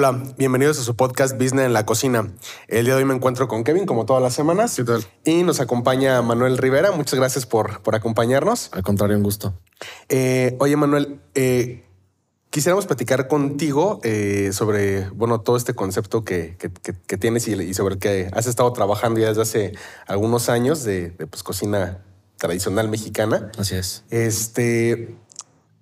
Hola, 0.00 0.22
bienvenidos 0.36 0.78
a 0.78 0.84
su 0.84 0.94
podcast 0.94 1.34
Business 1.42 1.66
en 1.66 1.72
la 1.72 1.84
Cocina. 1.84 2.30
El 2.68 2.84
día 2.84 2.94
de 2.94 3.00
hoy 3.00 3.04
me 3.04 3.14
encuentro 3.16 3.48
con 3.48 3.64
Kevin, 3.64 3.84
como 3.84 4.06
todas 4.06 4.22
las 4.22 4.32
semanas. 4.32 4.76
¿Qué 4.76 4.84
tal? 4.84 5.04
Y 5.24 5.42
nos 5.42 5.58
acompaña 5.58 6.22
Manuel 6.22 6.56
Rivera. 6.56 6.92
Muchas 6.92 7.18
gracias 7.18 7.46
por, 7.46 7.82
por 7.82 7.96
acompañarnos. 7.96 8.70
Al 8.74 8.84
contrario, 8.84 9.16
un 9.16 9.24
gusto. 9.24 9.54
Eh, 10.08 10.56
oye, 10.60 10.76
Manuel, 10.76 11.20
eh, 11.34 11.84
quisiéramos 12.50 12.86
platicar 12.86 13.26
contigo 13.26 13.98
eh, 14.04 14.50
sobre, 14.52 15.08
bueno, 15.10 15.40
todo 15.40 15.56
este 15.56 15.74
concepto 15.74 16.22
que, 16.22 16.54
que- 16.60 16.70
que- 16.70 16.94
que 16.94 17.16
tienes 17.16 17.48
y, 17.48 17.54
y 17.54 17.74
sobre 17.74 17.94
el 17.94 18.00
que 18.00 18.30
has 18.32 18.46
estado 18.46 18.72
trabajando 18.72 19.18
ya 19.18 19.26
desde 19.30 19.42
hace 19.42 19.72
algunos 20.06 20.48
años 20.48 20.84
de, 20.84 21.10
de, 21.10 21.26
pues, 21.26 21.42
cocina 21.42 22.04
tradicional 22.36 22.88
mexicana. 22.88 23.50
Así 23.58 23.74
es. 23.74 24.04
Este, 24.10 25.16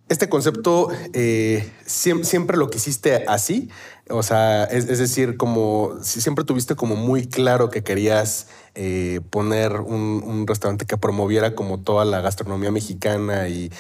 este 0.09 0.29
concepto 0.29 0.89
eh, 1.13 1.71
siem- 1.85 2.25
siempre, 2.25 2.57
lo 2.57 2.71
quisiste 2.71 3.25
así. 3.27 3.71
O 4.09 4.23
sea, 4.23 4.65
es, 4.65 4.87
decir, 4.87 5.37
como 5.37 5.95
si 6.01 6.21
siempre 6.21 6.45
tuviste 6.45 6.77
como 6.77 6.95
muy 6.95 7.27
claro 7.27 7.71
que 7.71 7.83
querías 7.83 8.47
eh, 8.77 9.21
poner 9.31 9.73
un, 9.81 10.47
restaurante 10.47 10.87
que 10.87 10.97
promoviera 10.97 11.57
como 11.57 11.81
toda 11.81 12.05
la 12.05 12.21
gastronomía 12.21 12.71
mexicana 12.71 13.49
y 13.49 13.71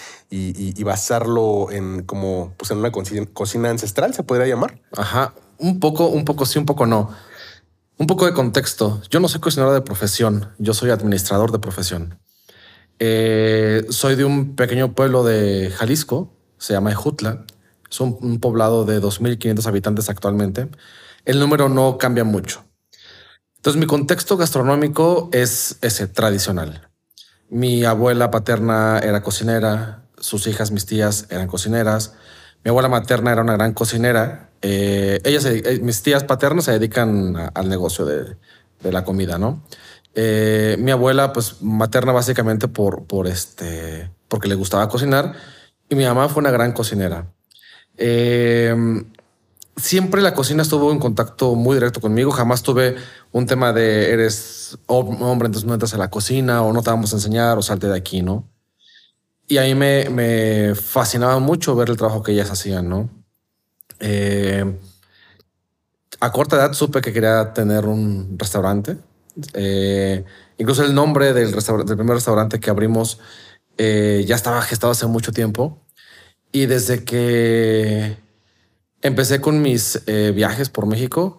basarlo 0.82 1.70
en 1.70 2.02
como 2.02 2.54
pues 2.56 2.72
en 2.72 2.78
una 2.78 2.90
cocina, 2.90 3.24
cocina 3.32 3.70
ancestral, 3.70 4.14
se 4.14 4.24
podría 4.24 4.48
llamar. 4.48 4.80
Ajá. 4.96 5.32
Un 5.58 5.78
poco, 5.78 6.08
un 6.08 6.24
poco 6.24 6.44
sí, 6.44 6.58
un 6.58 6.66
poco 6.66 6.86
no. 6.86 7.10
Un 7.98 8.06
poco 8.06 8.26
de 8.26 8.34
contexto. 8.34 9.00
Yo 9.10 9.20
no 9.20 9.28
soy 9.28 9.40
cocinero 9.40 9.72
de 9.72 9.80
profesión, 9.80 10.52
yo 10.58 10.74
soy 10.74 10.90
administrador 10.90 11.50
de 11.50 11.58
profesión. 11.58 12.18
Eh, 12.98 13.86
soy 13.90 14.16
de 14.16 14.24
un 14.24 14.56
pequeño 14.56 14.94
pueblo 14.94 15.24
de 15.24 15.70
Jalisco, 15.70 16.32
se 16.58 16.72
llama 16.72 16.92
Ejutla. 16.92 17.44
Es 17.90 18.00
un, 18.00 18.40
poblado 18.40 18.84
de 18.84 19.00
2.500 19.00 19.66
habitantes 19.66 20.08
actualmente. 20.08 20.68
El 21.24 21.38
número 21.38 21.68
no 21.68 21.98
cambia 21.98 22.24
mucho. 22.24 22.64
Entonces 23.56 23.80
mi 23.80 23.86
contexto 23.86 24.36
gastronómico 24.36 25.28
es 25.32 25.78
ese, 25.82 26.06
tradicional. 26.08 26.88
Mi 27.48 27.84
abuela 27.84 28.30
paterna 28.30 28.98
era 28.98 29.22
cocinera, 29.22 30.04
sus 30.18 30.46
hijas, 30.46 30.70
mis 30.72 30.86
tías, 30.86 31.26
eran 31.30 31.48
cocineras. 31.48 32.14
Mi 32.64 32.70
abuela 32.70 32.88
materna 32.88 33.32
era 33.32 33.42
una 33.42 33.54
gran 33.54 33.72
cocinera. 33.72 34.50
Eh, 34.62 35.20
ellas, 35.24 35.44
eh, 35.44 35.80
mis 35.82 36.02
tías 36.02 36.24
paternas 36.24 36.64
se 36.64 36.72
dedican 36.72 37.36
a- 37.36 37.48
al 37.48 37.68
negocio 37.68 38.04
de 38.04 38.36
la 38.82 39.04
comida, 39.04 39.38
¿no? 39.38 39.62
Eh, 40.18 40.76
mi 40.78 40.90
abuela, 40.90 41.34
pues 41.34 41.60
materna 41.60 42.10
básicamente 42.10 42.68
por, 42.68 43.04
por 43.04 43.26
este, 43.26 44.10
porque 44.28 44.48
le 44.48 44.54
gustaba 44.54 44.88
cocinar 44.88 45.34
y 45.90 45.94
mi 45.94 46.04
mamá 46.04 46.30
fue 46.30 46.40
una 46.40 46.50
gran 46.50 46.72
cocinera. 46.72 47.26
Eh, 47.98 48.74
siempre 49.76 50.22
la 50.22 50.32
cocina 50.32 50.62
estuvo 50.62 50.90
en 50.90 50.98
contacto 50.98 51.54
muy 51.54 51.74
directo 51.74 52.00
conmigo. 52.00 52.30
Jamás 52.30 52.62
tuve 52.62 52.96
un 53.30 53.46
tema 53.46 53.74
de 53.74 54.10
eres 54.10 54.78
hom- 54.86 55.20
hombre, 55.20 55.46
entonces 55.46 55.66
no 55.66 55.74
entras 55.74 55.92
a 55.92 55.98
la 55.98 56.08
cocina 56.08 56.62
o 56.62 56.72
no 56.72 56.82
te 56.82 56.88
vamos 56.88 57.12
a 57.12 57.16
enseñar 57.16 57.58
o 57.58 57.62
salte 57.62 57.86
de 57.86 57.96
aquí, 57.96 58.22
¿no? 58.22 58.48
Y 59.48 59.58
a 59.58 59.62
mí 59.62 59.74
me, 59.74 60.74
fascinaba 60.74 61.38
mucho 61.40 61.76
ver 61.76 61.90
el 61.90 61.96
trabajo 61.96 62.22
que 62.22 62.32
ellas 62.32 62.50
hacían, 62.50 62.88
¿no? 62.88 63.10
Eh, 64.00 64.64
a 66.20 66.32
corta 66.32 66.56
edad 66.56 66.72
supe 66.72 67.02
que 67.02 67.12
quería 67.12 67.52
tener 67.52 67.84
un 67.84 68.36
restaurante. 68.38 68.96
Eh, 69.54 70.24
incluso 70.58 70.84
el 70.84 70.94
nombre 70.94 71.32
del, 71.32 71.52
primer 71.52 72.14
restaurante 72.14 72.60
que 72.60 72.70
abrimos 72.70 73.20
eh, 73.78 74.24
ya 74.26 74.34
estaba 74.34 74.62
gestado 74.62 74.92
hace 74.92 75.06
mucho 75.06 75.32
tiempo. 75.32 75.82
Y 76.52 76.66
desde 76.66 77.04
que 77.04 78.16
empecé 79.02 79.40
con 79.40 79.60
mis 79.60 80.02
eh, 80.06 80.32
viajes 80.34 80.70
por 80.70 80.86
México, 80.86 81.38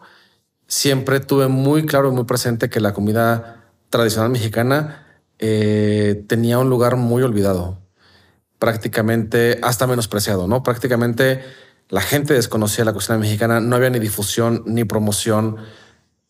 siempre 0.68 1.20
tuve 1.20 1.48
muy 1.48 1.86
claro 1.86 2.10
y 2.10 2.12
muy 2.12 2.26
presente 2.26 2.70
que 2.70 2.80
la 2.80 2.94
comida 2.94 3.72
tradicional 3.90 4.30
mexicana 4.30 5.04
tenía 5.40 6.58
un 6.58 6.68
lugar 6.68 6.96
muy 6.96 7.22
olvidado, 7.22 7.80
prácticamente 8.58 9.60
hasta 9.62 9.86
menospreciado, 9.86 10.48
¿no? 10.48 10.64
Prácticamente 10.64 11.44
la 11.90 12.02
gente 12.02 12.34
desconocía 12.34 12.84
la 12.86 12.94
cocina 12.94 13.18
mexicana, 13.18 13.60
no 13.62 13.76
había 13.76 13.90
ni 13.90 14.00
difusión 14.00 14.64
ni 14.66 14.84
promoción. 14.84 15.58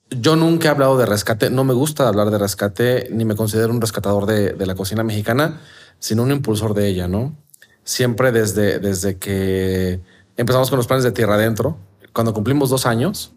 Yo 0.10 0.36
nunca 0.36 0.68
he 0.68 0.72
hablado 0.72 0.98
de 0.98 1.06
rescate, 1.06 1.50
no 1.50 1.64
me 1.64 1.74
gusta 1.74 2.08
hablar 2.08 2.32
de 2.32 2.38
rescate, 2.38 3.10
ni 3.12 3.26
me 3.26 3.36
considero 3.36 3.74
un 3.74 3.82
rescatador 3.82 4.26
de, 4.26 4.66
la 4.66 4.76
cocina 4.76 5.04
mexicana, 5.04 5.60
sino 6.00 6.24
un 6.24 6.32
impulsor 6.32 6.74
de 6.74 6.88
ella, 6.88 7.08
¿no? 7.08 7.36
Siempre 7.84 8.32
desde, 8.32 8.80
desde 8.80 9.18
que 9.18 10.02
empezamos 10.38 10.70
con 10.70 10.78
los 10.78 10.88
planes 10.88 11.04
de 11.04 11.12
Tierra 11.12 11.36
Adentro, 11.36 11.78
cuando 12.14 12.34
cumplimos 12.34 12.70
dos 12.70 12.86
años, 12.86 13.34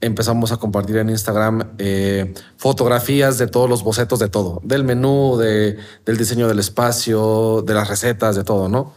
empezamos 0.00 0.50
a 0.50 0.56
compartir 0.56 0.96
en 0.96 1.10
Instagram 1.10 1.74
eh, 1.78 2.34
fotografías 2.56 3.38
de 3.38 3.46
todos 3.46 3.68
los 3.68 3.84
bocetos 3.84 4.18
de 4.18 4.28
todo, 4.28 4.60
del 4.64 4.82
menú, 4.82 5.36
de, 5.36 5.78
del 6.04 6.16
diseño 6.16 6.48
del 6.48 6.58
espacio, 6.58 7.62
de 7.62 7.74
las 7.74 7.88
recetas, 7.88 8.34
de 8.34 8.44
todo, 8.44 8.68
¿no? 8.68 8.94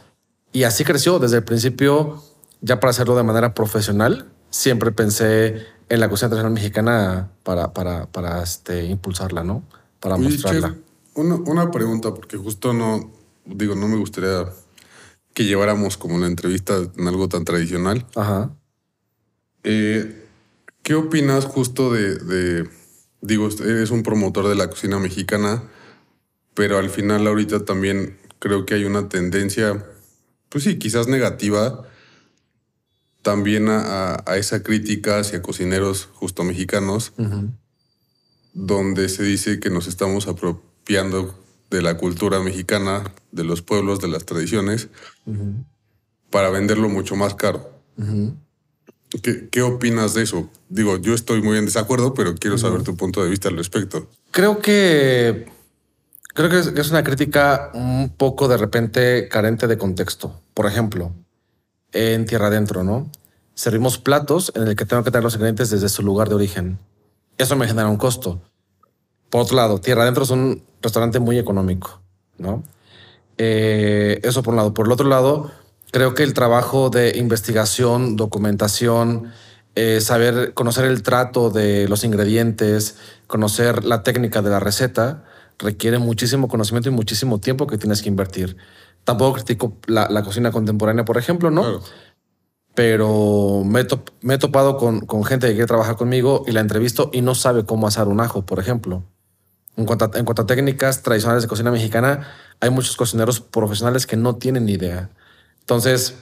Y 0.51 0.63
así 0.63 0.83
creció 0.83 1.19
desde 1.19 1.37
el 1.37 1.43
principio, 1.43 2.23
ya 2.61 2.79
para 2.79 2.91
hacerlo 2.91 3.15
de 3.15 3.23
manera 3.23 3.53
profesional, 3.53 4.29
siempre 4.49 4.91
pensé 4.91 5.65
en 5.93 5.99
la 5.99 6.09
cocina 6.09 6.29
tradicional 6.29 6.53
mexicana 6.53 7.29
para, 7.43 7.71
para, 7.73 8.07
para 8.07 8.41
este, 8.41 8.83
impulsarla, 8.85 9.43
¿no? 9.43 9.63
Para 9.99 10.15
Oye, 10.15 10.29
mostrarla. 10.29 10.69
chef, 10.69 10.77
una, 11.13 11.35
una 11.35 11.69
pregunta, 11.71 12.13
porque 12.15 12.35
justo 12.37 12.73
no, 12.73 13.11
digo, 13.45 13.75
no 13.75 13.87
me 13.87 13.97
gustaría 13.97 14.45
que 15.35 15.45
lleváramos 15.45 15.97
como 15.97 16.17
la 16.17 16.25
entrevista 16.25 16.77
en 16.97 17.07
algo 17.07 17.29
tan 17.29 17.45
tradicional. 17.45 18.07
Ajá. 18.15 18.51
Eh, 19.63 20.25
¿Qué 20.81 20.95
opinas 20.95 21.45
justo 21.45 21.91
de, 21.93 22.15
de- 22.15 22.69
digo, 23.21 23.47
eres 23.63 23.91
un 23.91 24.01
promotor 24.03 24.47
de 24.47 24.55
la 24.55 24.69
cocina 24.69 24.97
mexicana, 24.99 25.63
pero 26.55 26.77
al 26.79 26.89
final 26.89 27.25
ahorita 27.27 27.65
también 27.65 28.17
creo 28.39 28.65
que 28.65 28.73
hay 28.73 28.85
una 28.85 29.09
tendencia, 29.09 29.85
pues 30.49 30.63
sí, 30.63 30.77
quizás 30.79 31.07
negativa, 31.07 31.83
también 33.23 33.69
a, 33.69 33.79
a- 34.13 34.23
a 34.27 34.37
esa 34.37 34.61
crítica 34.61 35.17
hacia 35.17 35.41
cocineros 35.41 36.09
justo 36.13 36.43
mexicanos, 36.43 37.13
donde 38.53 39.09
se 39.09 39.23
dice 39.23 39.59
que 39.59 39.69
nos 39.71 39.87
estamos 39.87 40.27
apropiando 40.27 41.39
de 41.71 41.81
la 41.81 41.97
cultura 41.97 42.39
mexicana, 42.39 43.03
de 43.31 43.43
los 43.43 43.61
pueblos, 43.63 43.99
de 43.99 44.07
las 44.09 44.25
tradiciones, 44.25 44.89
para 46.29 46.49
venderlo 46.51 46.87
mucho 46.89 47.15
más 47.15 47.33
caro. 47.35 47.71
¿Qué, 49.21 49.47
qué 49.49 49.61
opinas 49.61 50.13
de 50.13 50.23
eso? 50.23 50.49
Digo, 50.69 50.97
yo 50.97 51.13
estoy 51.13 51.41
muy 51.41 51.57
en 51.57 51.65
desacuerdo, 51.65 52.13
pero 52.13 52.35
quiero 52.35 52.57
saber 52.57 52.83
tu 52.83 52.95
punto 52.97 53.23
de 53.23 53.29
vista 53.29 53.49
al 53.49 53.57
respecto. 53.57 54.09
Creo 54.31 54.59
que 54.59 55.47
creo 56.33 56.49
que 56.49 56.59
es, 56.59 56.69
que 56.69 56.81
es 56.81 56.89
una 56.89 57.03
crítica 57.03 57.69
un 57.75 58.09
poco 58.17 58.47
de 58.47 58.57
repente 58.57 59.27
carente 59.29 59.67
de 59.67 59.77
contexto. 59.77 60.41
Por 60.55 60.65
ejemplo, 60.65 61.13
en 61.93 62.25
Tierra 62.25 62.47
Adentro, 62.47 62.83
¿no? 62.83 63.09
Servimos 63.55 63.97
platos 63.97 64.51
en 64.55 64.67
el 64.67 64.75
que 64.75 64.85
tengo 64.85 65.03
que 65.03 65.11
traer 65.11 65.23
los 65.23 65.35
ingredientes 65.35 65.69
desde 65.69 65.89
su 65.89 66.03
lugar 66.03 66.27
de 66.29 66.35
origen. 66.35 66.79
Eso 67.37 67.55
me 67.55 67.67
genera 67.67 67.87
un 67.87 67.97
costo. 67.97 68.41
Por 69.29 69.41
otro 69.41 69.55
lado, 69.55 69.79
Tierra 69.79 70.03
Adentro 70.03 70.23
es 70.23 70.29
un 70.29 70.63
restaurante 70.81 71.19
muy 71.19 71.39
económico, 71.39 72.01
¿no? 72.37 72.63
Eh, 73.37 74.19
eso 74.23 74.43
por 74.43 74.53
un 74.53 74.57
lado. 74.57 74.73
Por 74.73 74.87
el 74.87 74.91
otro 74.91 75.07
lado, 75.07 75.51
creo 75.91 76.13
que 76.13 76.23
el 76.23 76.33
trabajo 76.33 76.89
de 76.89 77.17
investigación, 77.17 78.15
documentación, 78.15 79.31
eh, 79.75 80.01
saber 80.01 80.53
conocer 80.53 80.85
el 80.85 81.01
trato 81.01 81.49
de 81.49 81.87
los 81.87 82.03
ingredientes, 82.03 82.97
conocer 83.27 83.83
la 83.83 84.03
técnica 84.03 84.41
de 84.41 84.51
la 84.51 84.59
receta, 84.59 85.23
requiere 85.57 85.97
muchísimo 85.97 86.47
conocimiento 86.47 86.89
y 86.89 86.91
muchísimo 86.91 87.39
tiempo 87.39 87.65
que 87.65 87.77
tienes 87.77 88.01
que 88.01 88.09
invertir. 88.09 88.57
Tampoco 89.03 89.33
critico 89.33 89.77
la, 89.87 90.07
la 90.09 90.23
cocina 90.23 90.51
contemporánea, 90.51 91.05
por 91.05 91.17
ejemplo, 91.17 91.51
¿no? 91.51 91.61
Claro. 91.61 91.81
Pero 92.75 93.63
me 93.65 93.81
he, 93.81 93.83
top- 93.83 94.09
me 94.21 94.35
he 94.35 94.37
topado 94.37 94.77
con, 94.77 95.01
con 95.01 95.23
gente 95.23 95.47
que 95.47 95.53
quiere 95.53 95.67
trabajar 95.67 95.95
conmigo 95.95 96.43
y 96.47 96.51
la 96.51 96.61
entrevisto 96.61 97.09
y 97.13 97.21
no 97.21 97.35
sabe 97.35 97.65
cómo 97.65 97.87
asar 97.87 98.07
un 98.07 98.19
ajo, 98.19 98.45
por 98.45 98.59
ejemplo. 98.59 99.03
En 99.75 99.85
cuanto, 99.85 100.05
a, 100.05 100.11
en 100.17 100.25
cuanto 100.25 100.41
a 100.43 100.45
técnicas 100.45 101.03
tradicionales 101.03 101.43
de 101.43 101.49
cocina 101.49 101.71
mexicana, 101.71 102.27
hay 102.59 102.69
muchos 102.69 102.95
cocineros 102.95 103.41
profesionales 103.41 104.07
que 104.07 104.15
no 104.17 104.37
tienen 104.37 104.65
ni 104.65 104.73
idea. 104.73 105.09
Entonces, 105.59 106.15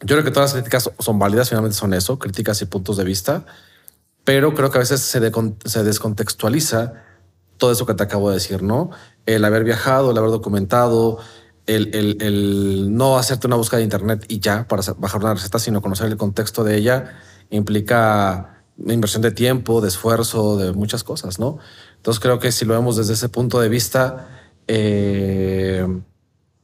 yo 0.00 0.16
creo 0.16 0.24
que 0.24 0.30
todas 0.30 0.50
las 0.50 0.62
críticas 0.62 0.90
son 0.98 1.18
válidas, 1.18 1.48
finalmente 1.48 1.76
son 1.76 1.94
eso, 1.94 2.18
críticas 2.18 2.60
y 2.62 2.66
puntos 2.66 2.96
de 2.96 3.04
vista, 3.04 3.44
pero 4.24 4.54
creo 4.54 4.70
que 4.70 4.78
a 4.78 4.80
veces 4.80 5.00
se, 5.00 5.20
se 5.64 5.84
descontextualiza 5.84 6.94
todo 7.56 7.72
eso 7.72 7.86
que 7.86 7.94
te 7.94 8.02
acabo 8.02 8.28
de 8.30 8.34
decir, 8.34 8.62
¿no? 8.62 8.90
El 9.26 9.44
haber 9.44 9.64
viajado, 9.64 10.10
el 10.10 10.18
haber 10.18 10.30
documentado, 10.30 11.18
el, 11.66 11.94
el- 11.94 12.22
el 12.22 12.96
no 12.96 13.18
hacerte 13.18 13.46
una 13.46 13.56
búsqueda 13.56 13.78
de 13.78 13.84
internet 13.84 14.24
y 14.28 14.40
ya 14.40 14.66
para 14.68 14.82
bajar 14.98 15.20
una 15.22 15.34
receta, 15.34 15.58
sino 15.58 15.80
conocer 15.82 16.06
el 16.08 16.16
contexto 16.16 16.64
de 16.64 16.76
ella 16.76 17.14
implica 17.50 18.64
inversión 18.78 19.22
de 19.22 19.30
tiempo, 19.30 19.80
de 19.80 19.88
esfuerzo, 19.88 20.56
de 20.56 20.72
muchas 20.72 21.04
cosas, 21.04 21.38
¿no? 21.38 21.58
Entonces 21.96 22.20
creo 22.20 22.38
que 22.38 22.50
si 22.52 22.64
lo 22.64 22.74
vemos 22.74 22.96
desde 22.96 23.12
ese 23.12 23.28
punto 23.28 23.60
de 23.60 23.68
vista, 23.68 24.28
eh, 24.66 25.86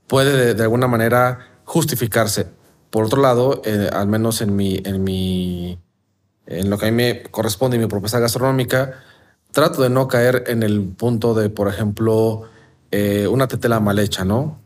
puede 0.06 0.32
de, 0.36 0.54
de 0.54 0.62
alguna 0.62 0.88
manera 0.88 1.60
justificarse. 1.64 2.46
Por 2.90 3.04
otro 3.04 3.20
lado, 3.20 3.60
eh, 3.64 3.90
al 3.92 4.08
menos 4.08 4.40
en 4.40 4.56
mi, 4.56 4.80
en 4.84 5.04
mi, 5.04 5.78
en 6.46 6.70
lo 6.70 6.78
que 6.78 6.86
a 6.86 6.90
mí 6.90 6.96
me 6.96 7.22
corresponde 7.24 7.76
y 7.76 7.80
mi 7.80 7.86
propuesta 7.86 8.18
gastronómica, 8.18 8.94
trato 9.52 9.82
de 9.82 9.90
no 9.90 10.08
caer 10.08 10.44
en 10.48 10.62
el 10.62 10.80
punto 10.88 11.34
de, 11.34 11.50
por 11.50 11.68
ejemplo, 11.68 12.44
eh, 12.90 13.28
una 13.28 13.46
tetela 13.48 13.78
mal 13.80 13.98
hecha, 13.98 14.24
¿no? 14.24 14.60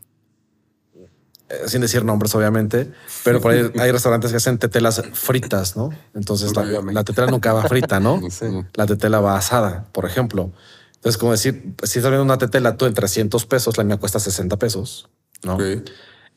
Eh, 1.53 1.67
sin 1.67 1.81
decir 1.81 2.03
nombres, 2.03 2.33
obviamente, 2.35 2.91
pero 3.23 3.39
por 3.39 3.51
ahí 3.51 3.69
hay 3.79 3.91
restaurantes 3.91 4.31
que 4.31 4.37
hacen 4.37 4.57
tetelas 4.57 5.01
fritas, 5.13 5.75
¿no? 5.75 5.89
Entonces 6.15 6.55
la, 6.55 6.63
la 6.63 7.03
tetela 7.03 7.27
nunca 7.27 7.53
va 7.53 7.63
frita, 7.63 7.99
¿no? 7.99 8.21
La 8.73 8.85
tetela 8.85 9.19
va 9.19 9.37
asada, 9.37 9.85
por 9.91 10.05
ejemplo. 10.05 10.51
Entonces, 10.95 11.17
como 11.17 11.33
decir, 11.33 11.75
si 11.83 11.99
estás 11.99 12.11
viendo 12.11 12.23
una 12.23 12.37
tetela 12.37 12.77
tú 12.77 12.85
en 12.85 12.93
300 12.93 13.45
pesos, 13.45 13.77
la 13.77 13.83
mía 13.83 13.97
cuesta 13.97 14.19
60 14.19 14.57
pesos, 14.57 15.09
¿no? 15.43 15.57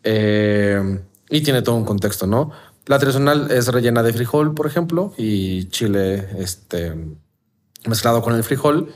Eh, 0.03 1.01
y 1.31 1.41
tiene 1.43 1.63
todo 1.63 1.77
un 1.77 1.85
contexto, 1.85 2.27
¿no? 2.27 2.51
La 2.87 2.99
tradicional 2.99 3.51
es 3.51 3.69
rellena 3.69 4.03
de 4.03 4.13
frijol, 4.13 4.55
por 4.55 4.67
ejemplo, 4.67 5.15
y 5.17 5.69
chile 5.69 6.29
este, 6.39 6.95
mezclado 7.87 8.23
con 8.23 8.35
el 8.35 8.45
frijol. 8.45 8.93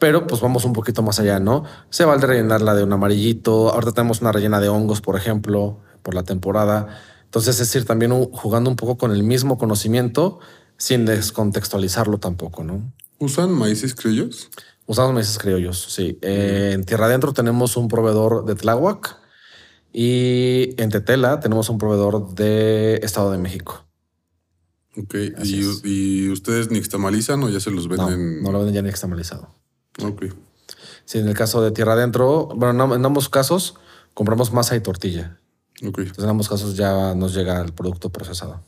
Pero 0.00 0.26
pues 0.26 0.40
vamos 0.40 0.64
un 0.64 0.72
poquito 0.72 1.02
más 1.02 1.20
allá, 1.20 1.38
¿no? 1.38 1.64
Se 1.90 2.04
vale 2.04 2.26
rellenarla 2.26 2.74
de 2.74 2.82
un 2.82 2.92
amarillito. 2.92 3.72
Ahorita 3.72 3.92
tenemos 3.92 4.22
una 4.22 4.32
rellena 4.32 4.58
de 4.58 4.68
hongos, 4.68 5.00
por 5.00 5.16
ejemplo, 5.16 5.78
por 6.02 6.14
la 6.14 6.24
temporada. 6.24 6.88
Entonces, 7.24 7.60
es 7.60 7.68
decir, 7.68 7.84
también 7.86 8.10
jugando 8.32 8.70
un 8.70 8.76
poco 8.76 8.96
con 8.96 9.12
el 9.12 9.22
mismo 9.22 9.58
conocimiento 9.58 10.40
sin 10.78 11.04
descontextualizarlo 11.04 12.18
tampoco, 12.18 12.64
¿no? 12.64 12.92
¿Usan 13.18 13.52
maíces 13.52 13.94
criollos? 13.94 14.50
Usamos 14.86 15.12
maíces 15.12 15.38
criollos, 15.38 15.92
sí. 15.92 16.18
Eh, 16.22 16.72
en 16.72 16.84
Tierra 16.84 17.04
Adentro 17.04 17.34
tenemos 17.34 17.76
un 17.76 17.86
proveedor 17.86 18.46
de 18.46 18.54
Tláhuac 18.54 19.18
y 19.92 20.74
en 20.82 20.88
Tetela 20.88 21.40
tenemos 21.40 21.68
un 21.68 21.76
proveedor 21.76 22.34
de 22.34 22.94
Estado 23.02 23.30
de 23.30 23.38
México. 23.38 23.84
Ok, 24.96 25.14
¿Y, 25.44 25.60
¿Y, 25.84 26.30
ustedes 26.30 26.70
nixtamalizan 26.70 27.42
o 27.42 27.50
ya 27.50 27.60
se 27.60 27.70
los 27.70 27.86
venden? 27.86 28.38
No, 28.38 28.44
no 28.44 28.52
lo 28.52 28.58
venden 28.58 28.74
ya 28.74 28.82
nixtamalizado. 28.82 29.59
Ok. 30.02 30.26
Sí, 31.04 31.18
en 31.18 31.28
el 31.28 31.34
caso 31.34 31.62
de 31.62 31.70
Tierra 31.72 31.94
Adentro, 31.94 32.48
bueno, 32.54 32.94
en 32.94 33.04
ambos 33.04 33.28
casos 33.28 33.74
compramos 34.14 34.52
masa 34.52 34.76
y 34.76 34.80
tortilla. 34.80 35.38
Ok. 35.86 35.98
Entonces 35.98 36.24
en 36.24 36.30
ambos 36.30 36.48
casos 36.48 36.76
ya 36.76 37.14
nos 37.14 37.34
llega 37.34 37.60
el 37.60 37.72
producto 37.72 38.10
procesado. 38.10 38.62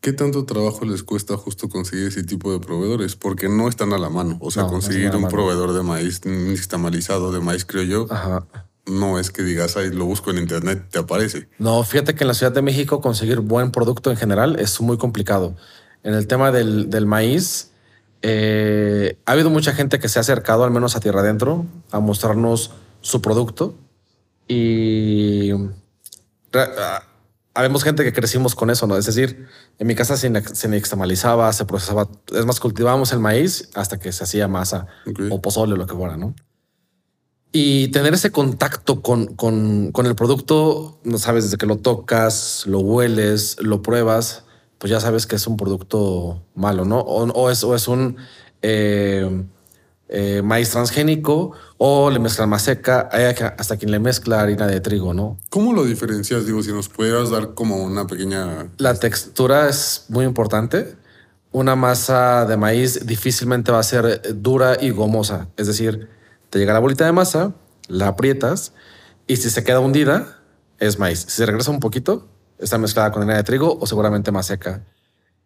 ¿Qué 0.00 0.12
tanto 0.12 0.44
trabajo 0.44 0.84
les 0.84 1.02
cuesta 1.02 1.36
justo 1.36 1.68
conseguir 1.68 2.08
ese 2.08 2.22
tipo 2.22 2.52
de 2.52 2.60
proveedores? 2.60 3.16
Porque 3.16 3.48
no 3.48 3.68
están 3.68 3.92
a 3.92 3.98
la 3.98 4.10
mano. 4.10 4.38
O 4.40 4.50
sea, 4.50 4.66
conseguir 4.66 5.14
un 5.16 5.28
proveedor 5.28 5.72
de 5.72 5.82
maíz 5.82 6.24
nixtamalizado, 6.24 7.32
de 7.32 7.40
maíz 7.40 7.64
criollo, 7.64 8.06
Ajá 8.10 8.46
no 8.86 9.18
es 9.18 9.30
que 9.30 9.42
digas, 9.42 9.76
ahí 9.76 9.90
lo 9.90 10.04
busco 10.04 10.30
en 10.30 10.38
internet, 10.38 10.86
te 10.90 10.98
aparece. 10.98 11.48
No, 11.58 11.82
fíjate 11.82 12.14
que 12.14 12.24
en 12.24 12.28
la 12.28 12.34
Ciudad 12.34 12.52
de 12.52 12.62
México 12.62 13.00
conseguir 13.00 13.40
buen 13.40 13.72
producto 13.72 14.10
en 14.10 14.16
general 14.16 14.58
es 14.58 14.80
muy 14.80 14.96
complicado. 14.96 15.56
En 16.02 16.14
el 16.14 16.26
tema 16.26 16.52
del, 16.52 17.06
maíz, 17.06 17.72
eh, 18.22 19.18
ha 19.24 19.32
habido 19.32 19.50
mucha 19.50 19.72
gente 19.72 19.98
que 19.98 20.08
se 20.08 20.18
ha 20.18 20.20
acercado, 20.20 20.64
al 20.64 20.70
menos 20.70 20.96
a 20.96 21.00
Tierra 21.00 21.20
Adentro, 21.20 21.66
a 21.90 22.00
mostrarnos 22.00 22.72
su 23.00 23.20
producto. 23.22 23.74
Y 24.48 25.52
ah, 26.54 27.02
habemos 27.54 27.84
gente 27.84 28.04
que 28.04 28.12
crecimos 28.12 28.54
con 28.54 28.70
eso, 28.70 28.86
¿no? 28.86 28.96
Es 28.96 29.06
decir, 29.06 29.46
en 29.78 29.86
mi 29.86 29.94
casa 29.94 30.16
se, 30.16 30.30
se 30.54 30.68
nixtamalizaba, 30.68 31.52
se 31.52 31.64
procesaba, 31.64 32.08
es 32.32 32.46
más, 32.46 32.60
cultivábamos 32.60 33.12
el 33.12 33.20
maíz 33.20 33.70
hasta 33.74 33.98
que 33.98 34.12
se 34.12 34.24
hacía 34.24 34.48
masa 34.48 34.86
o 35.30 35.40
pozole, 35.40 35.76
lo 35.76 35.86
que 35.86 35.94
fuera, 35.94 36.16
¿no? 36.16 36.34
Y 37.52 37.88
tener 37.88 38.12
ese 38.12 38.30
contacto 38.30 39.00
con, 39.00 39.34
con, 39.34 39.90
con, 39.92 40.06
el 40.06 40.14
producto, 40.14 41.00
no 41.04 41.16
sabes, 41.18 41.44
desde 41.44 41.56
que 41.56 41.64
lo 41.64 41.78
tocas, 41.78 42.64
lo 42.66 42.80
hueles, 42.80 43.56
lo 43.60 43.80
pruebas, 43.80 44.44
pues 44.78 44.90
ya 44.90 45.00
sabes 45.00 45.26
que 45.26 45.36
es 45.36 45.46
un 45.46 45.56
producto 45.56 46.42
malo, 46.54 46.84
¿no? 46.84 47.00
O, 47.00 47.50
es, 47.50 47.64
o 47.64 47.74
es 47.74 47.88
un 47.88 48.16
eh, 48.62 49.44
eh, 50.08 50.40
maíz 50.42 50.70
transgénico 50.70 51.52
o 51.78 52.10
le 52.10 52.18
mezclan 52.18 52.48
más 52.48 52.62
seca, 52.62 53.08
hay 53.10 53.24
hasta 53.24 53.76
quien 53.76 53.90
le 53.90 53.98
mezcla 53.98 54.40
harina 54.40 54.66
de 54.66 54.80
trigo, 54.80 55.14
¿no? 55.14 55.38
¿Cómo 55.50 55.72
lo 55.72 55.84
diferencias? 55.84 56.46
Digo, 56.46 56.62
si 56.62 56.72
nos 56.72 56.88
pudieras 56.88 57.30
dar 57.30 57.54
como 57.54 57.82
una 57.82 58.06
pequeña... 58.06 58.68
La 58.78 58.94
textura 58.94 59.68
es 59.68 60.04
muy 60.08 60.24
importante. 60.24 60.96
Una 61.50 61.74
masa 61.74 62.44
de 62.44 62.56
maíz 62.56 63.06
difícilmente 63.06 63.72
va 63.72 63.80
a 63.80 63.82
ser 63.82 64.20
dura 64.42 64.76
y 64.80 64.90
gomosa, 64.90 65.48
es 65.56 65.66
decir, 65.66 66.08
te 66.50 66.58
llega 66.58 66.72
la 66.72 66.80
bolita 66.80 67.06
de 67.06 67.12
masa, 67.12 67.54
la 67.88 68.08
aprietas 68.08 68.72
y 69.26 69.36
si 69.36 69.50
se 69.50 69.64
queda 69.64 69.80
hundida, 69.80 70.38
es 70.78 70.98
maíz. 70.98 71.20
Si 71.20 71.30
se 71.30 71.46
regresa 71.46 71.70
un 71.70 71.80
poquito, 71.80 72.28
está 72.58 72.78
mezclada 72.78 73.12
con 73.12 73.22
harina 73.22 73.36
de 73.36 73.44
trigo 73.44 73.78
o 73.80 73.86
seguramente 73.86 74.32
más 74.32 74.46
seca. 74.46 74.82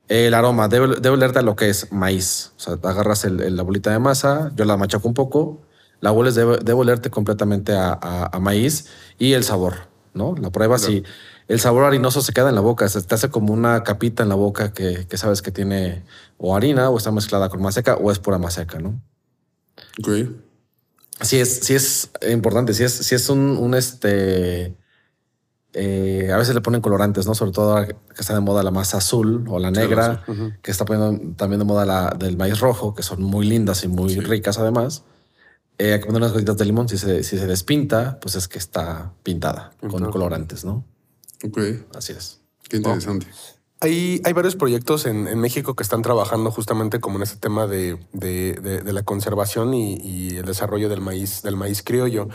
El 0.08 0.34
aroma 0.34 0.68
debe, 0.68 0.96
debe 1.00 1.10
olerte 1.10 1.38
a 1.38 1.42
lo 1.42 1.54
que 1.54 1.68
es 1.68 1.92
maíz. 1.92 2.52
O 2.56 2.60
sea, 2.60 2.74
agarras 2.82 3.24
la 3.24 3.62
bolita 3.62 3.90
de 3.90 3.98
masa, 3.98 4.50
yo 4.56 4.64
la 4.64 4.76
machaco 4.76 5.06
un 5.06 5.14
poco, 5.14 5.62
la 6.00 6.10
hueles, 6.12 6.34
debe, 6.34 6.58
debe 6.58 6.80
olerte 6.80 7.10
completamente 7.10 7.72
a, 7.76 8.30
maíz 8.40 8.86
y 9.18 9.34
el 9.34 9.44
sabor, 9.44 9.88
¿no? 10.14 10.34
La 10.40 10.50
pruebas 10.50 10.88
y 10.88 11.04
el 11.46 11.60
sabor 11.60 11.84
harinoso 11.84 12.22
se 12.22 12.32
queda 12.32 12.48
en 12.48 12.54
la 12.54 12.60
boca, 12.60 12.88
se 12.88 13.02
te 13.02 13.14
hace 13.14 13.28
como 13.28 13.52
una 13.52 13.84
capita 13.84 14.22
en 14.22 14.28
la 14.28 14.34
boca 14.34 14.72
que, 14.72 15.06
que 15.06 15.16
sabes 15.16 15.42
que 15.42 15.52
tiene 15.52 16.02
o 16.38 16.56
harina 16.56 16.90
o 16.90 16.98
está 16.98 17.12
mezclada 17.12 17.48
con 17.48 17.62
más 17.62 17.74
seca 17.74 17.94
o 17.96 18.10
es 18.10 18.18
pura 18.18 18.38
más 18.38 18.54
seca, 18.54 18.78
¿no? 18.78 19.00
Ok 20.00 20.08
sí 21.22 21.38
es, 21.38 21.60
sí 21.62 21.74
es 21.74 22.10
importante, 22.30 22.74
sí 22.74 22.84
es, 22.84 22.92
sí 22.92 23.14
es 23.14 23.28
un, 23.28 23.56
un 23.56 23.74
este. 23.74 24.74
Eh, 25.72 26.30
a 26.32 26.36
veces 26.36 26.54
le 26.54 26.60
ponen 26.60 26.80
colorantes, 26.80 27.26
¿no? 27.26 27.34
Sobre 27.34 27.52
todo 27.52 27.86
que 27.86 27.94
está 28.18 28.34
de 28.34 28.40
moda 28.40 28.62
la 28.62 28.70
masa 28.70 28.98
azul 28.98 29.44
o 29.48 29.58
la 29.58 29.70
negra, 29.70 30.24
que 30.62 30.70
está 30.70 30.84
poniendo 30.84 31.34
también 31.36 31.60
de 31.60 31.64
moda 31.64 31.86
la 31.86 32.10
del 32.18 32.36
maíz 32.36 32.58
rojo, 32.58 32.94
que 32.94 33.02
son 33.02 33.22
muy 33.22 33.46
lindas 33.46 33.84
y 33.84 33.88
muy 33.88 34.16
ricas 34.16 34.58
además. 34.58 35.04
Eh, 35.78 35.94
hay 35.94 36.00
que 36.00 36.06
poner 36.06 36.20
unas 36.22 36.32
gotitas 36.32 36.58
de 36.58 36.64
limón. 36.64 36.88
Si 36.88 36.98
se, 36.98 37.22
si 37.22 37.38
se 37.38 37.46
despinta, 37.46 38.18
pues 38.20 38.34
es 38.34 38.48
que 38.48 38.58
está 38.58 39.12
pintada 39.22 39.70
con 39.80 40.10
colorantes, 40.10 40.64
¿no? 40.64 40.84
Ok. 41.44 41.58
Así 41.94 42.12
es. 42.12 42.40
Qué 42.68 42.76
interesante. 42.76 43.26
Hay, 43.82 44.20
hay 44.24 44.34
varios 44.34 44.56
proyectos 44.56 45.06
en, 45.06 45.40
México 45.40 45.74
que 45.74 45.82
están 45.82 46.02
trabajando 46.02 46.50
justamente 46.50 47.00
como 47.00 47.16
en 47.16 47.22
este 47.22 47.38
tema 47.38 47.66
de, 47.66 47.98
la 48.84 49.02
conservación 49.04 49.72
y, 49.72 50.36
el 50.36 50.44
desarrollo 50.44 50.90
del 50.90 51.00
maíz, 51.00 51.40
del 51.42 51.56
maíz 51.56 51.82
criollo. 51.82 52.28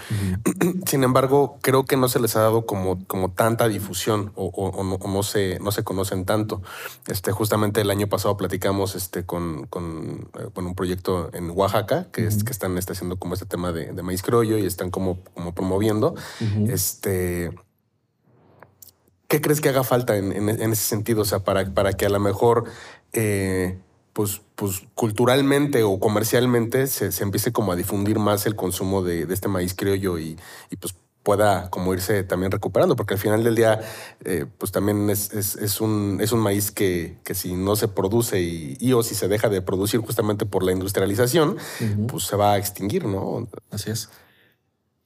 Sin 0.88 1.04
embargo, 1.04 1.60
creo 1.62 1.86
que 1.86 1.98
no 1.98 2.08
se 2.08 2.20
les 2.20 2.36
ha 2.36 2.42
dado 2.42 2.66
como, 2.66 3.06
como 3.06 3.30
tanta 3.30 3.68
difusión 3.68 4.32
o, 4.36 4.84
no, 4.84 5.24
se, 5.24 5.60
no 5.60 5.72
se 5.72 5.84
conocen 5.84 6.25
tanto. 6.25 6.64
Este, 7.08 7.32
justamente 7.32 7.82
el 7.82 7.92
año 7.92 8.08
pasado 8.08 8.38
platicamos 8.38 8.96
este, 8.96 9.24
con, 9.24 9.68
con, 9.68 10.30
eh, 10.40 10.48
un 10.56 10.74
proyecto 10.74 11.30
en 11.34 11.52
Oaxaca 11.52 12.08
que, 12.12 12.25
es, 12.25 12.44
que 12.44 12.52
están 12.52 12.75
este, 12.80 12.94
haciendo 12.94 13.18
como 13.18 13.36
este 13.36 13.46
tema 13.46 13.72
de, 13.72 13.94
maíz 14.02 14.24
criollo 14.24 14.58
y 14.58 14.66
están 14.66 14.90
como, 14.90 15.20
como 15.36 15.54
promoviendo. 15.54 16.16
Este 16.68 17.52
¿Qué 19.27 19.41
crees 19.41 19.60
que 19.62 19.70
haga 19.70 19.84
falta 19.84 20.15
en, 20.15 20.50
ese 20.50 20.84
sentido? 20.84 21.22
O 21.22 21.25
sea, 21.25 21.39
para, 21.39 21.65
para 21.74 21.94
que 21.94 22.05
a 22.05 22.10
lo 22.10 22.20
mejor, 22.20 22.65
eh, 23.13 23.79
pues, 24.13 24.41
pues 24.55 24.84
culturalmente 24.94 25.84
o 25.84 26.00
comercialmente 26.00 26.88
se, 26.88 27.24
empiece 27.24 27.51
como 27.51 27.72
a 27.72 27.75
difundir 27.75 28.20
más 28.20 28.46
el 28.46 28.55
consumo 28.55 29.01
de, 29.01 29.24
este 29.32 29.48
maíz 29.48 29.74
criollo 29.74 30.20
y, 30.20 30.38
y, 30.70 30.75
pues 30.75 30.96
pueda 31.25 31.72
como 31.72 31.91
irse 31.91 32.24
también 32.24 32.51
recuperando, 32.51 32.96
porque 32.96 33.15
al 33.15 33.20
final 33.20 33.44
del 33.44 33.55
día, 33.55 33.82
eh, 34.24 34.46
pues 34.60 34.72
también 34.72 35.10
es, 35.10 35.34
es, 35.34 35.82
un, 35.82 36.20
es 36.22 36.32
un 36.32 36.39
maíz 36.39 36.70
que, 36.70 37.17
que 37.24 37.34
si 37.34 37.55
no 37.55 37.75
se 37.75 37.88
produce 37.88 38.39
y, 38.39 38.94
o 38.94 39.01
si 39.01 39.15
se 39.15 39.27
deja 39.27 39.50
de 39.50 39.63
producir 39.63 40.01
justamente 40.01 40.46
por 40.46 40.62
la 40.62 40.72
industrialización, 40.72 41.58
pues 42.08 42.25
se 42.25 42.36
va 42.36 42.53
a 42.53 42.58
extinguir, 42.60 43.05
¿no? 43.05 43.48
Así 43.72 43.89
es. 43.89 44.10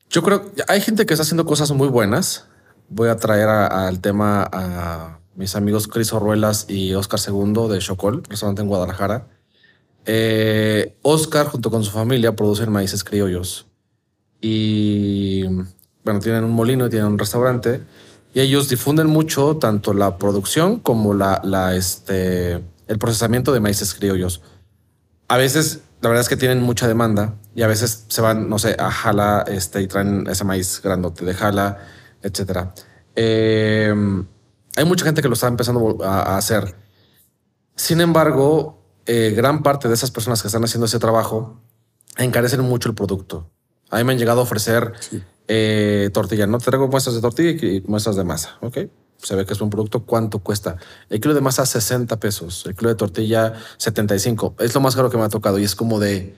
Yo 0.09 0.21
creo 0.21 0.53
que 0.53 0.61
hay 0.67 0.81
gente 0.81 1.05
que 1.05 1.13
está 1.13 1.21
haciendo 1.21 1.45
cosas 1.45 1.71
muy 1.71 1.87
buenas 1.87 2.48
voy 2.89 3.09
a 3.09 3.15
traer 3.15 3.47
al 3.47 3.99
tema 3.99 4.47
a 4.51 5.19
mis 5.35 5.55
amigos 5.55 5.87
Cris 5.87 6.11
Orruelas 6.11 6.65
y 6.67 6.93
Oscar 6.95 7.19
II 7.25 7.69
de 7.69 7.79
Chocol, 7.79 8.23
restaurante 8.27 8.61
en 8.61 8.67
Guadalajara. 8.67 9.27
Eh, 10.05 10.97
Oscar, 11.01 11.47
junto 11.47 11.71
con 11.71 11.83
su 11.83 11.91
familia, 11.91 12.35
producen 12.35 12.71
maíces 12.71 13.03
criollos. 13.03 13.67
Y 14.41 15.45
bueno, 16.03 16.19
tienen 16.19 16.43
un 16.43 16.51
molino 16.51 16.87
y 16.87 16.89
tienen 16.89 17.07
un 17.07 17.19
restaurante. 17.19 17.81
Y 18.33 18.41
ellos 18.41 18.69
difunden 18.69 19.07
mucho 19.07 19.57
tanto 19.57 19.93
la 19.93 20.17
producción 20.17 20.79
como 20.79 21.13
la, 21.13 21.75
este, 21.75 22.63
el 22.87 22.97
procesamiento 22.99 23.53
de 23.53 23.59
maíces 23.59 23.93
criollos. 23.93 24.41
A 25.27 25.37
veces, 25.37 25.81
la 26.01 26.09
verdad 26.09 26.21
es 26.21 26.29
que 26.29 26.37
tienen 26.37 26.61
mucha 26.61 26.87
demanda 26.87 27.35
y 27.55 27.61
a 27.61 27.67
veces 27.67 28.05
se 28.07 28.21
van, 28.21 28.49
no 28.49 28.59
sé, 28.59 28.75
a 28.79 28.91
Jala 28.91 29.45
este, 29.47 29.81
y 29.81 29.87
traen 29.87 30.27
ese 30.27 30.43
maíz 30.43 30.81
grandote 30.83 31.23
de 31.25 31.33
Jala 31.33 31.77
etcétera. 32.21 32.73
Eh, 33.15 33.93
hay 34.75 34.85
mucha 34.85 35.05
gente 35.05 35.21
que 35.21 35.27
lo 35.27 35.33
está 35.33 35.47
empezando 35.47 35.97
a, 36.03 36.37
hacer. 36.37 36.75
Sin 37.75 38.01
embargo, 38.01 38.81
eh, 39.05 39.33
gran 39.35 39.63
parte 39.63 39.87
de 39.87 39.93
esas 39.93 40.11
personas 40.11 40.41
que 40.41 40.47
están 40.47 40.63
haciendo 40.63 40.85
ese 40.85 40.99
trabajo 40.99 41.61
encarecen 42.17 42.61
mucho 42.61 42.89
el 42.89 42.95
producto. 42.95 43.49
A 43.89 43.97
mí 43.97 44.03
me 44.03 44.13
han 44.13 44.19
llegado 44.19 44.41
a 44.41 44.43
ofrecer 44.43 44.93
eh, 45.47 46.09
tortilla. 46.13 46.47
No 46.47 46.59
te 46.59 46.65
traigo 46.65 46.87
muestras 46.87 47.15
de 47.15 47.21
tortilla 47.21 47.49
y 47.49 47.81
muestras 47.87 48.15
de 48.15 48.23
masa. 48.23 48.57
Ok. 48.61 48.77
se 49.17 49.35
ve 49.35 49.45
que 49.45 49.53
es 49.53 49.59
un 49.59 49.69
producto, 49.69 50.05
¿cuánto 50.05 50.39
cuesta? 50.39 50.77
El 51.09 51.19
kilo 51.19 51.33
de 51.33 51.41
masa 51.41 51.65
60 51.65 52.17
pesos, 52.19 52.65
el 52.67 52.75
kilo 52.75 52.89
de 52.89 52.95
tortilla 52.95 53.53
75. 53.77 54.55
Es 54.59 54.73
lo 54.73 54.81
más 54.81 54.95
caro 54.95 55.09
que 55.09 55.17
me 55.17 55.23
ha 55.23 55.29
tocado 55.29 55.59
y 55.59 55.63
es 55.63 55.75
como 55.75 55.99
de, 55.99 56.37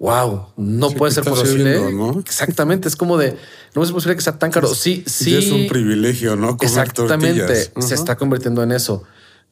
wow, 0.00 0.46
no 0.56 0.90
puede 0.90 1.12
ser 1.12 1.24
posible. 1.24 1.78
Exactamente, 2.18 2.88
es 2.88 2.96
como 2.96 3.18
de, 3.18 3.36
no 3.74 3.84
es 3.84 3.92
posible 3.92 4.16
que 4.16 4.22
sea 4.22 4.38
tan 4.38 4.50
caro. 4.50 4.66
Sí, 4.74 5.04
sí. 5.06 5.36
es 5.36 5.52
un 5.52 5.68
privilegio, 5.68 6.34
¿no? 6.34 6.56
exactamente, 6.60 7.70
se 7.78 7.94
está 7.94 8.16
convirtiendo 8.16 8.62
en 8.64 8.72
eso. 8.72 9.04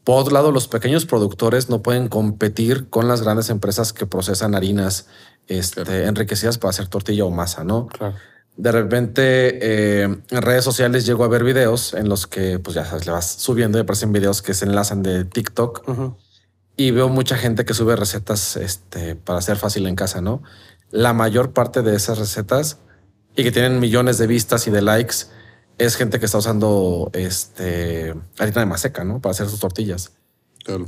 Por 0.03 0.23
otro 0.23 0.33
lado, 0.33 0.51
los 0.51 0.67
pequeños 0.67 1.05
productores 1.05 1.69
no 1.69 1.83
pueden 1.83 2.09
competir 2.09 2.89
con 2.89 3.09
las 3.09 3.21
grandes 3.21 3.51
empresas 3.51 3.93
que 3.93 4.07
procesan 4.07 4.55
harinas 4.55 5.07
este, 5.49 6.05
enriquecidas 6.05 6.57
para 6.57 6.71
hacer 6.71 6.89
tortilla 6.89 7.27
o 7.27 7.31
masa, 7.31 7.63
¿no? 7.63 7.89
Claro. 7.89 8.17
De 8.57 8.73
repente 8.73 9.23
eh, 9.23 10.03
en 10.03 10.43
redes 10.43 10.65
sociales 10.65 11.05
llego 11.07 11.25
a 11.25 11.29
ver 11.29 11.45
videos 11.45 11.95
en 11.95 12.09
los 12.09 12.27
que 12.27 12.59
pues 12.59 12.75
ya 12.75 12.85
sabes, 12.85 13.07
le 13.07 13.13
vas 13.13 13.31
subiendo 13.35 13.79
y 13.79 13.83
aparecen 13.83 14.13
videos 14.13 14.43
que 14.43 14.53
se 14.53 14.65
enlazan 14.65 15.03
de 15.03 15.25
TikTok 15.25 15.85
y 16.79 16.93
veo 16.93 17.09
mucha 17.09 17.37
gente 17.37 17.65
que 17.65 17.75
sube 17.75 17.97
recetas 17.97 18.57
este, 18.57 19.17
para 19.17 19.41
hacer 19.41 19.57
fácil 19.57 19.85
en 19.89 19.97
casa, 19.97 20.21
¿no? 20.21 20.45
La 20.93 21.13
mayor 21.13 21.53
parte 21.53 21.83
de 21.83 21.97
esas 21.97 22.19
recetas 22.19 22.79
y 23.35 23.43
que 23.43 23.51
tienen 23.51 23.81
millones 23.81 24.17
de 24.17 24.29
vistas 24.29 24.69
y 24.69 24.71
de 24.71 24.81
likes 24.81 25.27
es 25.77 25.97
gente 25.97 26.21
que 26.21 26.27
está 26.27 26.39
usando 26.39 27.11
este, 27.15 28.15
harina 28.39 28.61
de 28.61 28.67
maseca, 28.67 29.03
¿no? 29.03 29.21
Para 29.21 29.33
hacer 29.33 29.49
sus 29.49 29.59
tortillas. 29.59 30.13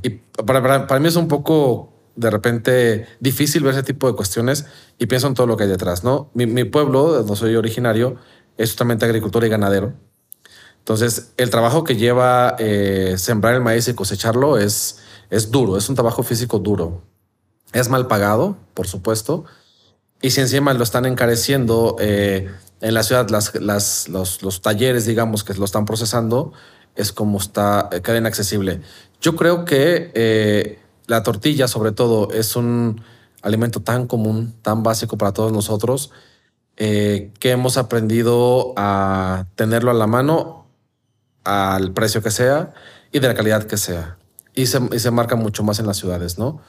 Y 0.02 0.10
para, 0.10 0.86
para, 0.86 1.00
mí 1.00 1.08
es 1.08 1.16
un 1.16 1.26
poco 1.26 1.92
de 2.14 2.30
repente 2.30 3.06
difícil 3.18 3.64
ver 3.64 3.74
ese 3.74 3.82
tipo 3.82 4.06
de 4.06 4.14
cuestiones 4.14 4.66
y 4.96 5.06
pienso 5.06 5.26
en 5.26 5.34
todo 5.34 5.48
lo 5.48 5.56
que 5.56 5.64
hay 5.64 5.70
detrás, 5.70 6.04
¿no? 6.04 6.30
Mi, 6.34 6.46
mi 6.46 6.62
pueblo, 6.62 7.14
donde 7.14 7.34
soy 7.34 7.56
originario, 7.56 8.14
es 8.56 8.70
justamente 8.70 9.06
agricultor 9.06 9.44
y 9.44 9.48
ganadero. 9.48 9.94
Entonces, 10.78 11.32
el 11.36 11.50
trabajo 11.50 11.82
que 11.82 11.96
lleva 11.96 12.54
eh, 12.60 13.14
sembrar 13.16 13.54
el 13.54 13.60
maíz 13.60 13.88
y 13.88 13.94
cosecharlo 13.94 14.56
es, 14.56 15.00
es 15.30 15.50
duro, 15.50 15.76
es 15.76 15.88
un 15.88 15.94
trabajo 15.94 16.22
físico 16.22 16.58
duro. 16.58 17.02
Es 17.72 17.88
mal 17.88 18.06
pagado, 18.08 18.56
por 18.74 18.86
supuesto. 18.86 19.44
Y 20.20 20.30
si 20.30 20.40
encima 20.40 20.74
lo 20.74 20.82
están 20.82 21.06
encareciendo, 21.06 21.96
eh, 22.00 22.50
en 22.80 22.94
la 22.94 23.02
ciudad 23.02 23.28
las, 23.28 24.08
los, 24.08 24.62
talleres, 24.62 25.06
digamos, 25.06 25.44
que 25.44 25.54
lo 25.54 25.64
están 25.64 25.84
procesando, 25.84 26.52
es 26.96 27.12
como 27.12 27.38
está, 27.38 27.88
eh, 27.92 28.00
queda 28.00 28.18
inaccesible. 28.18 28.80
Yo 29.20 29.36
creo 29.36 29.64
que 29.64 30.10
eh, 30.14 30.78
la 31.06 31.22
tortilla, 31.22 31.68
sobre 31.68 31.92
todo, 31.92 32.32
es 32.32 32.56
un 32.56 33.02
alimento 33.42 33.80
tan 33.80 34.06
común, 34.06 34.54
tan 34.62 34.82
básico 34.82 35.16
para 35.18 35.32
todos 35.32 35.52
nosotros, 35.52 36.10
eh, 36.76 37.32
que 37.38 37.50
hemos 37.50 37.76
aprendido 37.76 38.72
a 38.76 39.46
tenerlo 39.54 39.90
a 39.90 39.94
la 39.94 40.06
mano 40.06 40.66
al 41.44 41.92
precio 41.92 42.22
que 42.22 42.30
sea 42.30 42.72
y 43.12 43.18
de 43.18 43.28
la 43.28 43.34
calidad 43.34 43.64
que 43.64 43.76
sea. 43.76 44.16
Y 44.54 44.66
se, 44.66 44.80
y 44.92 44.98
se 44.98 45.10
marca 45.10 45.36
mucho 45.36 45.62
más 45.62 45.78
en 45.78 45.86
las 45.86 45.96
ciudades, 45.96 46.38
¿no? 46.38 46.60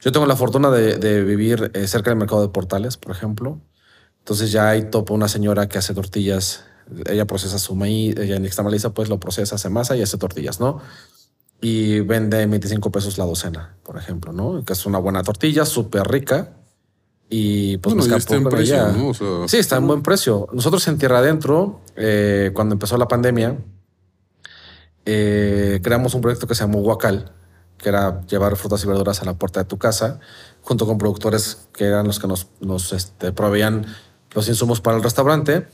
Yo 0.00 0.12
tengo 0.12 0.26
la 0.26 0.36
fortuna 0.36 0.70
de, 0.70 0.96
de 0.96 1.22
vivir 1.24 1.72
cerca 1.86 2.10
del 2.10 2.18
mercado 2.18 2.42
de 2.42 2.48
Portales, 2.48 2.96
por 2.96 3.12
ejemplo. 3.12 3.60
Entonces 4.28 4.52
ya 4.52 4.68
hay 4.68 4.90
topo 4.90 5.14
una 5.14 5.26
señora 5.26 5.68
que 5.68 5.78
hace 5.78 5.94
tortillas. 5.94 6.64
Ella 7.06 7.26
procesa 7.26 7.58
su 7.58 7.74
maíz, 7.74 8.14
ella 8.18 8.36
externaliza, 8.36 8.90
pues 8.90 9.08
lo 9.08 9.18
procesa, 9.18 9.54
hace 9.54 9.70
masa 9.70 9.96
y 9.96 10.02
hace 10.02 10.18
tortillas, 10.18 10.60
¿no? 10.60 10.80
Y 11.62 12.00
vende 12.00 12.46
25 12.46 12.92
pesos 12.92 13.16
la 13.16 13.24
docena, 13.24 13.76
por 13.82 13.96
ejemplo, 13.96 14.34
¿no? 14.34 14.64
Que 14.66 14.74
es 14.74 14.84
una 14.84 14.98
buena 14.98 15.22
tortilla, 15.22 15.64
súper 15.64 16.06
rica. 16.06 16.52
Y 17.30 17.78
pues 17.78 17.94
bueno, 17.94 18.16
está 18.16 18.36
en 18.36 18.44
precio, 18.44 18.88
¿no? 18.88 19.48
sí, 19.48 19.56
está 19.56 19.76
en 19.76 19.86
buen 19.86 20.02
precio. 20.02 20.46
Nosotros 20.52 20.86
en 20.88 20.98
Tierra 20.98 21.20
Adentro, 21.20 21.80
eh, 21.96 22.50
cuando 22.52 22.74
empezó 22.74 22.98
la 22.98 23.08
pandemia, 23.08 23.56
eh, 25.10 25.80
creamos 25.82 26.12
un 26.12 26.20
proyecto 26.20 26.46
que 26.46 26.54
se 26.54 26.64
llamó 26.64 26.80
Huacal, 26.80 27.32
que 27.78 27.88
era 27.88 28.20
llevar 28.26 28.54
frutas 28.56 28.84
y 28.84 28.86
verduras 28.86 29.22
a 29.22 29.24
la 29.24 29.38
puerta 29.38 29.60
de 29.60 29.64
tu 29.64 29.78
casa, 29.78 30.20
junto 30.60 30.86
con 30.86 30.98
productores 30.98 31.66
que 31.72 31.86
eran 31.86 32.06
los 32.06 32.18
que 32.18 32.26
nos, 32.26 32.92
este, 32.92 33.32
proveían 33.32 33.86
los 34.34 34.48
insumos 34.48 34.82
para 34.82 34.98
el 34.98 35.02
restaurante 35.02 35.66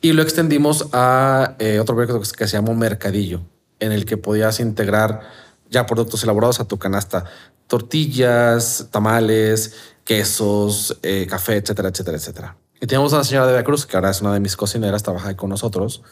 y 0.00 0.12
lo 0.12 0.22
extendimos 0.22 0.88
a 0.92 1.54
eh, 1.60 1.78
otro 1.78 1.94
proyecto 1.94 2.20
que, 2.20 2.48
se 2.48 2.56
llamó 2.56 2.74
Mercadillo, 2.74 3.42
en 3.78 3.92
el 3.92 4.04
que 4.04 4.16
podías 4.16 4.58
integrar 4.58 5.20
ya 5.68 5.86
productos 5.86 6.24
elaborados 6.24 6.58
a 6.58 6.64
tu 6.64 6.76
canasta, 6.76 7.26
tortillas, 7.68 8.88
tamales, 8.90 9.76
quesos, 10.02 10.98
eh, 11.04 11.28
café, 11.30 11.58
etcétera, 11.58 11.90
etcétera, 11.90 12.16
etcétera. 12.16 12.56
Y 12.80 12.88
teníamos 12.88 13.12
a 13.12 13.18
la 13.18 13.24
señora 13.24 13.46
de 13.46 13.52
Veracruz, 13.52 13.86
que 13.86 13.96
ahora 13.96 14.10
es 14.10 14.20
una 14.20 14.32
de 14.32 14.40
mis 14.40 14.56
cocineras, 14.56 15.04
trabaja 15.04 15.36
con 15.36 15.50
nosotros, 15.50 16.02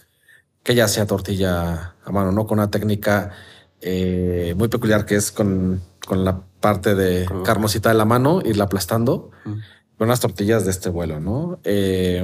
que 0.68 0.74
ya 0.74 0.84
hacía 0.84 1.06
tortilla 1.06 1.94
a 2.04 2.12
mano, 2.12 2.30
¿no? 2.30 2.46
Con 2.46 2.58
una 2.58 2.70
técnica 2.70 3.30
eh, 3.80 4.52
muy 4.58 4.68
peculiar 4.68 5.06
que 5.06 5.16
es 5.16 5.32
con, 5.32 5.80
con 6.06 6.26
la 6.26 6.42
parte 6.60 6.94
de 6.94 7.26
carnosita 7.42 7.88
de 7.88 7.94
la 7.94 8.04
mano, 8.04 8.42
irla 8.44 8.64
aplastando 8.64 9.30
unas 9.98 10.20
tortillas 10.20 10.66
de 10.66 10.70
este 10.70 10.90
vuelo, 10.90 11.20
¿no? 11.20 11.58
Eh, 11.64 12.22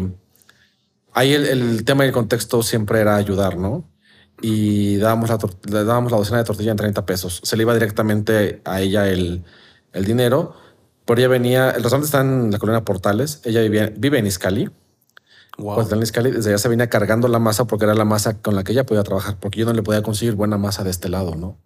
ahí 1.15 1.33
el, 1.33 1.87
tema 1.87 2.05
y 2.05 2.09
el 2.09 2.13
contexto 2.13 2.63
siempre 2.63 3.01
era 3.01 3.17
ayudar, 3.17 3.57
¿no? 3.57 3.89
Y 4.43 4.97
dábamos 4.97 5.31
la, 5.31 5.39
le 5.63 5.85
dábamos 5.85 6.13
la 6.13 6.19
docena 6.19 6.37
de 6.37 6.45
tortilla 6.45 6.73
en 6.73 6.77
30 6.77 7.07
pesos. 7.07 7.41
Se 7.45 7.57
le 7.57 7.63
iba 7.63 7.73
directamente 7.73 8.61
a 8.67 8.83
ella 8.83 9.09
el, 9.09 9.43
el 9.95 10.05
dinero, 10.05 10.55
pero 11.07 11.19
ella 11.19 11.29
venía, 11.29 11.71
el 11.71 11.83
restaurante 11.83 12.05
está 12.05 12.21
en 12.21 12.51
la 12.51 12.59
colonia 12.59 12.85
Portales, 12.85 13.41
ella 13.45 13.63
vivía, 13.63 13.91
vive 13.97 14.19
en 14.19 14.27
Iscali. 14.27 14.71
Wow. 15.57 15.89
En 15.89 16.03
Iscali, 16.03 16.31
desde 16.31 16.51
allá 16.51 16.59
se 16.59 16.69
venía 16.69 16.89
cargando 16.89 17.29
la 17.29 17.39
masa 17.39 17.67
porque 17.67 17.85
era 17.85 17.95
la 17.95 18.05
masa 18.05 18.39
con 18.39 18.57
la 18.57 18.65
que 18.65 18.73
ella 18.73 18.85
podía 18.85 19.03
trabajar, 19.03 19.37
porque 19.39 19.61
yo 19.61 19.67
no 19.67 19.73
le 19.73 19.83
podía 19.83 20.03
conseguir 20.03 20.35
buena 20.35 20.59
masa 20.59 20.83
de 20.83 20.91
este 20.91 21.09
lado, 21.09 21.37
¿no? 21.37 21.57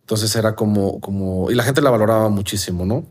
Entonces 0.00 0.34
era 0.36 0.54
como, 0.54 1.00
como, 1.00 1.50
y 1.50 1.54
la 1.54 1.64
gente 1.64 1.80
la 1.80 1.90
valoraba 1.90 2.28
muchísimo, 2.28 2.84
¿no? 2.84 3.04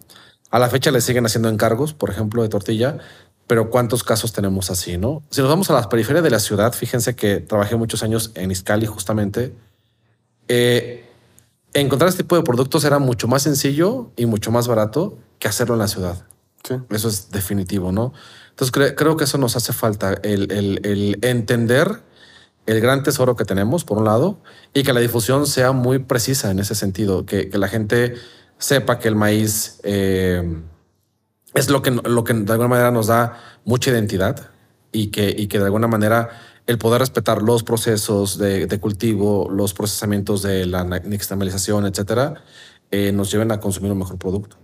A 0.49 0.59
la 0.59 0.69
fecha 0.69 0.91
le 0.91 1.01
siguen 1.01 1.25
haciendo 1.25 1.49
encargos, 1.49 1.93
por 1.93 2.09
ejemplo, 2.09 2.41
de 2.41 2.49
tortilla, 2.49 2.99
pero 3.47 3.69
¿cuántos 3.69 4.03
casos 4.03 4.31
tenemos 4.31 4.69
así, 4.69 4.97
no? 4.97 5.23
Si 5.29 5.41
nos 5.41 5.49
vamos 5.49 5.69
a 5.69 5.73
las 5.73 5.87
periferias 5.87 6.23
de 6.23 6.29
la 6.29 6.39
ciudad, 6.39 6.71
fíjense 6.73 7.15
que 7.15 7.37
trabajé 7.37 7.75
muchos 7.75 8.03
años 8.03 8.31
en 8.35 8.51
Iscali 8.51 8.85
justamente. 8.85 9.53
Eh, 10.47 11.05
encontrar 11.73 12.09
este 12.09 12.23
tipo 12.23 12.37
de 12.37 12.43
productos 12.43 12.85
era 12.85 12.99
mucho 12.99 13.27
más 13.27 13.41
sencillo 13.41 14.11
y 14.15 14.25
mucho 14.25 14.51
más 14.51 14.67
barato 14.67 15.17
que 15.39 15.47
hacerlo 15.47 15.75
en 15.75 15.79
la 15.79 15.87
ciudad. 15.87 16.25
Sí. 16.63 16.75
Eso 16.89 17.09
es 17.09 17.29
definitivo, 17.31 17.91
¿no? 17.91 18.13
Entonces 18.53 18.93
creo 18.95 19.17
que 19.17 19.23
eso 19.23 19.39
nos 19.39 19.55
hace 19.55 19.73
falta, 19.73 20.13
el, 20.21 21.17
entender 21.23 22.03
el 22.67 22.81
gran 22.81 23.01
tesoro 23.01 23.35
que 23.35 23.45
tenemos, 23.45 23.83
por 23.83 23.97
un 23.97 24.05
lado, 24.05 24.41
y 24.75 24.83
que 24.83 24.93
la 24.93 24.99
difusión 24.99 25.47
sea 25.47 25.71
muy 25.71 25.97
precisa 25.97 26.51
en 26.51 26.59
ese 26.59 26.75
sentido, 26.75 27.25
que, 27.25 27.49
la 27.51 27.67
gente 27.67 28.13
sepa 28.59 28.99
que 28.99 29.07
el 29.07 29.15
maíz 29.15 29.79
eh, 29.81 30.61
es 31.55 31.69
lo 31.71 31.81
que, 31.81 31.89
lo 31.89 32.23
que 32.23 32.33
de 32.33 32.51
alguna 32.51 32.69
manera 32.69 32.91
nos 32.91 33.07
da 33.07 33.41
mucha 33.65 33.89
identidad 33.89 34.51
y 34.91 35.07
que, 35.07 35.33
y 35.35 35.47
que 35.47 35.57
de 35.57 35.65
alguna 35.65 35.87
manera 35.87 36.29
el 36.67 36.77
poder 36.77 36.99
respetar 36.99 37.41
los 37.41 37.63
procesos 37.63 38.37
de, 38.37 38.79
cultivo, 38.79 39.49
los 39.49 39.73
procesamientos 39.73 40.43
de 40.43 40.67
la 40.67 40.83
nixtamalización, 40.83 41.87
etcétera, 41.87 42.35
eh, 42.91 43.11
nos 43.11 43.31
lleven 43.31 43.51
a 43.51 43.59
consumir 43.59 43.91
un 43.91 43.97
mejor 43.97 44.19
producto. 44.19 44.57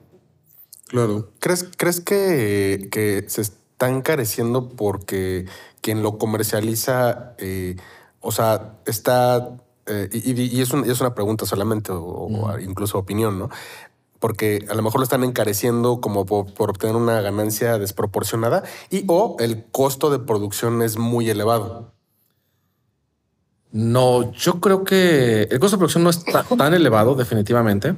Claro. 0.87 1.31
¿Crees, 1.39 1.65
crees 1.75 1.99
que, 1.99 2.87
que 2.91 3.25
se 3.27 3.41
está 3.79 3.89
encareciendo 3.89 4.67
porque 4.67 5.45
quien 5.79 6.03
lo 6.03 6.17
comercializa, 6.17 7.33
eh, 7.37 7.77
o 8.19 8.33
sea, 8.33 8.73
está 8.85 9.51
y, 10.11 10.61
es, 10.61 10.71
es, 10.71 11.01
una 11.01 11.15
pregunta 11.15 11.45
solamente 11.47 11.91
o, 11.91 12.59
incluso 12.59 12.99
opinión, 12.99 13.39
¿no? 13.39 13.49
porque 14.19 14.65
a 14.69 14.73
lo 14.73 14.81
mejor 14.83 14.99
lo 14.99 15.03
están 15.03 15.23
encareciendo 15.23 16.01
como 16.01 16.25
por, 16.25 16.69
obtener 16.69 16.97
una 16.97 17.21
ganancia 17.21 17.77
desproporcionada 17.77 18.63
y 18.89 19.05
o 19.07 19.37
el 19.39 19.63
costo 19.71 20.11
de 20.11 20.19
producción 20.19 20.81
es 20.81 20.97
muy 20.97 21.29
elevado. 21.29 21.93
No, 23.71 24.33
yo 24.33 24.59
creo 24.59 24.83
que 24.83 25.43
el 25.43 25.59
costo 25.59 25.77
de 25.77 25.79
producción 25.79 26.03
no 26.03 26.09
es 26.09 26.25
tan 26.25 26.73
elevado, 26.73 27.15
definitivamente. 27.15 27.95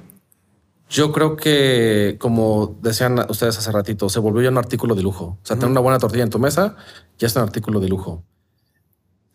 Yo 0.92 1.14
creo 1.14 1.38
que, 1.38 2.18
como 2.20 2.78
decían 2.82 3.18
ustedes 3.30 3.58
hace 3.58 3.72
ratito, 3.72 4.10
se 4.10 4.20
volvió 4.20 4.42
ya 4.42 4.50
un 4.50 4.58
artículo 4.58 4.94
de 4.94 5.02
lujo. 5.02 5.38
O 5.42 5.46
sea, 5.46 5.56
tener 5.56 5.72
una 5.72 5.80
buena 5.80 6.00
tortilla 6.00 6.24
en 6.24 6.30
tu 6.30 6.38
mesa 6.38 6.76
ya 7.18 7.28
es 7.28 7.36
un 7.38 7.44
artículo 7.44 7.80
de 7.80 7.88
lujo. 7.88 8.26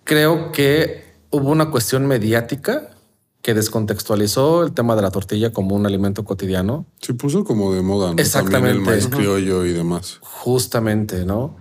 Creo 0.04 0.52
que 0.52 1.14
hubo 1.30 1.50
una 1.50 1.70
cuestión 1.70 2.06
mediática 2.06 2.90
que 3.40 3.54
descontextualizó 3.54 4.64
el 4.64 4.72
tema 4.72 4.96
de 4.96 5.02
la 5.02 5.10
tortilla 5.10 5.50
como 5.52 5.74
un 5.74 5.86
alimento 5.86 6.24
cotidiano. 6.24 6.84
Se 7.00 7.14
puso 7.14 7.44
como 7.44 7.72
de 7.72 7.80
moda, 7.80 8.12
¿no? 8.12 8.20
Exactamente. 8.20 8.72
el 8.72 8.80
maíz 8.82 9.06
criollo 9.08 9.64
y 9.64 9.72
demás. 9.72 10.18
Justamente, 10.20 11.24
¿no? 11.24 11.56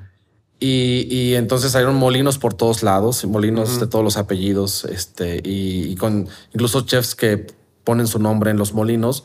Y, 0.60 1.36
entonces 1.36 1.72
salieron 1.72 1.96
molinos 1.96 2.38
por 2.38 2.54
todos 2.54 2.84
lados, 2.84 3.24
molinos 3.26 3.80
de 3.80 3.88
todos 3.88 4.04
los 4.04 4.18
apellidos, 4.18 4.84
este, 4.86 5.42
y, 5.44 5.96
con 5.96 6.28
incluso 6.54 6.82
chefs 6.82 7.14
que 7.14 7.48
ponen 7.84 8.08
su 8.08 8.20
nombre 8.20 8.52
en 8.52 8.58
los 8.58 8.74
molinos. 8.74 9.24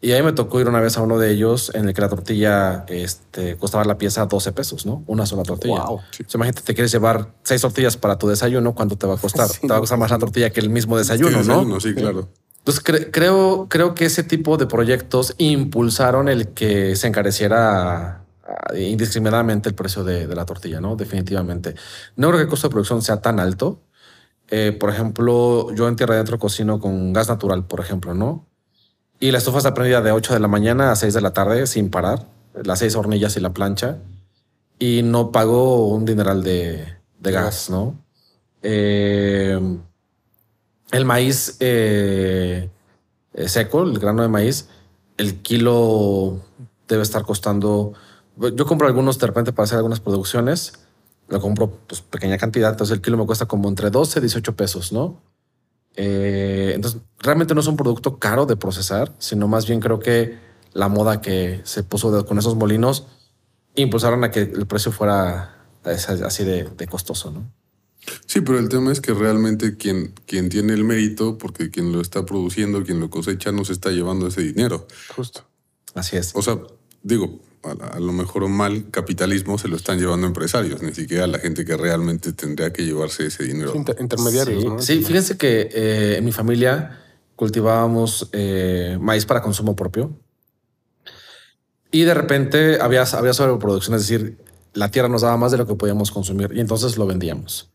Y 0.00 0.12
ahí 0.12 0.22
me 0.22 0.32
tocó 0.32 0.60
ir 0.60 0.68
una 0.68 0.80
vez 0.80 0.98
a 0.98 1.02
uno 1.02 1.18
de 1.18 1.30
ellos 1.30 1.72
en 1.74 1.88
el 1.88 1.94
que 1.94 2.00
la 2.02 2.08
tortilla 2.08 2.84
este, 2.88 3.56
costaba 3.56 3.84
la 3.84 3.96
pieza 3.96 4.26
12 4.26 4.52
pesos, 4.52 4.84
¿no? 4.86 5.02
Una 5.06 5.24
sola 5.26 5.42
tortilla. 5.42 5.84
Wow. 5.84 5.94
O 5.96 6.02
sea, 6.14 6.26
imagínate, 6.34 6.62
te 6.62 6.74
quieres 6.74 6.92
llevar 6.92 7.32
seis 7.42 7.62
tortillas 7.62 7.96
para 7.96 8.18
tu 8.18 8.28
desayuno, 8.28 8.74
¿cuánto 8.74 8.96
te 8.96 9.06
va 9.06 9.14
a 9.14 9.16
costar? 9.18 9.48
Sí, 9.52 9.60
te 9.62 9.68
va 9.68 9.76
a 9.76 9.80
costar 9.80 9.98
más 9.98 10.10
la 10.10 10.18
tortilla 10.18 10.50
que 10.50 10.60
el 10.60 10.68
mismo 10.70 10.98
desayuno, 10.98 11.42
Sí, 11.42 11.48
¿no? 11.48 11.54
desayuno, 11.54 11.80
sí, 11.80 11.94
claro. 11.94 12.28
Entonces 12.58 12.84
cre- 12.84 13.10
creo, 13.10 13.66
creo 13.70 13.94
que 13.94 14.04
ese 14.04 14.22
tipo 14.22 14.56
de 14.58 14.66
proyectos 14.66 15.34
impulsaron 15.38 16.28
el 16.28 16.48
que 16.48 16.94
se 16.96 17.06
encareciera 17.06 18.22
ah, 18.46 18.76
indiscriminadamente 18.76 19.68
el 19.68 19.74
precio 19.74 20.04
de, 20.04 20.26
de 20.26 20.34
la 20.34 20.44
tortilla, 20.44 20.80
¿no? 20.80 20.94
Definitivamente. 20.96 21.74
No 22.16 22.28
creo 22.28 22.38
que 22.38 22.42
el 22.44 22.48
costo 22.48 22.68
de 22.68 22.72
producción 22.72 23.02
sea 23.02 23.22
tan 23.22 23.40
alto. 23.40 23.80
Eh, 24.50 24.76
por 24.78 24.90
ejemplo, 24.90 25.72
yo 25.74 25.88
en 25.88 25.96
Tierra 25.96 26.14
Adentro 26.14 26.38
cocino 26.38 26.78
con 26.80 27.12
gas 27.12 27.28
natural, 27.28 27.64
por 27.66 27.80
ejemplo, 27.80 28.14
¿no? 28.14 28.46
Y 29.18 29.30
la 29.30 29.38
estufa 29.38 29.58
está 29.58 29.74
prendida 29.74 30.02
de 30.02 30.12
8 30.12 30.34
de 30.34 30.40
la 30.40 30.48
mañana 30.48 30.92
a 30.92 30.96
6 30.96 31.14
de 31.14 31.20
la 31.20 31.32
tarde 31.32 31.66
sin 31.66 31.90
parar, 31.90 32.26
las 32.54 32.80
seis 32.80 32.96
hornillas 32.96 33.36
y 33.36 33.40
la 33.40 33.54
plancha. 33.54 33.98
Y 34.78 35.02
no 35.02 35.32
pago 35.32 35.88
un 35.88 36.04
dineral 36.04 36.42
de, 36.42 36.84
de 37.18 37.32
gas, 37.32 37.70
¿no? 37.70 37.98
Eh, 38.62 39.58
el 40.92 41.04
maíz 41.04 41.56
eh, 41.60 42.68
seco, 43.46 43.82
el 43.82 43.98
grano 43.98 44.22
de 44.22 44.28
maíz, 44.28 44.68
el 45.16 45.40
kilo 45.42 46.40
debe 46.88 47.02
estar 47.02 47.22
costando. 47.22 47.94
Yo 48.36 48.66
compro 48.66 48.86
algunos 48.86 49.18
de 49.18 49.26
repente 49.26 49.52
para 49.52 49.64
hacer 49.64 49.76
algunas 49.76 50.00
producciones. 50.00 50.74
Lo 51.28 51.40
compro 51.40 51.70
pues, 51.86 52.02
pequeña 52.02 52.38
cantidad, 52.38 52.70
entonces 52.70 52.96
el 52.96 53.02
kilo 53.02 53.16
me 53.16 53.26
cuesta 53.26 53.46
como 53.46 53.68
entre 53.68 53.90
12 53.90 54.18
y 54.18 54.22
18 54.22 54.54
pesos, 54.56 54.92
¿no? 54.92 55.20
Eh, 55.96 56.72
entonces, 56.74 57.00
realmente 57.26 57.54
no 57.54 57.60
es 57.60 57.66
un 57.66 57.76
producto 57.76 58.18
caro 58.18 58.46
de 58.46 58.56
procesar, 58.56 59.12
sino 59.18 59.48
más 59.48 59.66
bien 59.66 59.80
creo 59.80 59.98
que 59.98 60.38
la 60.72 60.88
moda 60.88 61.20
que 61.20 61.60
se 61.64 61.82
puso 61.82 62.10
de- 62.10 62.24
con 62.24 62.38
esos 62.38 62.56
molinos 62.56 63.06
impulsaron 63.74 64.24
a 64.24 64.30
que 64.30 64.40
el 64.40 64.66
precio 64.66 64.92
fuera 64.92 65.56
así 65.84 66.44
de, 66.44 66.64
de 66.64 66.86
costoso, 66.86 67.30
¿no? 67.30 67.50
Sí, 68.26 68.40
pero 68.40 68.58
el 68.58 68.68
tema 68.68 68.92
es 68.92 69.00
que 69.00 69.12
realmente 69.12 69.76
quien, 69.76 70.14
quien 70.26 70.48
tiene 70.48 70.72
el 70.74 70.84
mérito, 70.84 71.38
porque 71.38 71.70
quien 71.70 71.92
lo 71.92 72.00
está 72.00 72.24
produciendo, 72.24 72.84
quien 72.84 73.00
lo 73.00 73.10
cosecha, 73.10 73.50
no 73.52 73.64
se 73.64 73.72
está 73.72 73.90
llevando 73.90 74.28
ese 74.28 74.42
dinero. 74.42 74.86
Justo. 75.14 75.44
Así 75.94 76.16
es. 76.16 76.30
O 76.34 76.42
sea, 76.42 76.58
digo, 77.02 77.40
a, 77.64 77.96
a 77.96 78.00
lo 78.00 78.12
mejor 78.12 78.48
mal 78.48 78.90
capitalismo 78.92 79.58
se 79.58 79.66
lo 79.68 79.74
están 79.76 79.98
llevando 79.98 80.26
empresarios, 80.26 80.82
ni 80.82 80.92
siquiera 80.94 81.26
la 81.26 81.38
gente 81.40 81.64
que 81.64 81.76
realmente 81.76 82.32
tendría 82.32 82.72
que 82.72 82.84
llevarse 82.84 83.26
ese 83.26 83.42
dinero. 83.44 83.72
Inter- 83.74 83.96
intermediarios, 83.98 84.62
Sí, 84.62 84.68
¿no? 84.68 84.78
sí, 84.80 85.02
fíjense 85.02 85.36
que 85.36 85.68
eh, 85.72 86.16
en 86.18 86.24
mi 86.24 86.30
familia 86.32 87.00
cultivábamos 87.36 88.28
eh, 88.32 88.98
maíz 89.00 89.26
para 89.26 89.42
consumo 89.42 89.76
propio. 89.76 90.18
Y 91.90 92.02
de 92.02 92.14
repente 92.14 92.80
había, 92.80 93.02
había 93.02 93.32
sobreproducción, 93.32 93.94
es 93.94 94.02
decir, 94.02 94.38
la 94.72 94.90
tierra 94.90 95.08
nos 95.08 95.22
daba 95.22 95.36
más 95.36 95.52
de 95.52 95.58
lo 95.58 95.66
que 95.66 95.74
podíamos 95.74 96.10
consumir 96.10 96.50
y 96.54 96.60
entonces 96.60 96.98
lo 96.98 97.06
vendíamos. 97.06 97.70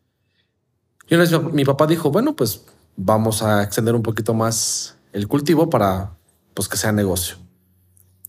Y 1.08 1.15
una 1.15 1.24
vez 1.24 1.53
mi, 1.53 1.65
papá 1.65 1.88
dijo, 1.88 2.12
bueno, 2.12 2.36
pues 2.36 2.63
vamos 2.96 3.41
a 3.41 3.63
extender 3.63 3.96
un 3.96 4.03
poquito 4.03 4.34
más 4.34 4.98
el 5.13 5.27
cultivo 5.27 5.70
para 5.70 6.18
pues, 6.53 6.68
que 6.68 6.77
sea 6.77 6.91
negocio. 6.91 7.38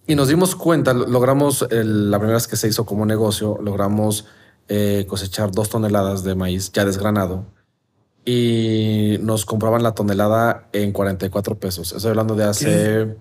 Y 0.07 0.15
nos 0.15 0.29
dimos 0.29 0.57
cuenta, 0.57 0.93
lo- 0.95 1.07
logramos, 1.07 1.62
la 1.71 2.19
primera 2.19 2.35
vez 2.35 2.49
que 2.49 2.57
se 2.57 2.69
hizo 2.69 2.85
como 2.87 3.07
negocio, 3.07 3.59
logramos 3.62 4.27
eh, 4.69 5.07
cosechar 5.09 5.51
dos 5.51 5.69
toneladas 5.69 6.25
de 6.25 6.35
maíz 6.35 6.73
ya 6.73 6.85
desgranado 6.85 7.47
y 8.25 9.19
nos 9.21 9.45
compraban 9.45 9.83
la 9.83 9.95
tonelada 9.95 10.69
en 10.73 10.93
44 10.93 11.59
pesos. 11.59 11.93
Estoy 11.93 12.11
hablando 12.11 12.35
de 12.35 12.45
hace 12.45 13.17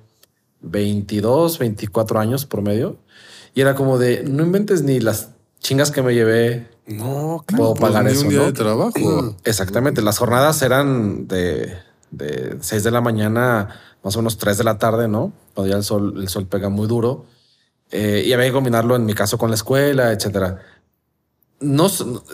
22, 0.61 1.59
24 1.59 2.19
años 2.19 2.45
promedio. 2.45 2.97
Y 3.53 3.61
era 3.61 3.75
como 3.75 3.97
de, 3.97 4.23
no 4.23 4.43
inventes 4.43 4.83
ni 4.83 4.99
las 4.99 5.29
chingas 5.59 5.91
que 5.91 6.01
me 6.01 6.13
llevé. 6.13 6.69
No, 6.87 7.43
Puedo 7.47 7.73
Pues 7.73 7.91
pagar 7.91 8.05
ni 8.05 8.11
eso, 8.11 8.21
un 8.21 8.29
día 8.29 8.39
¿no? 8.39 8.45
de 8.45 8.53
trabajo. 8.53 9.35
Exactamente. 9.43 10.01
Las 10.01 10.17
jornadas 10.17 10.61
eran 10.61 11.27
de, 11.27 11.73
de 12.11 12.57
6 12.59 12.83
de 12.83 12.91
la 12.91 13.01
mañana, 13.01 13.79
más 14.03 14.15
o 14.15 14.19
menos 14.19 14.37
3 14.37 14.57
de 14.57 14.63
la 14.63 14.77
tarde, 14.77 15.07
¿no? 15.07 15.33
Cuando 15.53 15.71
ya 15.71 15.77
el 15.77 15.83
sol, 15.83 16.13
el 16.17 16.29
sol 16.29 16.47
pega 16.47 16.69
muy 16.69 16.87
duro. 16.87 17.25
Eh, 17.91 18.23
y 18.25 18.33
había 18.33 18.45
que 18.47 18.53
combinarlo 18.53 18.95
en 18.95 19.05
mi 19.05 19.13
caso 19.13 19.37
con 19.37 19.49
la 19.49 19.55
escuela, 19.55 20.11
etcétera. 20.11 20.59
No 21.59 21.87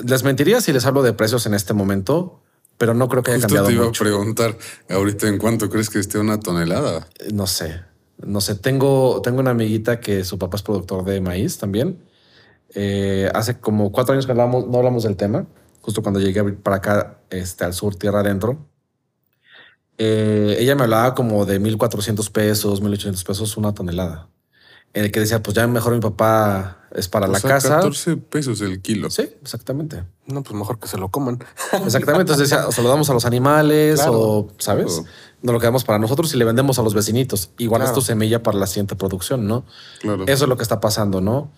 les 0.05 0.23
mentiría 0.23 0.61
si 0.61 0.71
les 0.71 0.85
hablo 0.85 1.01
de 1.01 1.13
precios 1.13 1.45
en 1.45 1.53
este 1.53 1.73
momento, 1.73 2.41
pero 2.77 2.93
no 2.93 3.07
creo 3.07 3.23
que 3.23 3.31
haya 3.31 3.37
Justo 3.41 3.47
cambiado 3.47 3.67
te 3.67 3.73
iba 3.73 3.85
mucho. 3.85 4.03
a 4.03 4.05
preguntar 4.05 4.57
ahorita 4.89 5.27
en 5.27 5.37
cuánto 5.37 5.69
crees 5.69 5.89
que 5.89 5.99
esté 5.99 6.19
una 6.19 6.39
tonelada. 6.39 7.07
No 7.33 7.47
sé, 7.47 7.81
no 8.17 8.41
sé. 8.41 8.55
Tengo, 8.55 9.21
tengo 9.21 9.39
una 9.39 9.51
amiguita 9.51 9.99
que 9.99 10.23
su 10.23 10.37
papá 10.37 10.57
es 10.57 10.63
productor 10.63 11.03
de 11.05 11.21
maíz 11.21 11.57
también. 11.57 12.03
Eh, 12.73 13.29
hace 13.33 13.59
como 13.59 13.91
cuatro 13.91 14.13
años 14.13 14.25
que 14.25 14.31
hablamos, 14.31 14.67
no 14.67 14.77
hablamos 14.77 15.03
del 15.03 15.15
tema, 15.15 15.47
justo 15.81 16.01
cuando 16.01 16.19
llegué 16.19 16.43
para 16.43 16.77
acá, 16.77 17.19
este, 17.29 17.65
al 17.65 17.73
sur, 17.73 17.95
tierra 17.95 18.19
adentro. 18.19 18.67
Eh, 19.97 20.57
ella 20.59 20.75
me 20.75 20.83
hablaba 20.83 21.15
como 21.15 21.45
de 21.45 21.59
1400 21.59 22.29
pesos, 22.29 22.81
1800 22.81 23.23
pesos 23.23 23.57
una 23.57 23.73
tonelada. 23.73 24.29
En 24.93 25.05
el 25.05 25.11
que 25.11 25.19
decía, 25.19 25.41
pues 25.41 25.55
ya 25.55 25.65
mejor 25.67 25.93
mi 25.93 25.99
papá 25.99 26.86
es 26.91 27.07
para 27.07 27.27
O 27.27 27.31
la 27.31 27.39
sea, 27.39 27.49
casa. 27.51 27.69
14 27.75 28.17
pesos 28.17 28.61
el 28.61 28.81
kilo. 28.81 29.09
Sí, 29.09 29.23
exactamente. 29.41 30.03
No, 30.25 30.43
pues 30.43 30.55
mejor 30.57 30.79
que 30.79 30.87
se 30.87 30.97
lo 30.97 31.09
coman. 31.09 31.39
Exactamente. 31.85 32.31
Entonces 32.33 32.51
o 32.53 32.71
se 32.71 32.81
lo 32.83 32.89
damos 32.89 33.09
a 33.09 33.13
los 33.13 33.25
animales 33.25 33.95
Claro, 34.01 34.19
o, 34.19 34.47
¿sabes? 34.57 34.85
claro. 34.95 35.05
Nos 35.41 35.53
lo 35.53 35.59
quedamos 35.59 35.83
para 35.83 35.99
nosotros 35.99 36.33
y 36.33 36.37
le 36.37 36.45
vendemos 36.45 36.79
a 36.79 36.81
los 36.83 36.93
vecinitos. 36.93 37.51
Igual 37.57 37.81
Claro. 37.81 37.95
tu 37.95 38.01
semilla 38.01 38.41
para 38.43 38.57
la 38.57 38.67
siguiente 38.67 38.95
producción, 38.95 39.47
¿no? 39.47 39.65
Claro. 40.01 40.23
Eso 40.27 40.45
es 40.45 40.49
lo 40.49 40.57
que 40.57 40.63
está 40.63 40.79
pasando, 40.79 41.21
¿no? 41.21 41.51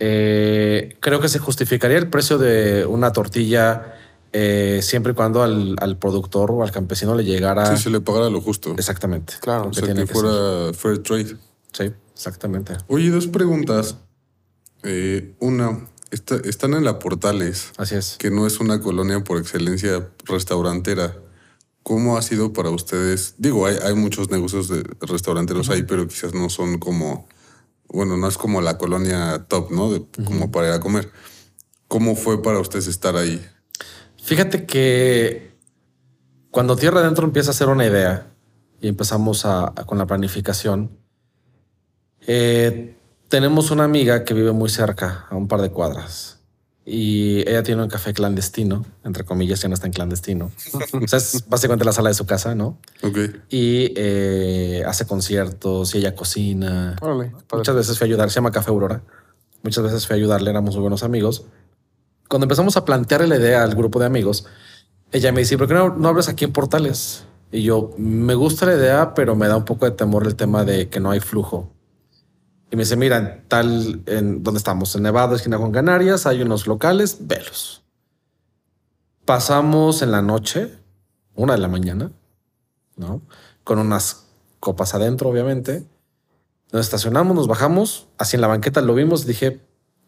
Eh, 0.00 0.96
creo 1.00 1.20
que 1.20 1.28
se 1.28 1.38
justificaría 1.38 1.98
el 1.98 2.08
precio 2.08 2.38
de 2.38 2.86
una 2.86 3.12
tortilla 3.12 3.94
eh, 4.32 4.80
siempre 4.82 5.12
y 5.12 5.14
cuando 5.14 5.42
al, 5.42 5.74
al 5.80 5.96
productor 5.96 6.50
o 6.52 6.62
al 6.62 6.70
campesino 6.70 7.14
le 7.14 7.24
llegara 7.24 7.74
Sí, 7.76 7.82
se 7.84 7.90
le 7.90 8.00
pagara 8.00 8.30
lo 8.30 8.40
justo. 8.40 8.74
exactamente. 8.76 9.34
Claro, 9.40 9.66
O 9.66 9.70
que 9.70 9.80
sea, 9.80 9.88
que 9.88 9.94
que 9.94 10.06
ser. 10.06 10.14
fuera 10.14 10.72
fair 10.72 11.02
trade. 11.02 11.36
Sí, 11.72 11.92
exactamente. 12.14 12.76
Oye, 12.88 13.10
dos 13.10 13.26
preguntas. 13.26 13.96
Eh, 14.82 15.34
una, 15.40 15.86
está- 16.10 16.36
están 16.44 16.74
en 16.74 16.84
la 16.84 16.98
Portales, 16.98 17.72
Así 17.76 17.94
es. 17.96 18.16
que 18.18 18.30
no 18.30 18.46
es 18.46 18.60
una 18.60 18.80
colonia 18.80 19.22
por 19.24 19.38
excelencia 19.38 20.08
restaurantera. 20.24 21.16
¿Cómo 21.82 22.16
ha 22.18 22.22
sido 22.22 22.52
para 22.52 22.70
ustedes? 22.70 23.34
Digo, 23.38 23.66
hay, 23.66 23.76
hay 23.82 23.94
muchos 23.94 24.30
negocios 24.30 24.68
de 24.68 24.82
restauranteros 25.00 25.70
ahí, 25.70 25.82
pero 25.84 26.06
quizás 26.06 26.34
no 26.34 26.50
son 26.50 26.78
como, 26.78 27.26
bueno, 27.88 28.16
no 28.16 28.28
es 28.28 28.36
como 28.36 28.60
la 28.60 28.76
colonia 28.78 29.46
top, 29.48 29.70
¿no? 29.70 29.90
De- 29.90 30.04
Como 30.24 30.50
para 30.52 30.68
ir 30.68 30.72
a 30.74 30.80
comer. 30.80 31.10
¿Cómo 31.88 32.14
fue 32.14 32.42
para 32.42 32.58
ustedes 32.60 32.86
estar 32.88 33.16
ahí? 33.16 33.42
Fíjate 34.22 34.66
que 34.66 35.56
cuando 36.50 36.76
Tierra 36.76 37.00
Adentro 37.00 37.24
empieza 37.24 37.50
a 37.52 37.54
ser 37.54 37.68
una 37.68 37.86
idea 37.86 38.30
y 38.80 38.88
empezamos 38.88 39.46
a, 39.46 39.68
a- 39.68 39.86
con 39.86 39.96
la 39.96 40.06
planificación, 40.06 40.90
eh, 42.26 42.97
tenemos 43.28 43.70
una 43.70 43.84
amiga 43.84 44.24
que 44.24 44.34
vive 44.34 44.52
muy 44.52 44.68
cerca, 44.68 45.26
a 45.30 45.36
un 45.36 45.48
par 45.48 45.60
de 45.60 45.70
cuadras, 45.70 46.38
y 46.90 47.40
ella 47.40 47.62
tiene 47.62 47.82
un 47.82 47.88
café 47.90 48.14
clandestino, 48.14 48.86
entre 49.04 49.22
comillas, 49.24 49.60
ya 49.60 49.68
no 49.68 49.74
está 49.74 49.86
en 49.86 49.92
clandestino. 49.92 50.50
o 51.02 51.06
sea, 51.06 51.18
es 51.18 51.44
básicamente 51.46 51.84
la 51.84 51.92
sala 51.92 52.08
de 52.08 52.14
su 52.14 52.24
casa, 52.24 52.54
¿no? 52.54 52.78
Ok. 53.02 53.18
Y 53.50 53.92
eh, 53.94 54.82
hace 54.86 55.06
conciertos 55.06 55.94
y 55.94 55.98
ella 55.98 56.14
cocina. 56.14 56.96
Órale. 57.02 57.32
Muchas 57.52 57.74
veces 57.74 57.98
fui 57.98 58.06
a 58.06 58.08
ayudar, 58.08 58.30
se 58.30 58.36
llama 58.36 58.52
Café 58.52 58.70
Aurora. 58.70 59.02
Muchas 59.62 59.84
veces 59.84 60.06
fui 60.06 60.14
a 60.14 60.16
ayudarle, 60.16 60.48
éramos 60.48 60.76
muy 60.76 60.80
buenos 60.80 61.02
amigos. 61.02 61.44
Cuando 62.26 62.46
empezamos 62.46 62.78
a 62.78 62.86
plantearle 62.86 63.26
la 63.26 63.36
idea 63.36 63.62
al 63.62 63.74
grupo 63.74 64.00
de 64.00 64.06
amigos, 64.06 64.46
ella 65.12 65.30
me 65.30 65.40
dice, 65.40 65.58
¿por 65.58 65.68
qué 65.68 65.74
no, 65.74 65.94
no 65.94 66.08
abres 66.08 66.30
aquí 66.30 66.46
en 66.46 66.52
Portales? 66.52 67.24
Y 67.52 67.64
yo, 67.64 67.90
me 67.98 68.34
gusta 68.34 68.64
la 68.64 68.74
idea, 68.74 69.12
pero 69.12 69.36
me 69.36 69.46
da 69.46 69.58
un 69.58 69.66
poco 69.66 69.84
de 69.84 69.90
temor 69.90 70.26
el 70.26 70.36
tema 70.36 70.64
de 70.64 70.88
que 70.88 71.00
no 71.00 71.10
hay 71.10 71.20
flujo. 71.20 71.70
Y 72.70 72.76
me 72.76 72.82
dice, 72.82 72.96
mira, 72.96 73.16
en 73.16 73.44
tal, 73.48 74.02
en 74.06 74.42
donde 74.42 74.58
estamos, 74.58 74.94
en 74.94 75.02
Nevada, 75.02 75.36
esquina 75.36 75.56
con 75.56 75.72
Canarias, 75.72 76.26
hay 76.26 76.42
unos 76.42 76.66
locales, 76.66 77.16
velos. 77.20 77.82
Pasamos 79.24 80.02
en 80.02 80.10
la 80.10 80.22
noche, 80.22 80.72
una 81.34 81.54
de 81.54 81.58
la 81.60 81.68
mañana, 81.68 82.10
¿no? 82.96 83.22
Con 83.64 83.78
unas 83.78 84.24
copas 84.60 84.94
adentro, 84.94 85.28
obviamente. 85.28 85.84
Nos 86.72 86.82
estacionamos, 86.82 87.34
nos 87.34 87.46
bajamos, 87.46 88.08
así 88.18 88.36
en 88.36 88.42
la 88.42 88.48
banqueta 88.48 88.80
lo 88.80 88.94
vimos, 88.94 89.26
dije, 89.26 89.60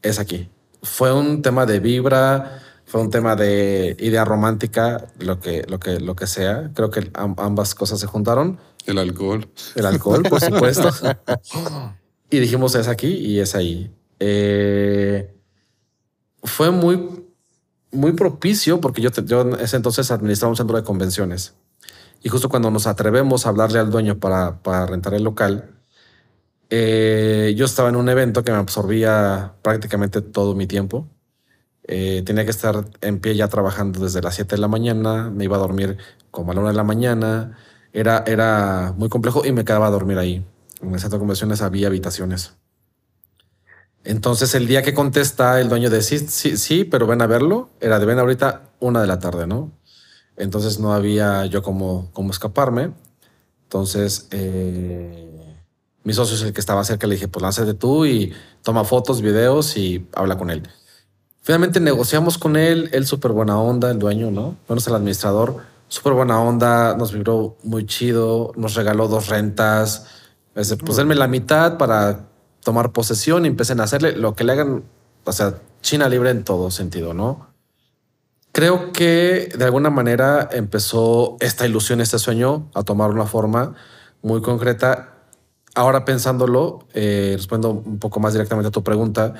es 0.02 0.18
aquí. 0.18 0.50
Fue 0.82 1.12
un 1.12 1.42
tema 1.42 1.66
de 1.66 1.80
vibra, 1.80 2.60
fue 2.86 3.00
un 3.02 3.10
tema 3.10 3.36
de 3.36 3.96
idea 4.00 4.24
romántica, 4.24 5.06
lo 5.18 5.40
que, 5.40 5.64
lo 5.68 5.78
que, 5.78 6.00
lo 6.00 6.16
que 6.16 6.26
sea. 6.26 6.70
Creo 6.74 6.90
que 6.90 7.10
am- 7.14 7.36
ambas 7.38 7.74
cosas 7.74 8.00
se 8.00 8.06
juntaron. 8.06 8.58
El 8.86 8.98
alcohol. 8.98 9.48
El 9.76 9.86
alcohol, 9.86 10.22
por 10.28 10.40
supuesto. 10.40 10.90
y 12.30 12.38
dijimos, 12.40 12.74
es 12.74 12.88
aquí 12.88 13.08
y 13.08 13.40
es 13.40 13.54
ahí. 13.54 13.92
Eh, 14.20 15.34
fue 16.42 16.70
muy, 16.70 17.26
muy 17.92 18.12
propicio 18.12 18.80
porque 18.80 19.02
yo, 19.02 19.10
yo 19.10 19.42
en 19.42 19.54
ese 19.60 19.76
entonces 19.76 20.10
administraba 20.10 20.50
un 20.50 20.56
centro 20.56 20.76
de 20.76 20.84
convenciones. 20.84 21.54
Y 22.22 22.28
justo 22.28 22.48
cuando 22.48 22.70
nos 22.70 22.86
atrevemos 22.86 23.46
a 23.46 23.50
hablarle 23.50 23.78
al 23.78 23.90
dueño 23.90 24.18
para, 24.18 24.62
para 24.62 24.86
rentar 24.86 25.14
el 25.14 25.24
local, 25.24 25.70
Eh, 26.72 27.54
yo 27.56 27.64
estaba 27.66 27.88
en 27.88 27.96
un 27.96 28.08
evento 28.08 28.44
que 28.44 28.52
me 28.52 28.58
absorbía 28.58 29.54
prácticamente 29.62 30.22
todo 30.22 30.54
mi 30.54 30.66
tiempo. 30.66 31.08
Eh, 31.84 32.22
tenía 32.24 32.44
que 32.44 32.50
estar 32.52 32.84
en 33.00 33.20
pie 33.20 33.34
ya 33.36 33.48
trabajando 33.48 34.00
desde 34.00 34.22
las 34.22 34.36
7 34.36 34.56
de 34.56 34.60
la 34.60 34.68
mañana, 34.68 35.30
me 35.30 35.44
iba 35.44 35.56
a 35.56 35.60
dormir 35.60 35.98
como 36.30 36.52
a 36.52 36.54
la 36.54 36.60
1 36.60 36.70
de 36.70 36.76
la 36.76 36.84
mañana. 36.84 37.58
Era, 37.92 38.22
era 38.26 38.94
muy 38.96 39.08
complejo 39.08 39.44
y 39.44 39.52
me 39.52 39.64
quedaba 39.64 39.88
a 39.88 39.90
dormir 39.90 40.18
ahí. 40.18 40.44
En 40.82 40.94
el 40.94 41.00
centro 41.00 41.18
de 41.18 41.20
convenciones 41.20 41.62
había 41.62 41.88
habitaciones. 41.88 42.54
Entonces 44.04 44.54
el 44.54 44.66
día 44.66 44.82
que 44.82 44.94
contesta 44.94 45.60
el 45.60 45.68
dueño 45.68 45.90
de 45.90 46.02
sí, 46.02 46.18
sí, 46.20 46.56
sí, 46.56 46.84
pero 46.84 47.06
ven 47.06 47.20
a 47.20 47.26
verlo, 47.26 47.68
era 47.80 47.98
de 47.98 48.06
ven 48.06 48.18
ahorita 48.18 48.70
una 48.80 49.00
de 49.00 49.06
la 49.06 49.18
tarde, 49.18 49.46
¿no? 49.46 49.70
Entonces 50.36 50.78
no 50.78 50.94
había 50.94 51.44
yo 51.46 51.62
como, 51.62 52.10
como 52.12 52.30
escaparme. 52.30 52.92
Entonces 53.64 54.26
eh, 54.30 55.30
mi 56.02 56.14
socio 56.14 56.34
es 56.34 56.42
el 56.42 56.52
que 56.52 56.60
estaba 56.60 56.82
cerca, 56.84 57.06
le 57.06 57.14
dije, 57.16 57.28
pues 57.28 57.42
lánzate 57.42 57.74
tú 57.74 58.06
y 58.06 58.32
toma 58.62 58.84
fotos, 58.84 59.20
videos 59.20 59.76
y 59.76 60.08
habla 60.14 60.38
con 60.38 60.50
él. 60.50 60.66
Finalmente 61.42 61.80
negociamos 61.80 62.38
con 62.38 62.56
él, 62.56 62.88
él 62.92 63.06
súper 63.06 63.32
buena 63.32 63.58
onda, 63.58 63.90
el 63.90 63.98
dueño, 63.98 64.30
¿no? 64.30 64.56
Bueno, 64.66 64.78
es 64.78 64.86
el 64.86 64.94
administrador, 64.94 65.58
súper 65.88 66.14
buena 66.14 66.40
onda, 66.40 66.96
nos 66.96 67.12
vibró 67.12 67.56
muy 67.62 67.86
chido, 67.86 68.52
nos 68.56 68.74
regaló 68.74 69.08
dos 69.08 69.28
rentas, 69.28 70.06
pues 70.54 70.96
denme 70.96 71.14
la 71.14 71.28
mitad 71.28 71.78
para 71.78 72.28
tomar 72.62 72.92
posesión 72.92 73.44
y 73.44 73.48
empiecen 73.48 73.80
a 73.80 73.84
hacerle 73.84 74.12
lo 74.12 74.34
que 74.34 74.44
le 74.44 74.52
hagan, 74.52 74.84
o 75.24 75.32
sea, 75.32 75.54
China 75.80 76.08
libre 76.08 76.30
en 76.30 76.44
todo 76.44 76.70
sentido, 76.70 77.14
¿no? 77.14 77.48
Creo 78.52 78.92
que 78.92 79.48
de 79.56 79.64
alguna 79.64 79.90
manera 79.90 80.48
empezó 80.52 81.36
esta 81.40 81.66
ilusión, 81.66 82.00
este 82.00 82.18
sueño 82.18 82.68
a 82.74 82.82
tomar 82.82 83.10
una 83.10 83.26
forma 83.26 83.74
muy 84.22 84.42
concreta. 84.42 85.14
Ahora 85.74 86.04
pensándolo, 86.04 86.86
eh, 86.92 87.34
respondo 87.36 87.70
un 87.70 87.98
poco 87.98 88.18
más 88.18 88.32
directamente 88.32 88.68
a 88.68 88.72
tu 88.72 88.82
pregunta, 88.82 89.34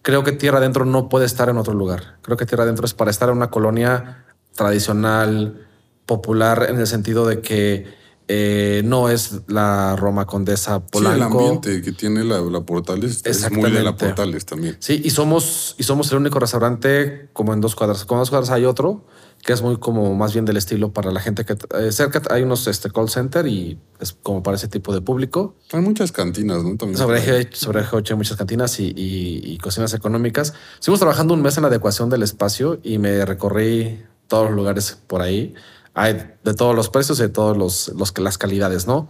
creo 0.00 0.24
que 0.24 0.32
Tierra 0.32 0.58
Adentro 0.58 0.86
no 0.86 1.10
puede 1.10 1.26
estar 1.26 1.50
en 1.50 1.58
otro 1.58 1.74
lugar. 1.74 2.16
Creo 2.22 2.38
que 2.38 2.46
Tierra 2.46 2.64
Adentro 2.64 2.86
es 2.86 2.94
para 2.94 3.10
estar 3.10 3.28
en 3.28 3.36
una 3.36 3.50
colonia 3.50 4.24
tradicional, 4.54 5.66
popular, 6.06 6.66
en 6.68 6.78
el 6.78 6.86
sentido 6.86 7.26
de 7.26 7.40
que 7.40 7.86
eh, 8.26 8.82
no 8.84 9.10
es 9.10 9.42
la 9.48 9.96
Roma 9.96 10.26
Condesa 10.26 10.80
Polanco. 10.86 11.14
Sí, 11.14 11.16
el 11.16 11.22
ambiente 11.22 11.82
que 11.82 11.92
tiene 11.92 12.24
la, 12.24 12.40
Portales 12.62 13.22
es 13.24 13.50
muy 13.50 13.70
de 13.70 13.82
la 13.82 13.96
Portales 13.96 14.46
también. 14.46 14.76
Sí, 14.78 15.00
y 15.04 15.10
somos, 15.10 15.74
y 15.78 15.82
somos 15.82 16.10
el 16.12 16.18
único 16.18 16.38
restaurante 16.38 17.28
como 17.32 17.52
en 17.52 17.60
dos 17.60 17.74
cuadras. 17.74 18.04
Con 18.04 18.18
dos 18.18 18.30
cuadras 18.30 18.50
hay 18.50 18.64
otro 18.64 19.04
que 19.44 19.52
es 19.52 19.60
muy 19.60 19.76
como 19.76 20.14
más 20.14 20.32
bien 20.32 20.46
del 20.46 20.56
estilo 20.56 20.92
para 20.92 21.12
la 21.12 21.20
gente 21.20 21.44
que 21.44 21.54
eh, 21.78 21.92
cerca 21.92 22.22
hay 22.30 22.42
unos 22.42 22.66
este, 22.66 22.90
call 22.90 23.10
center 23.10 23.46
y 23.46 23.78
es 24.00 24.16
como 24.22 24.42
para 24.42 24.56
ese 24.56 24.68
tipo 24.68 24.94
de 24.94 25.02
público. 25.02 25.54
Hay 25.72 25.82
muchas 25.82 26.12
cantinas, 26.12 26.64
¿no? 26.64 26.76
También 26.78 26.96
sobre 26.96 27.18
eje, 27.18 27.50
sobre 27.52 27.80
hay 27.80 28.16
muchas 28.16 28.38
cantinas 28.38 28.80
y, 28.80 28.94
y, 28.96 29.58
cocinas 29.58 29.92
económicas. 29.92 30.54
Estuvimos 30.76 31.00
trabajando 31.00 31.34
un 31.34 31.42
mes 31.42 31.58
en 31.58 31.62
la 31.62 31.68
adecuación 31.68 32.08
del 32.08 32.22
espacio 32.22 32.80
y 32.82 32.96
me 32.96 33.22
recorrí 33.26 34.02
todos 34.28 34.46
los 34.46 34.56
lugares 34.56 34.98
por 35.06 35.20
ahí 35.20 35.54
hay 35.94 36.34
de 36.42 36.54
todos 36.54 36.74
los 36.74 36.90
precios 36.90 37.18
y 37.20 37.22
de 37.22 37.28
todos 37.28 37.56
los, 37.56 37.88
los 37.96 38.18
las 38.18 38.36
calidades, 38.36 38.86
¿no? 38.86 39.08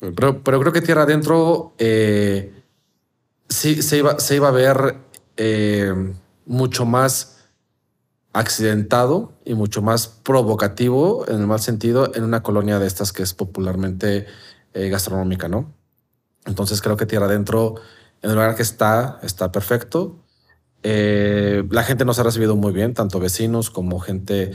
Pero, 0.00 0.42
pero, 0.42 0.58
creo 0.60 0.72
que 0.72 0.80
tierra 0.80 1.02
adentro 1.02 1.74
eh, 1.78 2.52
sí 3.48 3.82
se 3.82 3.98
iba, 3.98 4.18
se 4.18 4.34
iba 4.34 4.48
a 4.48 4.50
ver 4.50 4.96
eh, 5.36 5.94
mucho 6.44 6.84
más 6.84 7.38
accidentado 8.32 9.32
y 9.44 9.54
mucho 9.54 9.80
más 9.82 10.08
provocativo 10.08 11.24
en 11.28 11.40
el 11.40 11.46
mal 11.46 11.60
sentido 11.60 12.10
en 12.16 12.24
una 12.24 12.42
colonia 12.42 12.78
de 12.80 12.86
estas 12.86 13.12
que 13.12 13.22
es 13.22 13.34
popularmente 13.34 14.26
eh, 14.72 14.88
gastronómica, 14.88 15.48
¿no? 15.48 15.72
Entonces 16.46 16.80
creo 16.80 16.96
que 16.96 17.06
tierra 17.06 17.26
adentro, 17.26 17.76
en 18.22 18.30
el 18.30 18.36
lugar 18.36 18.56
que 18.56 18.62
está, 18.62 19.20
está 19.22 19.52
perfecto. 19.52 20.18
la 20.82 21.84
gente 21.84 22.04
nos 22.04 22.18
ha 22.18 22.24
recibido 22.24 22.56
muy 22.56 22.72
bien, 22.72 22.94
tanto 22.94 23.20
vecinos 23.20 23.70
como 23.70 24.00
gente 24.00 24.50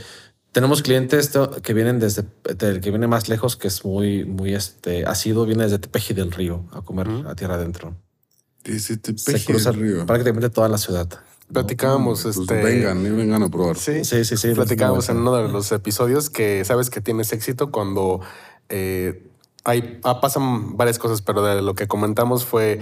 tenemos 0.58 0.82
clientes 0.82 1.30
que 1.62 1.72
vienen 1.72 2.00
desde 2.00 2.24
el 2.62 2.80
que 2.80 2.90
viene 2.90 3.06
más 3.06 3.28
lejos, 3.28 3.56
que 3.56 3.68
es 3.68 3.84
muy, 3.84 4.24
muy 4.24 4.56
este, 4.56 5.06
ácido, 5.06 5.46
viene 5.46 5.62
desde 5.62 5.78
Tepeji 5.78 6.14
del 6.14 6.32
Río 6.32 6.64
a 6.72 6.82
comer 6.82 7.06
a 7.28 7.36
tierra 7.36 7.54
adentro. 7.54 7.94
Desde 8.64 8.96
Tepeji 8.96 9.52
del 9.52 9.74
Río. 9.74 10.04
Prácticamente 10.04 10.50
toda 10.50 10.68
la 10.68 10.78
ciudad. 10.78 11.08
Platicábamos, 11.52 12.24
pues 12.24 12.36
este. 12.36 12.60
Vengan, 12.60 13.00
vengan 13.04 13.44
a 13.44 13.48
probar. 13.48 13.76
Sí, 13.76 14.04
sí, 14.04 14.24
sí. 14.24 14.36
sí 14.36 14.52
platicábamos 14.52 15.08
en 15.08 15.18
uno 15.18 15.36
de 15.36 15.48
los 15.48 15.70
episodios 15.70 16.28
que 16.28 16.64
sabes 16.64 16.90
que 16.90 17.00
tienes 17.00 17.32
éxito 17.32 17.70
cuando 17.70 18.20
eh, 18.68 19.30
hay, 19.62 20.00
ah, 20.02 20.20
pasan 20.20 20.76
varias 20.76 20.98
cosas, 20.98 21.22
pero 21.22 21.40
de 21.44 21.62
lo 21.62 21.76
que 21.76 21.86
comentamos 21.86 22.44
fue 22.44 22.80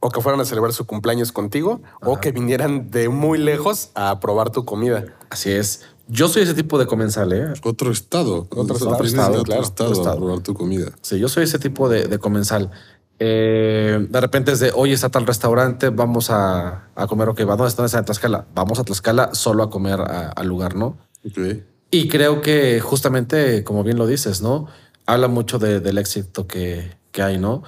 o 0.00 0.10
que 0.10 0.20
fueran 0.20 0.42
a 0.42 0.44
celebrar 0.44 0.74
su 0.74 0.84
cumpleaños 0.84 1.32
contigo 1.32 1.80
o 2.02 2.20
que 2.20 2.32
vinieran 2.32 2.90
de 2.90 3.08
muy 3.08 3.38
lejos 3.38 3.92
a 3.94 4.20
probar 4.20 4.50
tu 4.50 4.66
comida. 4.66 5.06
Así 5.30 5.50
es. 5.50 5.86
Yo 6.08 6.28
soy 6.28 6.42
ese 6.42 6.54
tipo 6.54 6.78
de 6.78 6.86
comensal, 6.86 7.32
¿eh? 7.32 7.46
Otro 7.62 7.90
estado. 7.90 8.46
Otro, 8.50 8.76
estado, 9.04 9.42
claro. 9.42 9.62
estado, 9.62 10.08
a 10.08 10.16
probar 10.16 10.40
tu 10.40 10.54
comida. 10.54 10.92
Sí, 11.00 11.18
yo 11.18 11.28
soy 11.28 11.44
ese 11.44 11.58
tipo 11.58 11.88
de, 11.88 12.18
comensal. 12.18 12.70
Eh, 13.18 14.06
de 14.08 14.20
repente 14.20 14.52
es 14.52 14.60
de, 14.60 14.72
oye, 14.74 14.92
está 14.92 15.08
tal 15.08 15.26
restaurante, 15.26 15.88
vamos 15.88 16.30
a, 16.30 16.88
a 16.94 17.06
comer, 17.06 17.28
ok, 17.28 17.40
¿dónde 17.40 17.66
está 17.66 17.84
en 17.98 18.04
Tlaxcala? 18.04 18.46
Vamos 18.54 18.78
a 18.78 18.84
Tlaxcala 18.84 19.34
solo 19.34 19.62
a 19.62 19.70
comer 19.70 20.00
al 20.00 20.46
lugar, 20.46 20.74
¿no? 20.74 20.98
Okay. 21.24 21.64
Y 21.90 22.08
creo 22.08 22.42
que 22.42 22.80
justamente, 22.80 23.64
como 23.64 23.82
bien 23.84 23.96
lo 23.96 24.06
dices, 24.06 24.42
¿no? 24.42 24.66
Habla 25.06 25.28
mucho 25.28 25.58
del 25.58 25.96
éxito 25.96 26.46
que, 26.46 26.96
que, 27.12 27.22
hay, 27.22 27.38
¿no? 27.38 27.62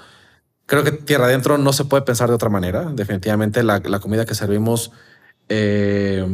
Creo 0.66 0.82
que 0.82 0.92
tierra 0.92 1.26
adentro 1.26 1.58
no 1.58 1.72
se 1.72 1.84
puede 1.84 2.02
pensar 2.02 2.28
de 2.28 2.34
otra 2.34 2.48
manera. 2.48 2.90
Definitivamente 2.92 3.62
la, 3.62 3.78
la 3.78 4.00
comida 4.00 4.26
que 4.26 4.34
servimos 4.34 4.90
eh, 5.48 6.26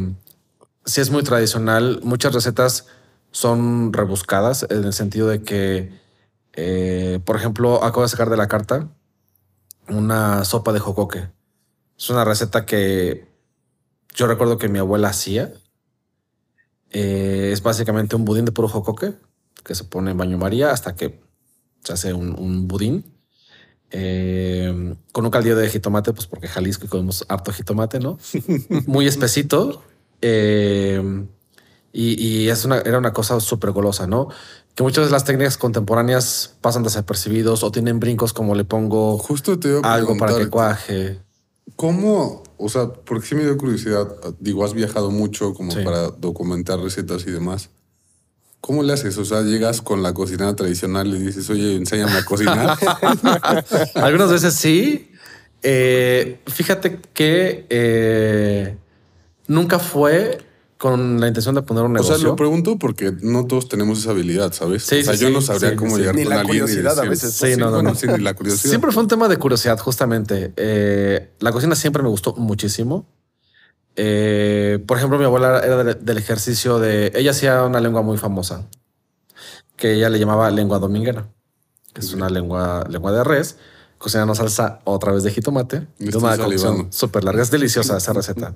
si 0.85 1.01
es 1.01 1.09
muy 1.09 1.23
tradicional. 1.23 1.99
Muchas 2.03 2.33
recetas 2.33 2.87
son 3.31 3.93
rebuscadas 3.93 4.65
en 4.69 4.83
el 4.83 4.93
sentido 4.93 5.27
de 5.27 5.41
que, 5.41 5.91
eh, 6.53 7.19
por 7.25 7.35
ejemplo, 7.35 7.83
acabo 7.83 8.03
de 8.03 8.09
sacar 8.09 8.29
de 8.29 8.37
la 8.37 8.47
carta 8.47 8.89
una 9.87 10.45
sopa 10.45 10.71
de 10.71 10.79
jocoque. 10.79 11.29
Es 11.97 12.09
una 12.09 12.25
receta 12.25 12.65
que 12.65 13.27
yo 14.15 14.27
recuerdo 14.27 14.57
que 14.57 14.69
mi 14.69 14.79
abuela 14.79 15.09
hacía. 15.09 15.53
Eh, 16.91 17.49
es 17.51 17.63
básicamente 17.63 18.15
un 18.15 18.23
budín 18.23 18.45
de 18.45 18.51
puro 18.51 18.67
jocoque 18.67 19.13
que 19.63 19.75
se 19.75 19.83
pone 19.83 20.11
en 20.11 20.17
baño 20.17 20.37
María 20.37 20.71
hasta 20.71 20.95
que 20.95 21.19
se 21.83 21.93
hace 21.93 22.13
un, 22.13 22.67
budín. 22.67 23.05
Eh, 23.91 24.95
con 25.11 25.25
un 25.25 25.31
caldillo 25.31 25.55
de 25.55 25.69
jitomate, 25.69 26.13
pues 26.13 26.27
porque 26.27 26.47
Jalisco 26.47 26.87
comemos 26.87 27.25
harto 27.29 27.51
jitomate, 27.51 27.99
¿no? 27.99 28.17
Muy 28.87 29.07
espesito, 29.07 29.83
eh, 30.25 31.25
y, 31.91 32.47
es 32.47 32.65
una, 32.65 32.79
era 32.79 32.97
una 32.97 33.13
cosa 33.13 33.39
súper 33.39 33.71
golosa, 33.71 34.07
¿no? 34.07 34.29
Que 34.73 34.81
muchas 34.81 35.05
de 35.05 35.11
las 35.11 35.25
técnicas 35.25 35.57
contemporáneas 35.57 36.55
pasan 36.61 36.81
desapercibidos 36.81 37.63
o 37.63 37.71
tienen 37.71 37.99
brincos 37.99 38.33
como 38.33 38.55
le 38.55 38.63
pongo 38.63 39.19
Justo 39.19 39.59
te 39.59 39.79
algo 39.83 40.17
para 40.17 40.35
que 40.37 40.49
cuaje. 40.49 41.19
¿Cómo? 41.75 42.41
O 42.57 42.69
sea, 42.69 42.87
porque 42.87 43.27
sí 43.27 43.35
me 43.35 43.43
dio 43.43 43.57
curiosidad. 43.57 44.07
Digo, 44.39 44.65
has 44.65 44.73
viajado 44.73 45.11
mucho 45.11 45.53
como 45.53 45.73
para 45.83 46.09
documentar 46.09 46.79
recetas 46.79 47.27
y 47.27 47.31
demás. 47.31 47.69
¿Cómo 48.61 48.81
le 48.81 48.93
haces? 48.93 49.17
O 49.17 49.25
sea, 49.25 49.41
llegas 49.41 49.81
con 49.81 50.01
la 50.01 50.13
cocinera 50.13 50.55
tradicional 50.55 51.07
y 51.13 51.19
dices, 51.19 51.49
oye, 51.49 51.75
enséñame 51.75 52.13
a 52.13 52.25
cocinar. 52.25 52.77
Algunas 53.95 54.31
veces 54.31 54.53
sí. 54.53 55.11
Eh, 55.61 56.39
fíjate 56.47 56.99
que 57.13 57.65
eh, 57.69 58.77
nunca 59.47 59.79
fue 59.79 60.39
con 60.77 61.21
la 61.21 61.29
intención 61.29 61.55
de 61.55 61.61
poner 61.61 61.85
un 61.85 61.93
negocio. 61.93 62.15
O 62.15 62.17
sea, 62.17 62.27
lo 62.27 62.35
pregunto 62.35 62.77
porque 62.77 63.13
no 63.21 63.47
todos 63.47 63.69
tenemos 63.69 63.99
esa 63.99 64.11
habilidad, 64.11 64.51
¿sabes? 64.51 64.83
Sí, 64.83 64.99
o 64.99 65.03
sea, 65.03 65.13
yo 65.13 65.29
no 65.29 65.39
sabría 65.39 65.77
cómo 65.77 65.97
llegar 65.97 66.13
ni 66.13 66.25
con 66.25 66.35
la 66.35 66.43
curiosidad 66.43 66.99
a 66.99 67.03
veces. 67.03 67.33
Sí, 67.33 67.55
no, 67.57 67.71
no, 67.71 67.81
no. 67.81 67.93
ni 67.93 68.23
la 68.23 68.33
curiosidad. 68.33 68.69
Siempre 68.69 68.91
fue 68.91 69.03
un 69.03 69.07
tema 69.07 69.29
de 69.29 69.37
curiosidad, 69.37 69.79
justamente. 69.79 70.51
Eh, 70.57 71.31
la 71.39 71.53
cocina 71.53 71.75
siempre 71.75 72.03
me 72.03 72.09
gustó 72.09 72.35
muchísimo. 72.35 73.05
Eh, 73.95 74.83
por 74.85 74.97
ejemplo, 74.97 75.17
mi 75.17 75.25
abuela 75.25 75.59
era 75.59 75.83
del, 75.83 76.17
ejercicio 76.17 76.79
de... 76.79 77.11
Ella 77.15 77.31
hacía 77.31 77.63
una 77.63 77.79
lengua 77.79 78.01
muy 78.01 78.17
famosa, 78.17 78.67
que 79.77 79.93
ella 79.93 80.09
le 80.09 80.19
llamaba 80.19 80.49
lengua 80.51 80.79
dominguera, 80.79 81.27
que 81.93 82.01
es 82.01 82.11
una 82.13 82.29
lengua, 82.29 82.85
lengua 82.89 83.11
de 83.11 83.23
res, 83.23 83.57
cocinando 83.97 84.35
salsa 84.35 84.81
otra 84.83 85.11
vez 85.11 85.23
de 85.23 85.31
jitomate, 85.31 85.87
de 85.99 86.17
una 86.17 86.37
cocción 86.37 86.91
súper 86.91 87.23
larga. 87.23 87.43
Es 87.43 87.51
deliciosa 87.51 87.97
esa 87.97 88.13
receta. 88.13 88.53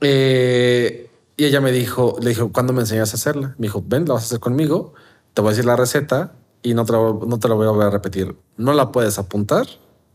Eh, 0.00 1.10
y 1.36 1.44
ella 1.44 1.60
me 1.60 1.72
dijo, 1.72 2.16
le 2.20 2.30
dijo, 2.30 2.52
¿cuándo 2.52 2.72
me 2.72 2.80
enseñas 2.80 3.12
a 3.12 3.16
hacerla? 3.16 3.54
Me 3.58 3.66
dijo, 3.66 3.82
ven, 3.86 4.06
la 4.06 4.14
vas 4.14 4.24
a 4.24 4.26
hacer 4.26 4.40
conmigo, 4.40 4.94
te 5.34 5.40
voy 5.40 5.48
a 5.48 5.52
decir 5.52 5.64
la 5.64 5.76
receta 5.76 6.34
y 6.62 6.74
no 6.74 6.84
te, 6.84 6.92
no 6.92 7.38
te 7.38 7.48
la 7.48 7.54
voy 7.54 7.66
a 7.66 7.70
volver 7.70 7.86
a 7.86 7.90
repetir. 7.90 8.36
No 8.56 8.72
la 8.72 8.92
puedes 8.92 9.18
apuntar, 9.18 9.66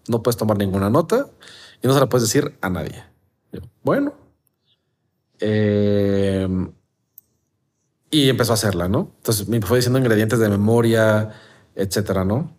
no 0.08 0.22
puedes 0.22 0.38
tomar 0.38 0.58
ninguna 0.58 0.90
nota 0.90 1.28
y 1.82 1.88
no 1.88 1.94
se 1.94 2.00
la 2.00 2.10
puedes 2.10 2.28
decir 2.28 2.58
a 2.62 2.70
nadie. 2.70 3.04
bueno. 3.84 4.14
Eh, 5.40 6.48
y 8.12 8.30
empezó 8.30 8.54
a 8.54 8.56
hacerla, 8.56 8.88
¿no? 8.88 9.12
Entonces 9.18 9.48
me 9.48 9.60
fue 9.62 9.80
diciendo 9.80 10.00
ingredientes 10.00 10.40
de 10.40 10.48
memoria, 10.50 11.34
etcétera, 11.76 12.24
¿no? 12.24 12.58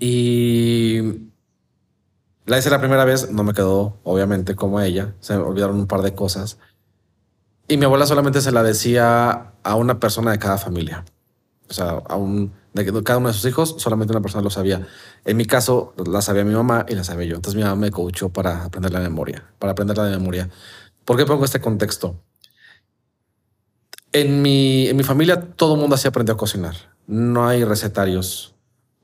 Y 0.00 1.27
La 2.48 2.56
hice 2.56 2.70
la 2.70 2.80
primera 2.80 3.04
vez, 3.04 3.30
no 3.30 3.44
me 3.44 3.52
quedó, 3.52 3.98
obviamente, 4.04 4.56
como 4.56 4.80
ella. 4.80 5.14
Se 5.20 5.36
me 5.36 5.42
olvidaron 5.42 5.76
un 5.76 5.86
par 5.86 6.00
de 6.00 6.14
cosas. 6.14 6.56
Y 7.68 7.76
mi 7.76 7.84
abuela 7.84 8.06
solamente 8.06 8.40
se 8.40 8.52
la 8.52 8.62
decía 8.62 9.52
a 9.62 9.74
una 9.74 10.00
persona 10.00 10.30
de 10.30 10.38
cada 10.38 10.56
familia. 10.56 11.04
O 11.68 11.74
sea, 11.74 12.02
a 12.08 12.16
un, 12.16 12.54
de 12.72 13.02
cada 13.02 13.18
uno 13.18 13.28
de 13.28 13.34
sus 13.34 13.44
hijos, 13.44 13.74
solamente 13.76 14.14
una 14.14 14.22
persona 14.22 14.42
lo 14.42 14.48
sabía. 14.48 14.88
En 15.26 15.36
mi 15.36 15.44
caso, 15.44 15.92
la 16.06 16.22
sabía 16.22 16.42
mi 16.42 16.54
mamá 16.54 16.86
y 16.88 16.94
la 16.94 17.04
sabía 17.04 17.26
yo. 17.26 17.36
Entonces 17.36 17.54
mi 17.54 17.64
mamá 17.64 17.76
me 17.76 17.90
coachó 17.90 18.30
para 18.30 18.64
aprender 18.64 18.92
la 18.92 19.00
memoria, 19.00 19.44
para 19.58 19.72
aprender 19.72 19.98
la 19.98 20.04
memoria. 20.04 20.48
¿Por 21.04 21.18
qué 21.18 21.26
pongo 21.26 21.44
este 21.44 21.60
contexto? 21.60 22.18
En 24.12 24.40
mi, 24.40 24.88
en 24.88 24.96
mi 24.96 25.02
familia 25.02 25.38
todo 25.54 25.74
el 25.74 25.80
mundo 25.80 25.96
así 25.96 26.08
aprendió 26.08 26.32
a 26.32 26.38
cocinar. 26.38 26.76
No 27.06 27.46
hay 27.46 27.62
recetarios. 27.64 28.54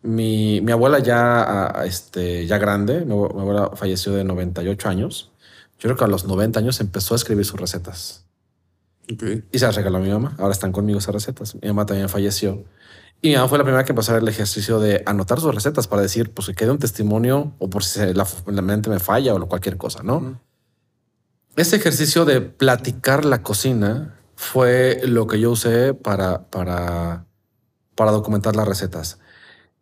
Mi, 0.04 0.60
mi 0.60 0.70
abuela 0.70 0.98
ya, 0.98 1.82
este, 1.84 2.46
ya 2.46 2.58
grande, 2.58 3.04
mi 3.04 3.14
abuela 3.14 3.70
falleció 3.74 4.12
de 4.12 4.22
98 4.22 4.88
años. 4.88 5.32
Yo 5.78 5.88
creo 5.88 5.96
que 5.96 6.04
a 6.04 6.08
los 6.08 6.26
90 6.26 6.60
años 6.60 6.80
empezó 6.80 7.14
a 7.14 7.16
escribir 7.16 7.44
sus 7.44 7.58
recetas. 7.58 8.24
Y 9.06 9.58
se 9.58 9.66
las 9.66 9.74
regaló 9.74 9.98
a 9.98 10.00
mi 10.00 10.10
mamá. 10.10 10.34
Ahora 10.38 10.52
están 10.52 10.72
conmigo 10.72 10.98
esas 10.98 11.14
recetas. 11.14 11.54
Mi 11.56 11.68
mamá 11.68 11.86
también 11.86 12.08
falleció. 12.08 12.64
Y 13.20 13.28
mi 13.28 13.34
mamá 13.36 13.48
fue 13.48 13.58
la 13.58 13.64
primera 13.64 13.84
que 13.84 13.92
empezó 13.92 14.12
a 14.12 14.16
hacer 14.16 14.22
el 14.22 14.28
ejercicio 14.28 14.80
de 14.80 15.02
anotar 15.06 15.40
sus 15.40 15.54
recetas 15.54 15.88
para 15.88 16.02
decir, 16.02 16.32
pues 16.32 16.48
que 16.48 16.54
quede 16.54 16.70
un 16.70 16.78
testimonio 16.78 17.54
o 17.58 17.70
por 17.70 17.84
si 17.84 18.00
la, 18.12 18.26
mente 18.62 18.90
me 18.90 18.98
falla 18.98 19.34
o 19.34 19.48
cualquier 19.48 19.78
cosa, 19.78 20.02
¿no? 20.02 20.40
Ese 21.56 21.76
ejercicio 21.76 22.24
de 22.24 22.40
platicar 22.40 23.24
la 23.24 23.42
cocina 23.42 24.18
fue 24.36 25.00
lo 25.04 25.26
que 25.26 25.40
yo 25.40 25.52
usé 25.52 25.94
para, 25.94 26.50
para, 26.50 27.24
para 27.94 28.10
documentar 28.10 28.56
las 28.56 28.66
recetas. 28.68 29.18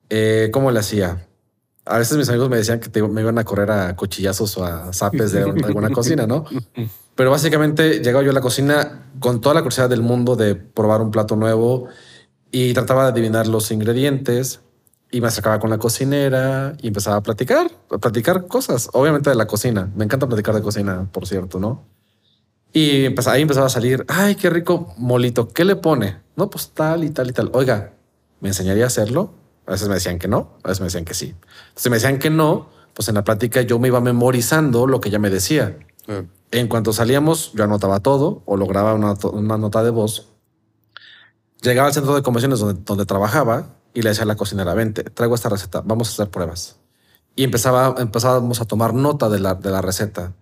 Eh, 0.09 0.51
¿Cómo 0.53 0.71
le 0.71 0.81
hacía? 0.81 1.27
A 1.85 1.99
veces 1.99 2.17
mis 2.17 2.29
amigos 2.29 2.49
me 2.49 2.57
decían 2.57 2.79
que 2.81 3.03
me 3.03 3.21
iban 3.23 3.39
a 3.39 3.45
correr 3.45 3.71
a 3.71 3.97
cuchillazos 3.97 4.57
o 4.57 4.65
a 4.65 4.93
zapes 4.93 5.33
de 5.33 5.43
alguna 5.43 5.91
cocina, 5.91 6.27
¿no? 6.27 6.45
Pero 7.15 7.31
básicamente 7.31 8.01
llegaba 8.01 8.25
yo 8.25 8.31
a 8.31 8.35
la 8.35 8.41
cocina 8.41 9.11
con 9.19 9.41
toda 9.41 9.55
la 9.55 9.63
curiosidad 9.63 9.91
del 9.91 10.03
mundo 10.03 10.37
de 10.37 10.55
probar 10.55 11.01
un 11.01 11.11
plato 11.11 11.37
nuevo 11.37 11.89
y 12.51 12.73
trataba 12.73 13.05
de 13.05 13.11
adivinar 13.11 13.47
los 13.49 13.71
ingredientes 13.71 14.61
y 15.11 15.21
me 15.21 15.29
acercaba 15.29 15.61
con 15.61 15.71
la 15.71 15.79
cocinera 15.79 16.75
y 16.81 16.89
empezaba 16.89 17.17
a 17.17 17.23
platicar, 17.23 17.71
a 17.91 17.99
platicar 17.99 18.47
cosas, 18.47 18.89
obviamente 18.93 19.29
de 19.29 19.37
la 19.37 19.47
cocina. 19.47 19.91
Me 19.95 20.05
encanta 20.05 20.27
platicar 20.27 20.55
de 20.55 20.63
cocina, 20.63 21.07
por 21.13 21.27
cierto, 21.27 21.59
¿no? 21.59 21.85
Y 22.73 23.07
ahí 23.27 23.43
empezaba 23.43 23.67
a 23.67 23.71
salir, 23.71 24.05
ay, 24.09 24.35
qué 24.35 24.49
rico 24.49 24.95
molito, 24.97 25.49
¿qué 25.49 25.67
le 25.67 25.77
pone? 25.77 26.23
No, 26.37 26.49
pues 26.49 26.71
tal 26.71 27.05
y 27.05 27.11
tal 27.11 27.29
y 27.29 27.33
tal. 27.33 27.51
Oiga, 27.53 27.93
¿me 28.41 28.49
enseñaría 28.49 28.85
a 28.85 28.87
hacerlo? 28.87 29.35
A 29.73 29.75
veces 29.75 29.89
me 29.89 29.95
decían 29.95 30.19
que 30.19 30.29
no, 30.29 30.59
a 30.63 30.69
veces 30.69 30.81
me 30.81 30.89
decían 30.89 31.07
que 31.07 31.15
sí. 31.15 31.35
Si 31.77 31.89
me 31.89 31.97
decían 31.97 32.19
que 32.19 32.29
no, 32.29 32.69
pues 32.93 33.09
en 33.09 33.15
la 33.15 33.25
plática 33.25 33.63
yo 33.63 33.79
me 33.79 33.89
iba 33.89 34.03
memorizando 34.03 34.87
lo 34.87 35.01
que 35.01 35.09
ella 35.09 35.19
me 35.19 35.31
decía. 35.31 35.79
En 36.51 36.69
cuanto 36.69 36.93
salíamos, 36.93 37.53
yo 37.55 37.65
anotaba 37.65 38.01
todo 38.01 38.43
o 38.45 38.59
lograba 38.59 38.93
una, 38.93 39.15
una, 39.33 39.57
nota 39.57 39.83
de 39.83 39.89
voz. 39.89 40.29
Llegaba 41.63 41.89
al 41.89 41.95
centro 41.95 42.15
de 42.15 42.21
convenciones 42.21 42.59
donde, 42.59 42.83
donde 42.85 43.07
trabajaba 43.07 43.77
y 43.95 44.03
le 44.03 44.11
decía 44.11 44.25
a 44.25 44.27
la 44.27 44.37
cocinera, 44.37 44.75
vente, 44.75 45.05
traigo 45.05 45.35
esta 45.35 45.49
receta, 45.49 45.81
vamos 45.81 46.11
a 46.11 46.13
hacer 46.13 46.29
pruebas. 46.29 46.77
Y 47.35 47.45
empezaba, 47.45 47.95
empezábamos 47.99 48.61
a 48.61 48.67
tomar 48.67 48.93
nota 48.93 49.31
de 49.31 49.41
la, 49.41 49.55
de 49.55 49.71
la 49.71 49.81
receta. 49.81 50.35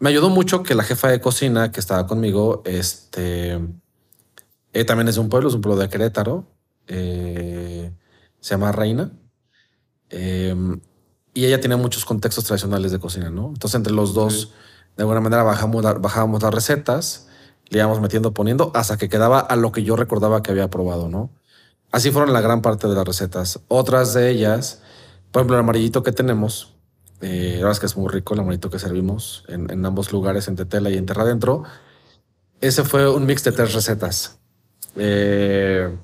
Me 0.00 0.08
ayudó 0.08 0.28
mucho 0.28 0.64
que 0.64 0.74
la 0.74 0.82
jefa 0.82 1.06
de 1.06 1.20
cocina 1.20 1.70
que 1.70 1.78
estaba 1.78 2.08
conmigo, 2.08 2.62
este, 2.64 3.60
eh, 4.72 4.84
también 4.84 5.06
es 5.06 5.14
de 5.14 5.20
un 5.20 5.28
pueblo, 5.28 5.50
es 5.50 5.54
un 5.54 5.60
pueblo 5.60 5.80
de 5.80 5.88
Querétaro, 5.88 6.46
eh, 6.88 7.92
se 8.40 8.54
llama 8.54 8.72
Reina. 8.72 9.12
Em, 10.08 10.80
y 11.34 11.44
ella 11.44 11.60
tiene 11.60 11.76
muchos 11.76 12.04
contextos 12.04 12.44
tradicionales 12.44 12.92
de 12.92 12.98
cocina, 12.98 13.30
¿no? 13.30 13.48
Entonces, 13.48 13.76
entre 13.76 13.92
los 13.92 14.14
dos, 14.14 14.52
de 14.96 15.02
alguna 15.02 15.20
manera, 15.20 15.42
bajamos, 15.42 15.82
bajábamos 16.00 16.42
las 16.42 16.52
recetas, 16.52 17.28
le 17.68 17.78
íbamos 17.78 18.00
metiendo, 18.00 18.34
poniendo, 18.34 18.72
hasta 18.74 18.96
que 18.96 19.08
quedaba 19.08 19.38
a 19.38 19.56
lo 19.56 19.70
que 19.70 19.84
yo 19.84 19.96
recordaba 19.96 20.42
que 20.42 20.50
había 20.50 20.68
probado, 20.68 21.08
¿no? 21.08 21.30
Así 21.92 22.10
fueron 22.10 22.32
la 22.32 22.40
gran 22.40 22.62
parte 22.62 22.88
de 22.88 22.94
las 22.94 23.04
recetas. 23.04 23.60
Otras 23.68 24.14
de 24.14 24.30
ellas, 24.30 24.82
por 25.30 25.40
ejemplo, 25.40 25.56
el 25.56 25.60
amarillito 25.60 26.02
que 26.02 26.12
tenemos, 26.12 26.74
eh, 27.20 27.52
la 27.54 27.58
verdad 27.58 27.72
es 27.72 27.80
que 27.80 27.86
es 27.86 27.96
muy 27.96 28.08
rico 28.08 28.34
el 28.34 28.40
amarillito 28.40 28.70
que 28.70 28.78
servimos 28.78 29.44
en, 29.48 29.84
ambos 29.84 30.12
lugares, 30.12 30.48
en 30.48 30.56
Tetela 30.56 30.90
y 30.90 30.96
en 30.96 31.06
Terra 31.06 31.22
Adentro. 31.22 31.64
Ese 32.60 32.84
fue 32.84 33.08
un 33.08 33.26
mix 33.26 33.44
de 33.44 33.52
tres 33.52 33.72
recetas. 33.74 34.38
Eh, 34.96 35.96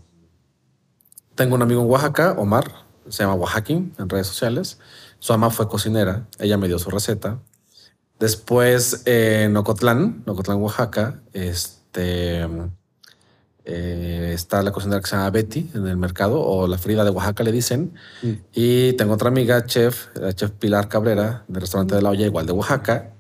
tengo 1.37 1.55
un 1.55 1.63
amigo 1.63 1.83
en 1.83 1.89
Oaxaca, 1.89 2.33
Omar, 2.39 2.73
se 3.09 3.23
llama 3.23 3.35
Oaxaquín 3.35 3.95
en 3.99 4.09
redes 4.09 4.27
sociales. 4.27 4.79
Su 5.21 5.33
mamá 5.33 5.51
fue 5.51 5.69
cocinera, 5.69 6.27
ella 6.39 6.57
me 6.57 6.67
dio 6.67 6.79
su 6.79 6.91
receta. 6.91 7.39
Después 8.19 9.03
en 9.05 9.57
Ocotlán, 9.57 10.25
Ocotlán, 10.27 10.61
Oaxaca, 10.61 11.21
este, 11.35 12.49
eh, 13.65 14.33
está 14.35 14.63
la 14.63 14.73
cocinera 14.73 15.01
que 15.01 15.09
se 15.09 15.17
llama 15.17 15.31
Betty 15.31 15.71
en 15.75 15.87
el 15.87 15.97
mercado 15.97 16.41
o 16.41 16.67
la 16.67 16.79
Frida 16.79 17.05
de 17.05 17.11
Oaxaca 17.11 17.45
le 17.45 17.53
dicen. 17.53 17.93
Mm. 18.23 18.33
Y 18.55 18.93
tengo 18.95 19.15
otra 19.15 19.29
amiga, 19.29 19.65
chef, 19.67 20.09
la 20.15 20.33
chef 20.33 20.53
Pilar 20.53 20.89
Cabrera, 20.89 21.45
del 21.49 21.61
restaurante 21.61 21.95
de 21.95 22.03
la 22.03 22.11
olla, 22.11 22.25
igual 22.25 22.47
de 22.47 22.53
Oaxaca. 22.53 23.13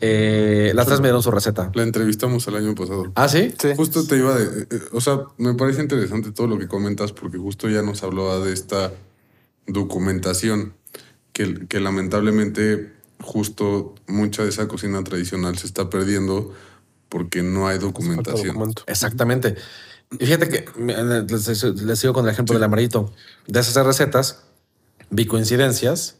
Eh, 0.00 0.72
las 0.74 0.86
tres 0.86 1.00
me 1.00 1.08
dieron 1.08 1.22
su 1.22 1.30
receta. 1.30 1.70
La 1.74 1.82
entrevistamos 1.82 2.46
el 2.48 2.56
año 2.56 2.74
pasado. 2.74 3.12
Ah, 3.14 3.28
sí. 3.28 3.52
Justo 3.76 4.06
te 4.06 4.16
iba 4.16 4.34
de. 4.36 4.62
Eh, 4.62 4.80
o 4.92 5.00
sea, 5.00 5.20
me 5.36 5.54
parece 5.54 5.82
interesante 5.82 6.32
todo 6.32 6.46
lo 6.46 6.58
que 6.58 6.68
comentas 6.68 7.12
porque 7.12 7.38
justo 7.38 7.68
ya 7.68 7.82
nos 7.82 8.02
hablaba 8.02 8.38
de 8.38 8.52
esta 8.52 8.92
documentación 9.66 10.74
que, 11.32 11.66
que 11.66 11.80
lamentablemente, 11.80 12.92
justo 13.20 13.94
mucha 14.06 14.42
de 14.42 14.48
esa 14.48 14.68
cocina 14.68 15.04
tradicional 15.04 15.58
se 15.58 15.66
está 15.66 15.90
perdiendo 15.90 16.52
porque 17.10 17.42
no 17.42 17.68
hay 17.68 17.78
documentación. 17.78 18.72
Exactamente. 18.86 19.56
Y 20.18 20.26
fíjate 20.26 20.48
que 20.48 20.64
les, 21.28 21.98
sigo 21.98 22.14
con 22.14 22.24
el 22.24 22.32
ejemplo 22.32 22.54
del 22.54 22.64
amarito. 22.64 23.12
De 23.46 23.60
esas 23.60 23.84
recetas, 23.84 24.44
vi 25.10 25.26
coincidencias, 25.26 26.16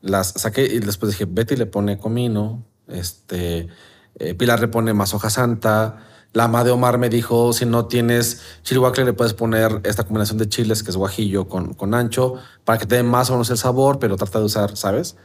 las 0.00 0.32
saqué 0.32 0.64
y 0.64 0.80
después 0.80 1.12
dije, 1.12 1.26
Betty 1.26 1.56
le 1.56 1.66
pone 1.66 1.98
comino, 1.98 2.64
este, 2.88 3.68
eh, 4.16 4.34
Pilar 4.34 4.60
le 4.60 4.68
pone 4.68 4.92
más 4.94 5.14
hoja 5.14 5.30
santa. 5.30 6.04
La 6.32 6.44
ama 6.44 6.64
de 6.64 6.72
Omar 6.72 6.98
me 6.98 7.08
dijo, 7.08 7.52
si 7.52 7.64
no 7.64 7.86
tienes 7.86 8.40
chilhuacle, 8.64 9.04
le 9.04 9.12
puedes 9.12 9.34
poner 9.34 9.80
esta 9.84 10.02
combinación 10.02 10.36
de 10.38 10.48
chiles, 10.48 10.82
que 10.82 10.90
es 10.90 10.96
guajillo 10.96 11.48
con, 11.48 11.74
con 11.74 11.94
ancho, 11.94 12.34
para 12.64 12.78
que 12.78 12.86
te 12.86 12.96
dé 12.96 13.02
más 13.04 13.30
o 13.30 13.34
menos 13.34 13.50
el 13.50 13.58
sabor, 13.58 14.00
pero 14.00 14.16
trata 14.16 14.40
de 14.40 14.44
usar, 14.46 14.76
¿sabes? 14.76 15.16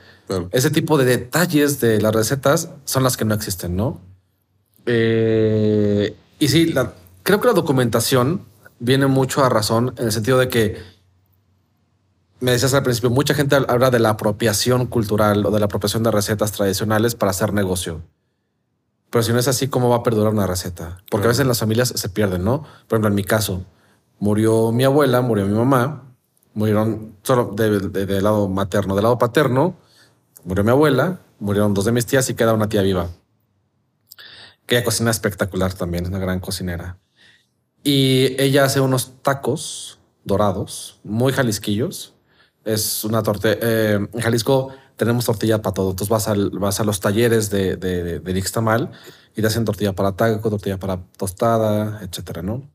Ese 0.52 0.70
tipo 0.70 1.00
de 1.00 1.06
detalles 1.06 1.80
de 1.80 2.00
las 2.00 2.14
recetas 2.14 2.70
son 2.86 3.04
las 3.04 3.18
que 3.18 3.26
no 3.26 3.34
existen, 3.34 3.76
¿no? 3.76 4.00
Eh, 4.86 6.16
y 6.38 6.48
sí, 6.48 6.74
creo 7.24 7.42
que 7.42 7.48
la 7.48 7.54
documentación 7.54 8.46
viene 8.80 9.08
mucho 9.08 9.44
a 9.44 9.50
razón 9.50 9.94
en 9.98 10.06
el 10.06 10.12
sentido 10.12 10.38
de 10.38 10.50
que 10.50 10.78
me 12.40 12.52
decías 12.52 12.74
al 12.74 12.84
principio, 12.84 13.10
mucha 13.10 13.34
gente 13.34 13.56
habla 13.56 13.92
de 13.92 14.00
la 14.00 14.12
apropiación 14.12 14.86
cultural 14.86 15.46
o 15.46 15.52
de 15.52 15.60
la 15.60 15.66
apropiación 15.66 16.04
de 16.04 16.12
recetas 16.12 16.52
tradicionales 16.52 17.16
para 17.16 17.32
hacer 17.32 17.54
negocio. 17.54 18.02
Pero 19.10 19.24
si 19.24 19.34
no 19.34 19.40
es 19.40 19.48
así, 19.48 19.68
¿cómo 19.68 19.90
va 19.90 19.98
a 19.98 20.04
perdurar 20.04 20.32
una 20.32 20.48
receta? 20.48 21.02
Porque 21.10 21.26
a 21.26 21.30
veces 21.30 21.46
las 21.46 21.60
familias 21.60 21.90
se 21.90 22.10
pierden, 22.10 22.44
¿no? 22.44 22.62
Por 22.88 22.96
ejemplo, 22.96 23.10
en 23.10 23.16
mi 23.16 23.24
caso, 23.24 23.66
murió 24.20 24.72
mi 24.72 24.84
abuela, 24.84 25.22
murió 25.22 25.46
mi 25.48 25.54
mamá, 25.54 26.04
murieron 26.54 27.16
solo 27.24 27.54
del 27.56 27.92
de, 27.92 28.22
lado 28.22 28.48
materno, 28.48 28.96
del 28.96 29.04
lado 29.04 29.18
paterno, 29.18 29.76
murió 30.44 30.64
mi 30.64 30.70
abuela, 30.70 31.20
murieron 31.40 31.74
dos 31.74 31.86
de 31.86 31.92
mis 31.92 32.06
tías 32.06 32.30
y 32.30 32.36
queda 32.36 32.54
una 32.54 32.70
tía 32.70 32.84
viva. 32.84 33.10
Que 34.66 34.76
ella 34.76 34.86
cocina 34.86 35.10
espectacular 35.10 35.74
también, 35.74 36.04
es 36.04 36.10
una 36.10 36.20
gran 36.20 36.40
cocinera. 36.40 37.00
Y 37.84 38.40
ella 38.40 38.66
hace 38.66 38.80
unos 38.80 39.14
tacos 39.24 40.00
dorados, 40.24 41.00
muy 41.04 41.34
jalisquillos, 41.34 42.14
es 42.74 43.04
una 43.04 43.24
tortilla. 43.24 43.58
Eh, 43.62 44.08
en 44.14 44.22
Jalisco 44.22 44.70
tenemos 44.96 45.26
tortilla 45.26 45.62
para 45.62 45.74
todo. 45.74 45.92
Entonces 45.92 46.10
vas, 46.10 46.80
a 46.80 46.84
los 46.84 47.00
talleres 47.00 47.50
de, 47.50 47.76
de, 47.78 48.20
de 48.20 48.34
Nixtamal 48.34 48.92
y 49.36 49.42
te 49.42 49.48
hacen 49.48 49.66
tortilla 49.66 49.94
para 49.94 50.14
taco, 50.14 50.50
tortilla 50.50 50.78
para 50.78 51.02
tostada, 51.18 52.00
etcétera, 52.02 52.42
¿no? 52.42 52.70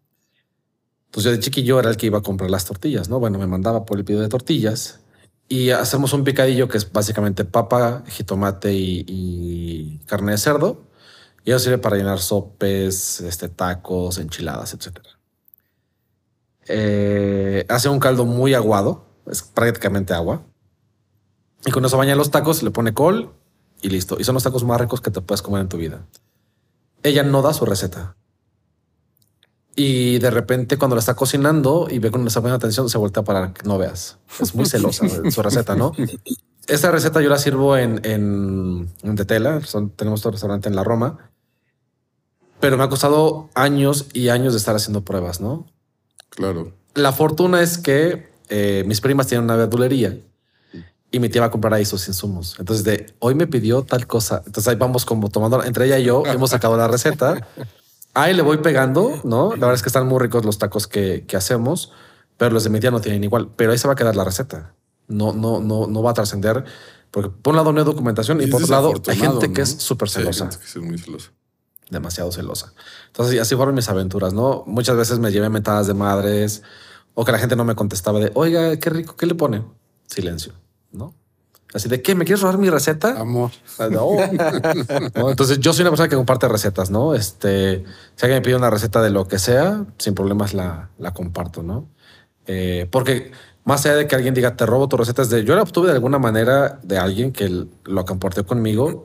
Entonces 1.06 1.30
yo 1.30 1.36
de 1.36 1.40
chiquillo 1.40 1.78
era 1.78 1.90
el 1.90 1.96
que 1.96 2.06
iba 2.06 2.18
a 2.18 2.22
comprar 2.22 2.50
las 2.50 2.64
tortillas, 2.64 3.08
¿no? 3.08 3.20
Bueno, 3.20 3.38
me 3.38 3.46
mandaba 3.46 3.84
por 3.84 3.98
el 3.98 4.04
pedido 4.04 4.22
de 4.22 4.28
tortillas 4.28 5.00
y 5.48 5.70
hacemos 5.70 6.12
un 6.12 6.24
picadillo 6.24 6.68
que 6.68 6.78
es 6.78 6.90
básicamente 6.90 7.44
papa, 7.44 8.02
jitomate 8.08 8.72
y, 8.74 10.00
carne 10.06 10.32
de 10.32 10.38
cerdo. 10.38 10.88
Y 11.44 11.50
eso 11.50 11.60
sirve 11.60 11.78
para 11.78 11.96
llenar 11.96 12.18
sopes, 12.18 13.20
este, 13.20 13.48
tacos, 13.48 14.18
enchiladas, 14.18 14.74
etcétera. 14.74 15.10
Eh, 16.66 17.66
hace 17.68 17.88
un 17.90 18.00
caldo 18.00 18.24
muy 18.24 18.54
aguado, 18.54 19.06
es 19.26 19.42
prácticamente 19.42 20.14
agua. 20.14 20.42
Y 21.66 21.70
con 21.70 21.84
eso 21.84 21.96
baña 21.96 22.14
los 22.14 22.30
tacos, 22.30 22.62
le 22.62 22.70
pone 22.70 22.92
col 22.94 23.32
y 23.82 23.88
listo. 23.88 24.16
Y 24.18 24.24
son 24.24 24.34
los 24.34 24.42
tacos 24.42 24.64
más 24.64 24.80
ricos 24.80 25.00
que 25.00 25.10
te 25.10 25.20
puedes 25.20 25.42
comer 25.42 25.62
en 25.62 25.68
tu 25.68 25.76
vida. 25.78 26.06
Ella 27.02 27.22
no 27.22 27.42
da 27.42 27.52
su 27.54 27.64
receta. 27.66 28.16
Y 29.76 30.18
de 30.18 30.30
repente 30.30 30.78
cuando 30.78 30.94
la 30.94 31.00
está 31.00 31.14
cocinando 31.14 31.88
y 31.90 31.98
ve 31.98 32.10
con 32.10 32.26
esa 32.26 32.40
buena 32.40 32.56
atención, 32.56 32.88
se 32.88 32.98
voltea 32.98 33.24
para 33.24 33.52
que 33.52 33.66
no 33.66 33.76
veas. 33.78 34.18
Es 34.40 34.54
muy 34.54 34.66
celosa 34.66 35.06
de 35.06 35.30
su 35.30 35.42
receta, 35.42 35.74
¿no? 35.74 35.92
Esta 36.66 36.90
receta 36.90 37.20
yo 37.20 37.28
la 37.28 37.38
sirvo 37.38 37.76
en, 37.76 38.00
en, 38.04 38.88
en 39.02 39.16
Tetela. 39.16 39.60
Son- 39.62 39.90
tenemos 39.90 40.24
un 40.24 40.32
restaurante 40.32 40.68
en 40.68 40.76
la 40.76 40.84
Roma. 40.84 41.30
Pero 42.60 42.76
me 42.78 42.84
ha 42.84 42.88
costado 42.88 43.50
años 43.54 44.06
y 44.12 44.28
años 44.28 44.52
de 44.54 44.58
estar 44.58 44.76
haciendo 44.76 45.04
pruebas, 45.04 45.40
¿no? 45.40 45.66
Claro. 46.30 46.72
La 46.94 47.12
fortuna 47.12 47.60
es 47.60 47.76
que 47.76 48.32
eh, 48.56 48.84
mis 48.86 49.00
primas 49.00 49.26
tienen 49.26 49.46
una 49.46 49.56
verdulería 49.56 50.16
y 51.10 51.18
mi 51.18 51.28
tía 51.28 51.40
va 51.40 51.48
a 51.48 51.50
comprar 51.50 51.74
ahí 51.74 51.84
sus 51.84 52.06
insumos. 52.06 52.54
Entonces, 52.60 52.84
de 52.84 53.12
hoy 53.18 53.34
me 53.34 53.48
pidió 53.48 53.82
tal 53.82 54.06
cosa. 54.06 54.42
Entonces 54.46 54.68
ahí 54.68 54.76
vamos 54.76 55.04
como 55.04 55.28
tomando, 55.28 55.64
entre 55.64 55.86
ella 55.86 55.98
y 55.98 56.04
yo 56.04 56.24
hemos 56.24 56.50
sacado 56.50 56.76
la 56.76 56.86
receta. 56.86 57.48
Ahí 58.14 58.32
le 58.32 58.42
voy 58.42 58.58
pegando, 58.58 59.20
¿no? 59.24 59.50
La 59.50 59.66
verdad 59.66 59.74
es 59.74 59.82
que 59.82 59.88
están 59.88 60.06
muy 60.06 60.20
ricos 60.20 60.44
los 60.44 60.58
tacos 60.58 60.86
que, 60.86 61.24
que 61.26 61.36
hacemos, 61.36 61.90
pero 62.36 62.52
los 62.52 62.62
de 62.62 62.70
mi 62.70 62.78
tía 62.78 62.92
no 62.92 63.00
tienen 63.00 63.24
igual. 63.24 63.50
Pero 63.56 63.72
ahí 63.72 63.78
se 63.78 63.88
va 63.88 63.94
a 63.94 63.96
quedar 63.96 64.14
la 64.14 64.22
receta. 64.22 64.74
No, 65.08 65.32
no, 65.32 65.58
no, 65.58 65.88
no 65.88 66.02
va 66.02 66.12
a 66.12 66.14
trascender 66.14 66.64
porque 67.10 67.30
por 67.30 67.52
un 67.52 67.56
lado 67.56 67.72
no 67.72 67.78
hay 67.80 67.84
documentación 67.84 68.40
y, 68.40 68.44
es 68.44 68.50
por 68.50 68.62
otro 68.62 68.74
lado 68.74 68.92
hay 69.06 69.16
gente 69.16 69.52
que 69.52 69.62
es 69.62 69.70
súper 69.70 70.08
Sí, 70.08 70.18
hay 70.18 70.24
celosa 70.24 70.44
gente 70.46 70.64
que 70.64 70.70
sí 70.70 70.78
es 70.80 70.84
muy 70.84 70.98
celosa. 70.98 71.30
demasiado 71.90 72.32
celosa. 72.32 72.72
Entonces, 73.06 73.34
y 73.36 73.38
así 73.38 73.54
fueron 73.54 73.74
mis 73.76 73.88
aventuras, 73.88 74.32
¿no? 74.32 74.64
Muchas 74.66 74.96
veces 74.96 75.20
me 75.20 75.30
llevé 75.30 75.48
metadas 75.48 75.86
de 75.86 75.94
madres 75.94 76.62
o 77.14 77.24
que 77.24 77.32
la 77.32 77.38
gente 77.38 77.56
no 77.56 77.64
me 77.64 77.74
contestaba 77.74 78.18
de, 78.20 78.30
oiga, 78.34 78.76
qué 78.78 78.90
rico, 78.90 79.16
¿qué 79.16 79.26
le 79.26 79.34
pone? 79.34 79.62
Silencio, 80.06 80.52
¿no? 80.92 81.14
Así 81.72 81.88
de, 81.88 82.02
¿qué? 82.02 82.14
¿Me 82.14 82.24
quieres 82.24 82.40
robar 82.40 82.58
mi 82.58 82.70
receta? 82.70 83.20
Amor. 83.20 83.50
Ah, 83.78 83.88
No. 83.90 84.10
No, 85.16 85.30
Entonces, 85.30 85.58
yo 85.58 85.72
soy 85.72 85.82
una 85.82 85.90
persona 85.90 86.08
que 86.08 86.14
comparte 86.14 86.46
recetas, 86.46 86.90
¿no? 86.90 87.14
Este, 87.14 87.84
si 88.14 88.24
alguien 88.24 88.38
me 88.38 88.42
pide 88.42 88.54
una 88.54 88.70
receta 88.70 89.02
de 89.02 89.10
lo 89.10 89.26
que 89.26 89.40
sea, 89.40 89.84
sin 89.98 90.14
problemas 90.14 90.54
la, 90.54 90.90
la 90.98 91.12
comparto, 91.12 91.62
¿no? 91.64 91.88
Eh, 92.46 92.86
porque 92.92 93.32
más 93.64 93.84
allá 93.86 93.96
de 93.96 94.06
que 94.06 94.14
alguien 94.14 94.34
diga, 94.34 94.56
te 94.56 94.66
robo 94.66 94.88
tu 94.88 94.96
receta, 94.96 95.22
es 95.22 95.30
de, 95.30 95.44
yo 95.44 95.56
la 95.56 95.62
obtuve 95.62 95.88
de 95.88 95.94
alguna 95.94 96.18
manera 96.18 96.78
de 96.82 96.98
alguien 96.98 97.32
que 97.32 97.66
lo 97.84 98.04
compartió 98.04 98.46
conmigo. 98.46 99.02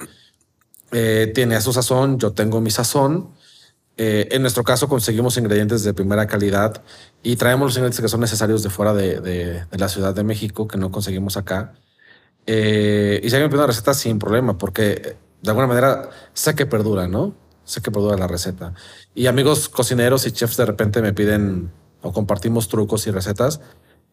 Eh, 0.91 1.31
tiene 1.33 1.59
su 1.61 1.73
sazón, 1.73 2.19
yo 2.19 2.33
tengo 2.33 2.61
mi 2.61 2.69
sazón. 2.69 3.29
Eh, 4.01 4.29
en 4.31 4.41
nuestro 4.43 4.63
caso 4.63 4.87
conseguimos 4.87 5.35
ingredientes 5.37 5.83
de 5.83 5.93
primera 5.93 6.25
calidad 6.25 6.83
y 7.21 7.35
traemos 7.35 7.65
los 7.67 7.75
ingredientes 7.75 7.99
que 7.99 8.07
son 8.07 8.21
necesarios 8.21 8.63
de 8.63 8.69
fuera 8.69 8.93
de, 8.93 9.19
de- 9.19 9.65
de 9.65 9.77
la 9.77 9.89
Ciudad 9.89 10.15
de 10.15 10.23
México 10.23 10.67
que 10.69 10.77
no 10.77 10.89
conseguimos 10.89 11.35
acá. 11.35 11.73
Eh, 12.45 13.19
y 13.23 13.29
si 13.29 13.35
alguien 13.35 13.47
me 13.47 13.49
pide 13.49 13.59
una 13.59 13.67
receta 13.67 13.93
sin 13.93 14.17
problema, 14.17 14.57
porque 14.57 14.91
eh, 14.93 15.17
de 15.41 15.49
alguna 15.49 15.67
manera 15.67 16.09
sé 16.33 16.55
que 16.55 16.65
perdura, 16.65 17.07
¿no? 17.09 17.35
Sé 17.65 17.81
que 17.81 17.91
perdura 17.91 18.15
la 18.17 18.27
receta. 18.27 18.73
Y 19.13 19.27
amigos 19.27 19.67
cocineros 19.69 20.25
y 20.25 20.31
chefs 20.31 20.55
de 20.57 20.65
repente 20.65 21.01
me 21.01 21.13
piden 21.13 21.69
o 22.01 22.13
compartimos 22.13 22.69
trucos 22.69 23.05
y 23.07 23.11
recetas. 23.11 23.59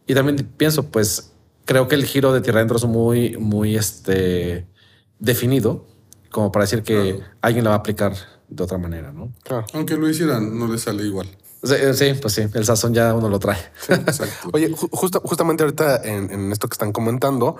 Y 0.06 0.14
también 0.14 0.36
pienso, 0.56 0.90
pues 0.90 1.32
creo 1.64 1.86
que 1.88 1.94
el 1.94 2.04
giro 2.06 2.32
de 2.32 2.40
Tierra 2.40 2.58
Adentro 2.58 2.76
es 2.78 2.84
muy, 2.86 3.36
muy 3.38 3.76
este, 3.76 4.66
definido, 5.20 5.86
como 6.30 6.50
para 6.52 6.64
decir 6.64 6.82
que 6.82 7.20
alguien 7.40 7.64
la 7.64 7.70
va 7.70 7.76
a 7.76 7.78
aplicar 7.80 8.14
de 8.48 8.62
otra 8.64 8.78
manera, 8.78 9.12
¿no? 9.12 9.32
Claro. 9.42 9.66
Aunque 9.74 9.96
lo 9.96 10.08
hicieran, 10.08 10.58
no 10.58 10.66
le 10.68 10.78
sale 10.78 11.02
igual. 11.04 11.28
Sí, 11.62 11.74
eh, 11.74 11.94
sí, 11.94 12.14
pues 12.20 12.34
sí, 12.34 12.42
el 12.54 12.64
sazón 12.64 12.94
ya 12.94 13.12
uno 13.14 13.28
lo 13.28 13.38
trae. 13.38 13.58
Exacto. 13.88 14.50
Oye, 14.54 14.70
ju- 14.72 14.88
justa- 14.92 15.20
justamente 15.24 15.62
ahorita 15.64 16.02
en, 16.04 16.30
en 16.30 16.52
esto 16.52 16.68
que 16.68 16.74
están 16.74 16.92
comentando, 16.92 17.56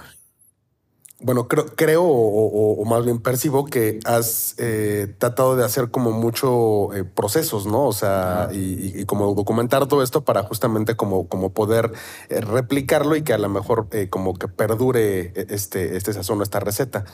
bueno, 1.19 1.49
creo, 1.49 1.65
creo 1.75 2.03
o, 2.05 2.47
o- 2.47 2.73
o 2.83 2.85
más 2.85 3.03
bien 3.05 3.19
percibo 3.21 3.65
que 3.65 3.99
has 4.05 4.55
eh, 4.59 5.15
tratado 5.19 5.57
de 5.57 5.65
hacer 5.65 5.91
como 5.91 6.13
mucho 6.13 6.93
eh, 6.95 7.05
procesos, 7.05 7.67
¿no? 7.67 7.87
O 7.87 7.93
sea, 7.95 8.51
y, 8.53 8.57
y- 8.59 9.01
y 9.01 9.05
como 9.07 9.35
documentar 9.35 9.87
todo 9.89 10.03
esto 10.03 10.25
para 10.25 10.43
justamente 10.43 10.95
como, 10.95 11.27
como 11.27 11.53
poder 11.55 11.91
eh, 12.29 12.43
replicarlo 12.43 13.17
y 13.17 13.23
que 13.23 13.33
a 13.33 13.39
lo 13.39 13.49
mejor 13.49 13.89
eh, 13.93 14.09
como 14.11 14.35
que 14.35 14.47
perdure 14.47 15.33
este, 15.49 15.97
este 15.97 16.13
sazón 16.13 16.39
o 16.41 16.43
esta 16.43 16.61
receta. 16.61 17.07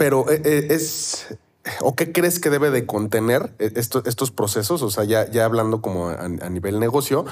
Pero 0.00 0.30
eh, 0.30 0.40
eh, 0.46 0.66
es... 0.70 1.26
¿O 1.82 1.94
qué 1.94 2.10
crees 2.10 2.40
que 2.40 2.48
debe 2.48 2.70
de 2.70 2.86
contener 2.86 3.52
eh, 3.58 3.70
esto- 3.76 4.02
estos 4.06 4.30
procesos? 4.30 4.80
O 4.80 4.90
sea, 4.90 5.04
ya, 5.04 5.30
ya 5.30 5.44
hablando 5.44 5.82
como 5.82 6.08
a, 6.08 6.24
a 6.24 6.48
nivel 6.48 6.80
negocio, 6.80 7.26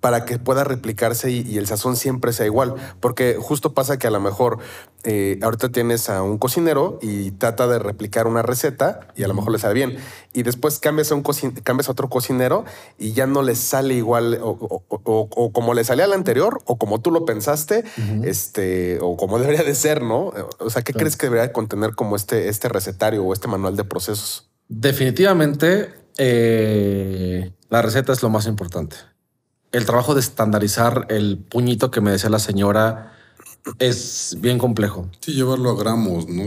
para 0.00 0.24
que 0.24 0.38
pueda 0.38 0.64
replicarse 0.64 1.30
y, 1.30 1.40
y 1.42 1.58
el 1.58 1.66
sazón 1.66 1.96
siempre 1.96 2.32
sea 2.32 2.46
igual. 2.46 2.74
Porque 3.00 3.36
justo 3.38 3.74
pasa 3.74 3.98
que 3.98 4.06
a 4.06 4.10
lo 4.10 4.18
mejor 4.20 4.58
eh, 5.04 5.38
ahorita 5.42 5.68
tienes 5.70 6.08
a 6.10 6.22
un 6.22 6.38
cocinero 6.38 6.98
y 7.02 7.30
trata 7.32 7.66
de 7.66 7.78
replicar 7.78 8.26
una 8.26 8.42
receta 8.42 9.00
y 9.14 9.24
a 9.24 9.28
lo 9.28 9.34
mejor 9.34 9.52
le 9.52 9.58
sale 9.58 9.74
bien. 9.74 9.96
Y 10.32 10.42
después 10.42 10.78
cambias 10.78 11.12
a, 11.12 11.14
un 11.14 11.22
cambias 11.62 11.88
a 11.88 11.92
otro 11.92 12.08
cocinero 12.08 12.64
y 12.98 13.12
ya 13.12 13.26
no 13.26 13.42
le 13.42 13.54
sale 13.56 13.94
igual 13.94 14.38
o, 14.42 14.50
o- 14.50 14.84
o- 14.88 15.28
o 15.30 15.52
como 15.52 15.74
le 15.74 15.84
salía 15.84 16.04
al 16.06 16.12
anterior 16.14 16.60
o 16.64 16.78
como 16.78 17.00
tú 17.00 17.10
lo 17.10 17.24
pensaste, 17.26 17.84
este, 18.24 18.98
o 19.02 19.16
como 19.16 19.38
debería 19.38 19.62
de 19.64 19.74
ser, 19.74 20.02
¿no? 20.02 20.32
O 20.60 20.70
sea, 20.70 20.82
¿qué 20.82 20.92
crees 20.94 21.16
que 21.16 21.26
debería 21.26 21.52
contener 21.52 21.94
como 21.94 22.16
este, 22.16 22.48
este 22.48 22.68
recetario 22.68 23.24
o 23.24 23.32
este 23.32 23.48
manual 23.48 23.76
de 23.76 23.84
procesos? 23.84 24.50
Definitivamente, 24.68 25.92
eh, 26.16 27.52
la 27.68 27.82
receta 27.82 28.12
es 28.12 28.22
lo 28.22 28.28
más 28.30 28.46
importante. 28.46 28.96
El 29.72 29.86
trabajo 29.86 30.14
de 30.14 30.20
estandarizar 30.20 31.06
el 31.10 31.38
puñito 31.38 31.90
que 31.90 32.00
me 32.00 32.10
decía 32.10 32.28
la 32.30 32.38
señora 32.40 33.12
es 33.78 34.36
bien 34.40 34.58
complejo. 34.58 35.08
Sí, 35.20 35.32
llevarlo 35.34 35.70
a 35.70 35.76
gramos, 35.76 36.26
¿no? 36.28 36.46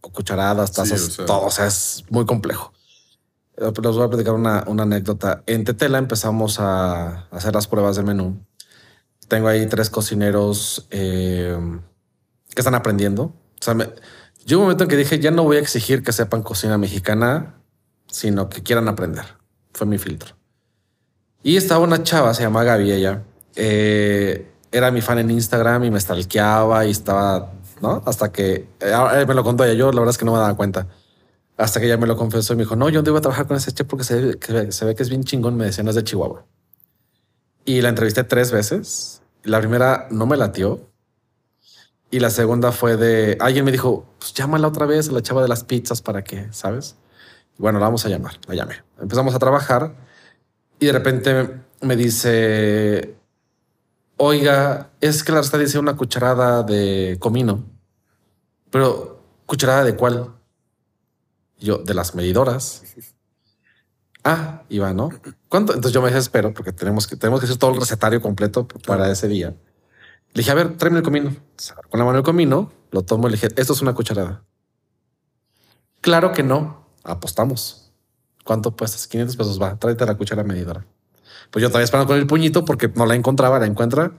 O 0.00 0.10
cucharadas, 0.12 0.70
Sí, 0.70 0.76
tazas, 0.76 1.00
o 1.02 1.10
sea- 1.10 1.26
todo. 1.26 1.46
O 1.46 1.50
sea, 1.50 1.66
es 1.66 2.04
muy 2.10 2.24
complejo. 2.26 2.72
Eh, 3.56 3.64
Les 3.82 3.94
voy 3.94 4.04
a 4.04 4.08
platicar 4.08 4.34
una, 4.34 4.64
una 4.66 4.84
anécdota. 4.84 5.42
En 5.46 5.64
Tetela 5.64 5.98
empezamos 5.98 6.58
a 6.60 7.26
hacer 7.30 7.54
las 7.54 7.66
pruebas 7.66 7.96
de 7.96 8.02
menú. 8.02 8.44
Tengo 9.28 9.48
ahí 9.48 9.66
tres 9.66 9.90
cocineros 9.90 10.86
eh, 10.90 11.56
que 12.54 12.60
están 12.60 12.74
aprendiendo. 12.74 13.24
O 13.24 13.34
sea, 13.64 13.74
me- 13.74 13.88
llegó 14.44 14.60
un 14.60 14.66
momento 14.66 14.84
en 14.84 14.90
que 14.90 14.96
dije, 14.96 15.18
ya 15.20 15.30
no 15.30 15.42
voy 15.44 15.56
a 15.56 15.60
exigir 15.60 16.02
que 16.02 16.12
sepan 16.12 16.42
cocina 16.42 16.76
mexicana, 16.78 17.56
sino 18.08 18.48
que 18.48 18.62
quieran 18.62 18.88
aprender. 18.88 19.24
Fue 19.72 19.86
mi 19.86 19.98
filtro. 19.98 20.36
Y 21.42 21.56
estaba 21.56 21.84
una 21.84 22.02
chava, 22.02 22.34
se 22.34 22.42
llama 22.42 22.64
Gaby, 22.64 22.92
ella. 22.92 23.22
eh, 23.56 24.48
era 24.70 24.90
mi 24.90 25.02
fan 25.02 25.18
en 25.18 25.30
Instagram 25.30 25.84
y 25.84 25.90
me 25.90 26.00
stalkeaba 26.00 26.86
y 26.86 26.90
estaba, 26.90 27.52
¿no? 27.82 28.02
Hasta 28.06 28.32
que 28.32 28.68
eh, 28.80 28.92
ahora 28.92 29.24
me 29.26 29.34
lo 29.34 29.44
contó 29.44 29.64
ella. 29.64 29.74
Yo 29.74 29.92
la 29.92 30.00
verdad 30.00 30.12
es 30.12 30.18
que 30.18 30.24
no 30.24 30.32
me 30.32 30.38
daba 30.38 30.56
cuenta. 30.56 30.88
Hasta 31.58 31.78
que 31.78 31.86
ella 31.86 31.98
me 31.98 32.06
lo 32.06 32.16
confesó 32.16 32.54
y 32.54 32.56
me 32.56 32.62
dijo, 32.62 32.74
no, 32.74 32.88
yo 32.88 33.02
no 33.02 33.08
iba 33.10 33.18
a 33.18 33.20
trabajar 33.20 33.46
con 33.46 33.56
ese 33.58 33.70
chef 33.72 33.86
porque 33.86 34.04
se 34.04 34.18
ve, 34.18 34.38
que 34.38 35.02
es 35.02 35.10
bien 35.10 35.24
chingón. 35.24 35.56
Me 35.56 35.66
decían, 35.66 35.86
es 35.88 35.94
de 35.94 36.02
Chihuahua. 36.02 36.46
Y 37.66 37.82
la 37.82 37.90
entrevisté 37.90 38.24
tres 38.24 38.50
veces. 38.50 39.20
La 39.42 39.60
primera 39.60 40.08
no 40.10 40.24
me 40.26 40.38
latió. 40.38 40.88
Y 42.10 42.20
la 42.20 42.30
segunda 42.30 42.72
fue 42.72 42.96
de 42.96 43.36
alguien 43.40 43.64
me 43.64 43.72
dijo, 43.72 44.06
pues 44.18 44.32
llámala 44.32 44.68
otra 44.68 44.86
vez 44.86 45.10
a 45.10 45.12
la 45.12 45.22
chava 45.22 45.42
de 45.42 45.48
las 45.48 45.64
pizzas 45.64 46.00
para 46.00 46.24
que, 46.24 46.48
¿sabes? 46.52 46.96
Bueno, 47.58 47.78
la 47.78 47.86
vamos 47.86 48.06
a 48.06 48.08
llamar. 48.08 48.38
La 48.48 48.54
llamé. 48.54 48.76
Empezamos 49.00 49.34
a 49.34 49.38
trabajar 49.38 49.94
y 50.82 50.86
de 50.86 50.92
repente 50.92 51.60
me 51.80 51.94
dice, 51.94 53.14
oiga, 54.16 54.90
es 55.00 55.22
que 55.22 55.30
la 55.30 55.38
receta 55.38 55.58
dice 55.58 55.78
una 55.78 55.96
cucharada 55.96 56.64
de 56.64 57.18
comino, 57.20 57.64
pero 58.68 59.22
cucharada 59.46 59.84
de 59.84 59.94
cuál? 59.94 60.34
Y 61.56 61.66
yo, 61.66 61.78
de 61.78 61.94
las 61.94 62.14
medidoras. 62.14 62.82
Ah, 64.24 64.62
iba, 64.68 64.92
¿no? 64.92 65.10
¿Cuánto? 65.48 65.74
Entonces 65.74 65.92
yo 65.92 66.00
me 66.00 66.08
desespero 66.08 66.54
porque 66.54 66.70
tenemos 66.70 67.08
que, 67.08 67.16
tenemos 67.16 67.40
que 67.40 67.46
hacer 67.46 67.58
todo 67.58 67.72
el 67.72 67.80
recetario 67.80 68.22
completo 68.22 68.68
para 68.86 69.10
ese 69.10 69.26
día. 69.26 69.48
Le 69.48 70.32
dije, 70.32 70.52
a 70.52 70.54
ver, 70.54 70.76
tráeme 70.76 70.98
el 70.98 71.02
comino. 71.02 71.34
Con 71.90 71.98
la 71.98 72.04
mano 72.04 72.18
el 72.18 72.24
comino, 72.24 72.70
lo 72.92 73.02
tomo 73.02 73.26
y 73.26 73.32
le 73.32 73.36
dije, 73.36 73.48
esto 73.56 73.72
es 73.72 73.82
una 73.82 73.94
cucharada. 73.94 74.44
Claro 76.00 76.30
que 76.30 76.44
no. 76.44 76.86
Apostamos. 77.02 77.81
¿Cuánto 78.44 78.74
puestas? 78.74 79.06
500 79.06 79.36
pesos 79.36 79.60
va. 79.60 79.78
Tráete 79.78 80.04
la 80.06 80.16
cuchara 80.16 80.42
medidora. 80.44 80.84
Pues 81.50 81.62
yo 81.62 81.68
todavía 81.68 81.84
esperando 81.84 82.08
con 82.08 82.18
el 82.18 82.26
puñito 82.26 82.64
porque 82.64 82.88
no 82.94 83.06
la 83.06 83.14
encontraba, 83.14 83.58
la 83.58 83.66
encuentra, 83.66 84.12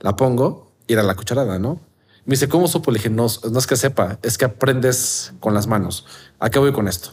la 0.00 0.16
pongo 0.16 0.72
y 0.86 0.92
era 0.92 1.02
la 1.02 1.14
cucharada, 1.14 1.58
¿no? 1.58 1.80
Me 2.24 2.32
dice, 2.32 2.48
¿cómo 2.48 2.66
supo? 2.68 2.90
Le 2.90 2.98
dije, 2.98 3.10
no, 3.10 3.26
no 3.50 3.58
es 3.58 3.66
que 3.66 3.76
sepa, 3.76 4.18
es 4.22 4.36
que 4.38 4.44
aprendes 4.44 5.32
con 5.40 5.54
las 5.54 5.66
manos. 5.66 6.06
¿A 6.40 6.50
qué 6.50 6.58
voy 6.58 6.72
con 6.72 6.88
esto? 6.88 7.10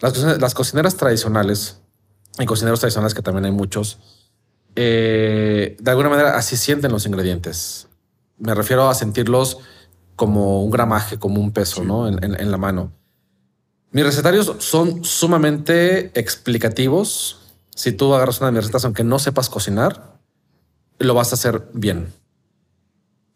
Las, 0.00 0.54
cocineras 0.54 0.96
tradicionales 0.96 1.80
y 2.38 2.44
cocineros 2.44 2.80
tradicionales, 2.80 3.14
que 3.14 3.22
también 3.22 3.46
hay 3.46 3.50
muchos, 3.52 3.98
eh, 4.76 5.76
de 5.80 5.90
alguna 5.90 6.08
manera 6.10 6.36
así 6.36 6.56
sienten 6.56 6.92
los 6.92 7.06
ingredientes. 7.06 7.88
Me 8.38 8.54
refiero 8.54 8.88
a 8.88 8.94
sentirlos 8.94 9.58
como 10.16 10.62
un 10.62 10.70
gramaje, 10.70 11.18
como 11.18 11.40
un 11.40 11.50
peso, 11.52 11.82
¿no? 11.82 12.08
En, 12.08 12.22
en- 12.22 12.38
en 12.40 12.50
la 12.50 12.58
mano. 12.58 12.92
Mis 13.96 14.04
recetarios 14.04 14.52
son 14.58 15.06
sumamente 15.06 16.10
explicativos. 16.20 17.40
Si 17.74 17.92
tú 17.92 18.14
agarras 18.14 18.40
una 18.40 18.48
de 18.48 18.52
mis 18.52 18.64
recetas, 18.64 18.84
aunque 18.84 19.04
no 19.04 19.18
sepas 19.18 19.48
cocinar, 19.48 20.18
lo 20.98 21.14
vas 21.14 21.32
a 21.32 21.36
hacer 21.36 21.66
bien. 21.72 22.12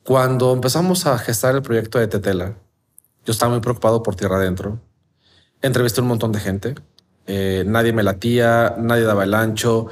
Cuando 0.05 0.53
empezamos 0.53 1.07
a 1.07 1.17
gestar 1.17 1.55
el 1.55 1.63
proyecto 1.63 1.99
de 1.99 2.09
Tetela, 2.09 2.59
yo 3.25 3.33
estaba 3.33 3.53
muy 3.53 3.63
preocupado 3.63 4.03
por 4.03 4.17
tierra 4.17 4.37
adentro. 4.37 4.79
Entrevisté 5.63 6.03
un 6.03 6.09
montón 6.09 6.31
de 6.31 6.41
gente. 6.41 6.75
Eh, 7.27 7.65
nadie 7.67 7.95
me 7.95 8.03
latía, 8.03 8.75
nadie 8.77 9.05
daba 9.05 9.25
el 9.25 9.33
ancho. 9.33 9.87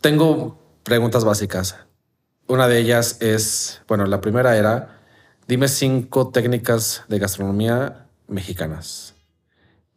Tengo 0.00 0.60
preguntas 0.84 1.24
básicas. 1.24 1.74
Una 2.46 2.68
de 2.68 2.78
ellas 2.78 3.16
es, 3.18 3.82
bueno, 3.88 4.06
la 4.06 4.20
primera 4.20 4.56
era, 4.56 5.00
dime 5.48 5.66
cinco 5.66 6.28
técnicas 6.28 7.02
de 7.08 7.18
gastronomía 7.18 8.06
mexicanas. 8.28 9.11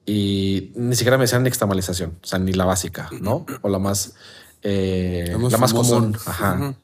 Y 0.06 0.72
ni 0.76 0.96
siquiera 0.96 1.18
me 1.18 1.24
decían 1.24 1.44
nixtamalización, 1.44 2.20
o 2.24 2.28
sea, 2.28 2.38
ni 2.40 2.54
la 2.54 2.66
básica, 2.66 3.10
¿no? 3.22 3.46
O 3.62 3.70
la 3.70 3.80
más, 3.80 4.14
eh, 4.62 5.30
La 5.32 5.38
más 5.40 5.52
la 5.52 5.58
más 5.58 5.72
famosa. 5.72 5.94
común. 5.96 6.18
Ajá. 6.26 6.76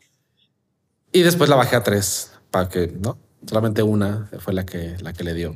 Y 1.11 1.21
después 1.21 1.49
la 1.49 1.55
bajé 1.55 1.75
a 1.75 1.83
tres 1.83 2.31
para 2.49 2.67
que 2.69 2.87
no 2.87 3.17
solamente 3.47 3.83
una 3.83 4.29
fue 4.39 4.53
la 4.53 4.65
que 4.65 4.95
la 5.01 5.13
que 5.13 5.23
le 5.23 5.33
dio. 5.33 5.55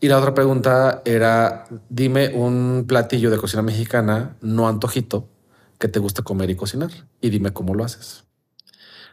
Y 0.00 0.08
la 0.08 0.18
otra 0.18 0.32
pregunta 0.34 1.02
era: 1.04 1.64
dime 1.88 2.28
un 2.34 2.84
platillo 2.88 3.30
de 3.30 3.38
cocina 3.38 3.62
mexicana 3.62 4.36
no 4.40 4.68
antojito 4.68 5.28
que 5.78 5.88
te 5.88 5.98
guste 5.98 6.22
comer 6.22 6.48
y 6.50 6.56
cocinar 6.56 6.90
y 7.20 7.30
dime 7.30 7.52
cómo 7.52 7.74
lo 7.74 7.84
haces. 7.84 8.24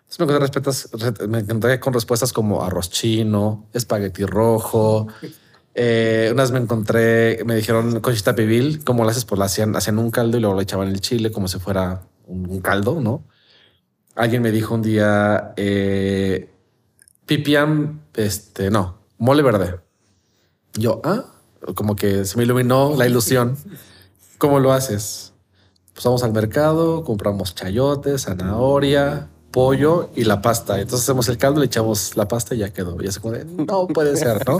Entonces 0.08 0.20
me 0.20 0.26
encontré, 0.26 0.48
respetas- 0.48 0.90
re- 0.94 1.28
me 1.28 1.40
encontré 1.40 1.80
con 1.80 1.94
respuestas 1.94 2.32
como 2.32 2.64
arroz 2.64 2.90
chino, 2.90 3.68
espagueti 3.74 4.24
rojo. 4.26 5.08
Eh, 5.78 6.30
unas 6.32 6.52
me 6.52 6.60
encontré, 6.60 7.44
me 7.46 7.56
dijeron 7.56 8.00
conchita 8.00 8.34
pibil, 8.34 8.84
¿cómo 8.86 9.04
lo 9.04 9.10
haces? 9.10 9.26
Pues 9.26 9.38
la 9.38 9.46
hacían, 9.46 9.76
hacían 9.76 10.00
un 10.00 10.10
caldo 10.10 10.38
y 10.38 10.42
luego 10.42 10.56
le 10.56 10.64
echaban 10.64 10.88
el 10.88 11.02
chile 11.02 11.32
como 11.34 11.50
si 11.50 11.60
fuera 11.60 12.04
un, 12.26 12.50
un 12.50 12.62
caldo, 12.62 13.02
¿no? 13.02 13.26
Alguien 14.16 14.42
me 14.42 14.52
dijo 14.52 14.74
un 14.74 14.82
día, 14.82 15.54
eh, 15.58 16.50
pipián, 17.26 18.02
este, 18.14 18.72
no, 18.72 19.00
mole 19.18 19.44
verde. 19.44 19.82
Yo, 20.74 21.02
ah, 21.04 21.26
como 21.76 21.98
que 21.98 22.24
se 22.24 22.38
me 22.38 22.44
iluminó 22.44 22.96
la 22.96 23.06
ilusión. 23.06 23.58
¿Cómo 24.38 24.60
lo 24.60 24.72
haces? 24.72 25.34
Pues 25.94 26.06
vamos 26.06 26.24
al 26.24 26.32
mercado, 26.32 27.04
compramos 27.04 27.56
chayote, 27.56 28.18
zanahoria, 28.18 29.30
pollo 29.56 30.10
y 30.18 30.26
la 30.26 30.42
pasta. 30.42 30.82
Entonces 30.82 31.06
hacemos 31.06 31.30
el 31.30 31.38
caldo, 31.38 31.62
le 31.62 31.68
echamos 31.68 32.18
la 32.18 32.28
pasta 32.28 32.54
y 32.54 32.58
ya 32.58 32.74
quedó. 32.74 33.02
Y 33.02 33.08
así 33.08 33.22
como 33.22 33.36
de, 33.36 33.46
no 33.46 33.88
puede 33.88 34.18
ser, 34.18 34.46
¿no? 34.46 34.60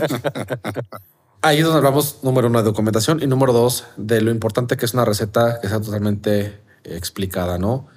Ahí 1.42 1.58
es 1.58 1.64
donde 1.64 1.76
hablamos, 1.76 2.20
número 2.22 2.48
uno, 2.48 2.60
de 2.60 2.64
documentación 2.64 3.22
y 3.22 3.26
número 3.26 3.52
dos, 3.52 3.84
de 3.98 4.22
lo 4.22 4.30
importante 4.30 4.78
que 4.78 4.86
es 4.86 4.94
una 4.94 5.04
receta 5.04 5.60
que 5.60 5.68
sea 5.68 5.82
totalmente 5.82 6.62
explicada, 6.82 7.58
¿no? 7.58 7.88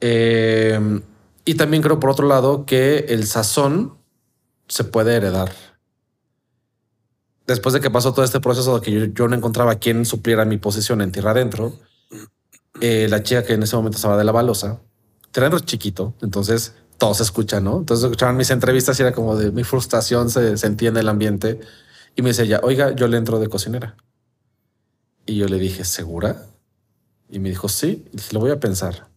Eh, 0.00 0.80
y 1.44 1.54
también 1.54 1.82
creo, 1.82 2.00
por 2.00 2.08
otro 2.08 2.26
lado, 2.26 2.64
que 2.64 3.00
el 3.10 3.26
sazón 3.26 3.98
se 4.68 4.84
puede 4.84 5.16
heredar. 5.16 5.52
Después 7.46 7.74
de 7.74 7.80
que 7.80 7.90
pasó 7.90 8.14
todo 8.14 8.24
este 8.24 8.40
proceso 8.40 8.78
de 8.78 8.84
que 8.86 8.90
yo, 8.90 9.04
yo 9.04 9.28
no 9.28 9.36
encontraba 9.36 9.74
quién 9.74 10.06
supliera 10.06 10.46
mi 10.46 10.56
posición 10.56 11.02
en 11.02 11.12
tierra 11.12 11.32
adentro, 11.32 11.74
eh, 12.80 13.06
la 13.10 13.22
chica 13.22 13.42
que 13.42 13.52
en 13.52 13.64
ese 13.64 13.76
momento 13.76 13.96
estaba 13.96 14.16
de 14.16 14.24
la 14.24 14.32
balosa, 14.32 14.80
terreno 15.30 15.58
chiquito, 15.60 16.14
entonces 16.22 16.74
todo 16.98 17.14
se 17.14 17.22
escucha, 17.22 17.60
¿no? 17.60 17.78
Entonces 17.78 18.04
escuchaban 18.04 18.36
mis 18.36 18.50
entrevistas 18.50 18.98
y 18.98 19.02
era 19.02 19.12
como 19.12 19.36
de 19.36 19.52
mi 19.52 19.64
frustración 19.64 20.30
se 20.30 20.56
sentía 20.56 20.88
en 20.88 20.96
el 20.96 21.08
ambiente 21.08 21.60
y 22.16 22.22
me 22.22 22.30
decía 22.30 22.44
ella, 22.44 22.60
oiga, 22.62 22.90
yo 22.94 23.06
le 23.08 23.16
entro 23.16 23.38
de 23.38 23.48
cocinera. 23.48 23.96
Y 25.26 25.36
yo 25.36 25.46
le 25.46 25.58
dije, 25.58 25.84
¿segura? 25.84 26.46
Y 27.28 27.38
me 27.38 27.50
dijo, 27.50 27.68
sí, 27.68 28.04
dije, 28.12 28.32
lo 28.32 28.40
voy 28.40 28.50
a 28.50 28.58
pensar. 28.58 29.08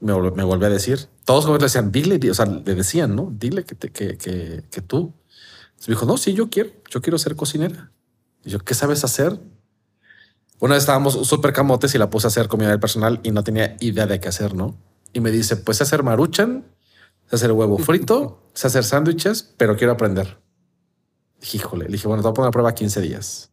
Me, 0.00 0.12
me 0.30 0.44
volvió 0.44 0.68
a 0.68 0.70
decir, 0.70 1.08
todos 1.24 1.44
como 1.44 1.58
le 1.58 1.64
decían, 1.64 1.90
dile, 1.90 2.18
di- 2.18 2.30
o 2.30 2.34
sea, 2.34 2.46
le 2.46 2.74
decían, 2.74 3.16
¿no? 3.16 3.32
Dile 3.36 3.64
que, 3.64 3.74
te, 3.74 3.90
que, 3.90 4.16
que, 4.16 4.64
que 4.70 4.80
tú. 4.80 5.12
Entonces 5.70 5.88
me 5.88 5.94
dijo, 5.94 6.06
no, 6.06 6.16
sí, 6.16 6.32
yo 6.34 6.48
quiero, 6.48 6.70
yo 6.88 7.02
quiero 7.02 7.18
ser 7.18 7.34
cocinera. 7.36 7.90
Y 8.44 8.50
yo, 8.50 8.60
¿qué 8.60 8.74
sabes 8.74 9.02
hacer? 9.04 9.38
Una 10.60 10.74
vez 10.74 10.84
estábamos 10.84 11.14
súper 11.28 11.52
camotes 11.52 11.94
y 11.94 11.98
la 11.98 12.08
puse 12.10 12.26
a 12.26 12.28
hacer 12.28 12.48
comida 12.48 12.70
del 12.70 12.80
personal 12.80 13.20
y 13.24 13.32
no 13.32 13.42
tenía 13.44 13.76
idea 13.80 14.06
de 14.06 14.20
qué 14.20 14.28
hacer, 14.28 14.54
¿no? 14.54 14.76
Y 15.18 15.20
me 15.20 15.32
dice, 15.32 15.56
pues 15.56 15.82
hacer 15.82 16.04
maruchan, 16.04 16.64
hacer 17.28 17.50
huevo 17.50 17.76
frito, 17.78 18.40
hacer 18.54 18.84
sándwiches, 18.84 19.42
pero 19.56 19.76
quiero 19.76 19.92
aprender. 19.92 20.40
Dije, 21.40 21.56
híjole, 21.56 21.86
le 21.86 21.90
dije, 21.90 22.06
bueno, 22.06 22.22
te 22.22 22.28
voy 22.28 22.30
a 22.30 22.34
poner 22.34 22.48
a 22.48 22.52
prueba 22.52 22.72
15 22.72 23.00
días. 23.00 23.50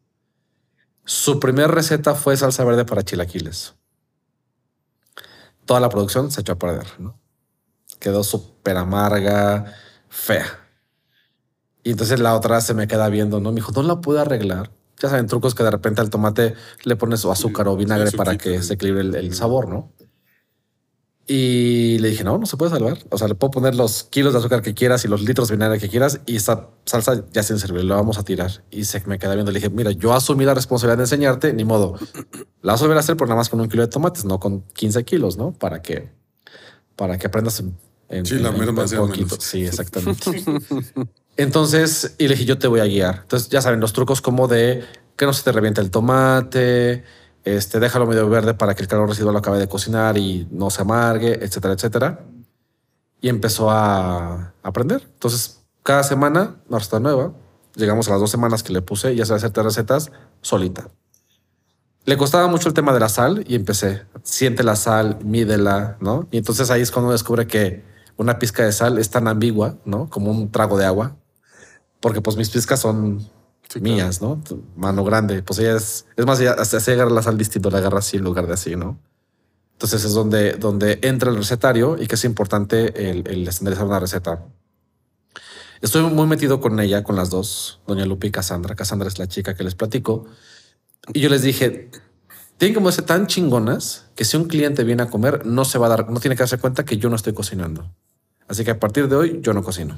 Su 1.06 1.40
primera 1.40 1.68
receta 1.68 2.14
fue 2.14 2.38
salsa 2.38 2.64
verde 2.64 2.86
para 2.86 3.02
chilaquiles. 3.02 3.74
Toda 5.66 5.80
la 5.80 5.90
producción 5.90 6.30
se 6.30 6.42
echó 6.42 6.54
a 6.54 6.60
perder, 6.60 6.86
¿no? 7.00 7.20
Quedó 7.98 8.24
súper 8.24 8.78
amarga, 8.78 9.74
fea. 10.08 10.46
Y 11.82 11.90
entonces 11.90 12.20
la 12.20 12.36
otra 12.36 12.62
se 12.62 12.76
me 12.76 12.88
queda 12.88 13.10
viendo, 13.10 13.40
¿no? 13.40 13.50
Me 13.50 13.56
dijo, 13.56 13.72
no 13.72 13.82
la 13.82 14.02
pude 14.02 14.20
arreglar. 14.20 14.72
Ya 15.00 15.10
saben, 15.10 15.26
trucos 15.26 15.56
que 15.56 15.64
de 15.64 15.72
repente 15.72 16.00
al 16.02 16.12
tomate 16.12 16.54
le 16.84 16.96
pones 16.96 17.26
azúcar 17.26 17.68
o 17.68 17.76
vinagre 17.76 18.12
Sí, 18.12 18.18
para 18.18 18.38
que 18.38 18.62
se 18.62 18.76
equilibre 18.76 19.02
el, 19.02 19.16
el 19.16 19.34
sabor, 19.34 19.68
¿no? 19.68 19.96
Y 21.28 21.98
le 22.00 22.10
dije, 22.10 22.24
no, 22.24 22.38
no 22.38 22.46
se 22.46 22.56
puede 22.56 22.70
salvar. 22.72 23.00
O 23.10 23.18
sea, 23.18 23.28
le 23.28 23.34
puedo 23.34 23.50
poner 23.50 23.74
los 23.74 24.04
kilos 24.04 24.34
de 24.34 24.40
azúcar 24.40 24.62
que 24.62 24.76
quieras 24.76 25.06
y 25.06 25.08
los 25.08 25.22
litros 25.22 25.48
de 25.48 25.56
vinagre 25.56 25.80
que 25.80 25.90
quieras 25.90 26.20
y 26.28 26.36
esta 26.36 26.70
salsa 26.86 27.24
ya 27.34 27.42
se 27.42 27.58
sirve, 27.58 27.82
lo 27.84 27.96
vamos 27.96 28.20
a 28.20 28.24
tirar. 28.24 28.64
Y 28.70 28.86
se 28.86 29.02
me 29.08 29.18
queda 29.18 29.34
viendo. 29.34 29.52
Le 29.52 29.58
dije, 29.60 29.72
mira, 29.72 29.90
yo 29.92 30.14
asumí 30.14 30.46
la 30.46 30.54
responsabilidad 30.54 30.98
de 30.98 31.04
enseñarte, 31.06 31.52
ni 31.54 31.64
modo. 31.66 31.98
La 32.62 32.74
vas 32.74 32.82
a 32.82 32.84
volver 32.86 32.98
a 32.98 33.00
hacer, 33.00 33.16
pero 33.18 33.26
nada 33.28 33.38
más 33.40 33.50
con 33.50 33.60
un 33.60 33.68
kilo 33.70 33.82
de 33.82 33.88
tomates, 33.88 34.24
no 34.24 34.40
con 34.40 34.62
15 34.74 35.04
kilos, 35.04 35.36
¿no? 35.36 35.52
Para 35.52 35.82
que, 35.82 36.12
para 36.96 37.18
que 37.18 37.26
aprendas 37.26 37.60
en, 37.60 37.76
en- 38.10 38.26
Sí, 38.28 38.36
la 38.38 38.50
en- 38.50 38.60
merma 38.60 38.84
en 38.84 38.90
sea 38.90 39.00
poquito. 39.00 39.26
menos. 39.36 39.44
Sí, 39.44 39.66
exactamente. 39.66 40.44
Entonces, 41.38 42.16
y 42.18 42.28
le 42.28 42.36
dije, 42.36 42.46
yo 42.46 42.58
te 42.58 42.68
voy 42.68 42.80
a 42.80 42.86
guiar. 42.86 43.20
Entonces, 43.24 43.50
ya 43.50 43.62
saben, 43.62 43.80
los 43.80 43.94
trucos 43.94 44.22
como 44.22 44.48
de 44.48 44.84
que 45.18 45.26
no 45.26 45.34
se 45.34 45.44
te 45.44 45.52
reviente 45.52 45.82
el 45.82 45.92
tomate, 45.92 47.04
este, 47.46 47.80
déjalo 47.80 48.08
medio 48.08 48.28
verde 48.28 48.56
para 48.56 48.74
que 48.74 48.82
el 48.82 48.88
calor 48.88 49.08
residual 49.08 49.34
lo 49.34 49.40
acabe 49.40 49.60
de 49.60 49.68
cocinar 49.68 50.18
y 50.18 50.48
no 50.52 50.72
se 50.72 50.82
amargue, 50.82 51.46
etcétera, 51.46 51.76
etcétera. 51.76 52.20
Y 53.22 53.30
empezó 53.30 53.70
a 53.70 54.54
aprender. 54.64 55.04
Entonces, 55.14 55.62
cada 55.84 56.04
semana, 56.04 56.56
una 56.68 56.80
receta 56.80 57.00
nueva. 57.00 57.34
Llegamos 57.76 58.08
a 58.08 58.12
las 58.12 58.20
dos 58.20 58.32
semanas 58.32 58.64
que 58.64 58.74
le 58.74 58.82
puse 58.82 59.14
y 59.14 59.18
ya 59.18 59.26
se 59.26 59.36
hacerte 59.36 59.62
recetas 59.62 60.12
solita. 60.42 60.88
Le 62.06 62.18
costaba 62.18 62.48
mucho 62.48 62.70
el 62.70 62.74
tema 62.74 62.94
de 62.94 63.00
la 63.00 63.10
sal 63.10 63.44
y 63.48 63.56
empecé. 63.56 64.04
Siente 64.24 64.64
la 64.64 64.76
sal, 64.76 65.20
mídela, 65.24 65.98
¿no? 66.00 66.28
Y 66.32 66.38
entonces 66.38 66.72
ahí 66.72 66.82
es 66.82 66.92
cuando 66.92 67.12
descubre 67.12 67.46
que 67.46 67.84
una 68.18 68.40
pizca 68.40 68.64
de 68.64 68.72
sal 68.72 68.98
es 68.98 69.10
tan 69.10 69.28
ambigua, 69.28 69.76
¿no? 69.86 70.10
Como 70.10 70.32
un 70.32 70.52
trago 70.52 70.78
de 70.78 70.86
agua. 70.86 71.16
Porque 72.00 72.22
pues 72.22 72.38
mis 72.38 72.50
pizcas 72.50 72.80
son 72.80 73.28
Sí, 73.76 73.82
mías, 73.82 74.22
¿no? 74.22 74.42
Tu 74.42 74.64
Mano 74.78 75.04
grande. 75.04 75.44
Pues 75.44 75.60
ella 75.60 75.76
es... 75.76 76.06
Es 76.16 76.26
más, 76.26 76.40
ella 76.40 76.64
se 76.64 76.92
agarra 76.94 77.12
la 77.12 77.22
sal 77.22 77.38
distinto, 77.38 77.70
la 77.70 77.80
agarra 77.80 78.00
así 78.00 78.16
en 78.16 78.24
lugar 78.24 78.48
de 78.48 78.54
así, 78.54 78.78
¿no? 78.78 78.98
Entonces 79.74 80.06
es 80.06 80.14
donde, 80.14 80.54
donde 80.54 81.00
entra 81.02 81.30
el 81.30 81.36
recetario 81.36 81.98
y 82.02 82.08
que 82.08 82.16
es 82.16 82.24
importante 82.24 83.10
el, 83.10 83.28
el 83.28 83.46
estandarizar 83.46 83.86
una 83.86 84.00
receta. 84.00 84.46
Estoy 85.82 86.04
muy 86.04 86.26
metido 86.26 86.62
con 86.62 86.80
ella, 86.80 87.04
con 87.04 87.18
las 87.18 87.30
dos, 87.30 87.82
doña 87.86 88.06
Lupe 88.06 88.28
y 88.28 88.32
Cassandra. 88.32 88.76
Cassandra 88.76 89.10
es 89.10 89.20
la 89.20 89.28
chica 89.28 89.56
que 89.56 89.66
les 89.66 89.76
platico. 89.76 90.26
Y 91.14 91.20
yo 91.20 91.28
les 91.28 91.42
dije, 91.42 91.92
tienen 92.58 92.82
que 92.82 92.92
ser 92.94 93.04
tan 93.04 93.28
chingonas 93.28 94.06
que 94.16 94.24
si 94.24 94.38
un 94.38 94.46
cliente 94.46 94.86
viene 94.86 95.04
a 95.04 95.10
comer, 95.10 95.46
no 95.46 95.66
se 95.66 95.80
va 95.80 95.88
a 95.88 95.90
dar, 95.90 96.10
no 96.10 96.22
tiene 96.22 96.38
que 96.38 96.44
darse 96.44 96.60
cuenta 96.60 96.86
que 96.86 96.98
yo 96.98 97.10
no 97.10 97.18
estoy 97.18 97.34
cocinando. 97.34 97.92
Así 98.48 98.64
que 98.64 98.72
a 98.72 98.80
partir 98.80 99.10
de 99.10 99.18
hoy 99.18 99.40
yo 99.42 99.54
no 99.54 99.62
cocino. 99.62 99.98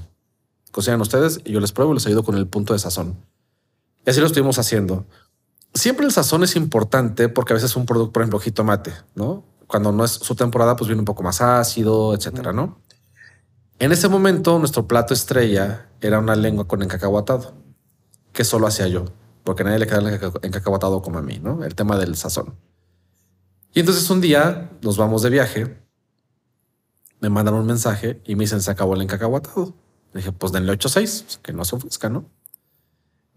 Cocinan 0.71 1.01
ustedes 1.01 1.41
y 1.45 1.51
yo 1.51 1.59
les 1.59 1.71
pruebo 1.71 1.91
y 1.91 1.95
les 1.95 2.07
ayudo 2.07 2.23
con 2.23 2.35
el 2.35 2.47
punto 2.47 2.73
de 2.73 2.79
sazón. 2.79 3.23
Y 4.07 4.09
así 4.09 4.21
lo 4.21 4.27
estuvimos 4.27 4.57
haciendo. 4.57 5.05
Siempre 5.73 6.05
el 6.05 6.13
sazón 6.13 6.41
es 6.41 6.55
importante 6.55 7.27
porque 7.27 7.51
a 7.51 7.55
veces 7.55 7.75
un 7.75 7.85
producto, 7.85 8.13
por 8.13 8.21
ejemplo, 8.21 8.39
jitomate, 8.39 8.93
¿no? 9.15 9.43
Cuando 9.67 9.91
no 9.91 10.05
es 10.05 10.11
su 10.11 10.33
temporada, 10.33 10.77
pues 10.77 10.87
viene 10.87 11.01
un 11.01 11.05
poco 11.05 11.23
más 11.23 11.41
ácido, 11.41 12.15
etcétera, 12.15 12.53
¿no? 12.53 12.81
En 13.79 13.91
ese 13.91 14.07
momento, 14.07 14.57
nuestro 14.59 14.87
plato 14.87 15.13
estrella 15.13 15.89
era 15.99 16.19
una 16.19 16.37
lengua 16.37 16.69
con 16.69 16.81
encacahuatado, 16.81 17.53
que 18.31 18.45
solo 18.45 18.65
hacía 18.65 18.87
yo, 18.87 19.03
porque 19.43 19.65
nadie 19.65 19.79
le 19.79 19.87
queda 19.87 19.99
el 19.99 20.07
encaca- 20.07 20.39
encacahuatado 20.41 21.01
como 21.01 21.19
a 21.19 21.21
mí, 21.21 21.39
¿no? 21.39 21.65
El 21.65 21.75
tema 21.75 21.97
del 21.97 22.15
sazón. 22.15 22.55
Y 23.73 23.81
entonces 23.81 24.09
un 24.09 24.21
día 24.21 24.71
nos 24.81 24.95
vamos 24.97 25.21
de 25.21 25.29
viaje, 25.31 25.77
me 27.19 27.29
mandan 27.29 27.55
un 27.55 27.65
mensaje 27.65 28.21
y 28.25 28.35
me 28.35 28.45
dicen, 28.45 28.61
se 28.61 28.71
acabó 28.71 28.95
el 28.95 29.01
encacahuatado. 29.01 29.75
Le 30.13 30.21
dije, 30.21 30.31
pues 30.31 30.53
denle 30.53 30.71
8-6, 30.71 31.39
que 31.41 31.51
no 31.51 31.65
se 31.65 31.75
ofusca, 31.75 32.07
¿no? 32.09 32.29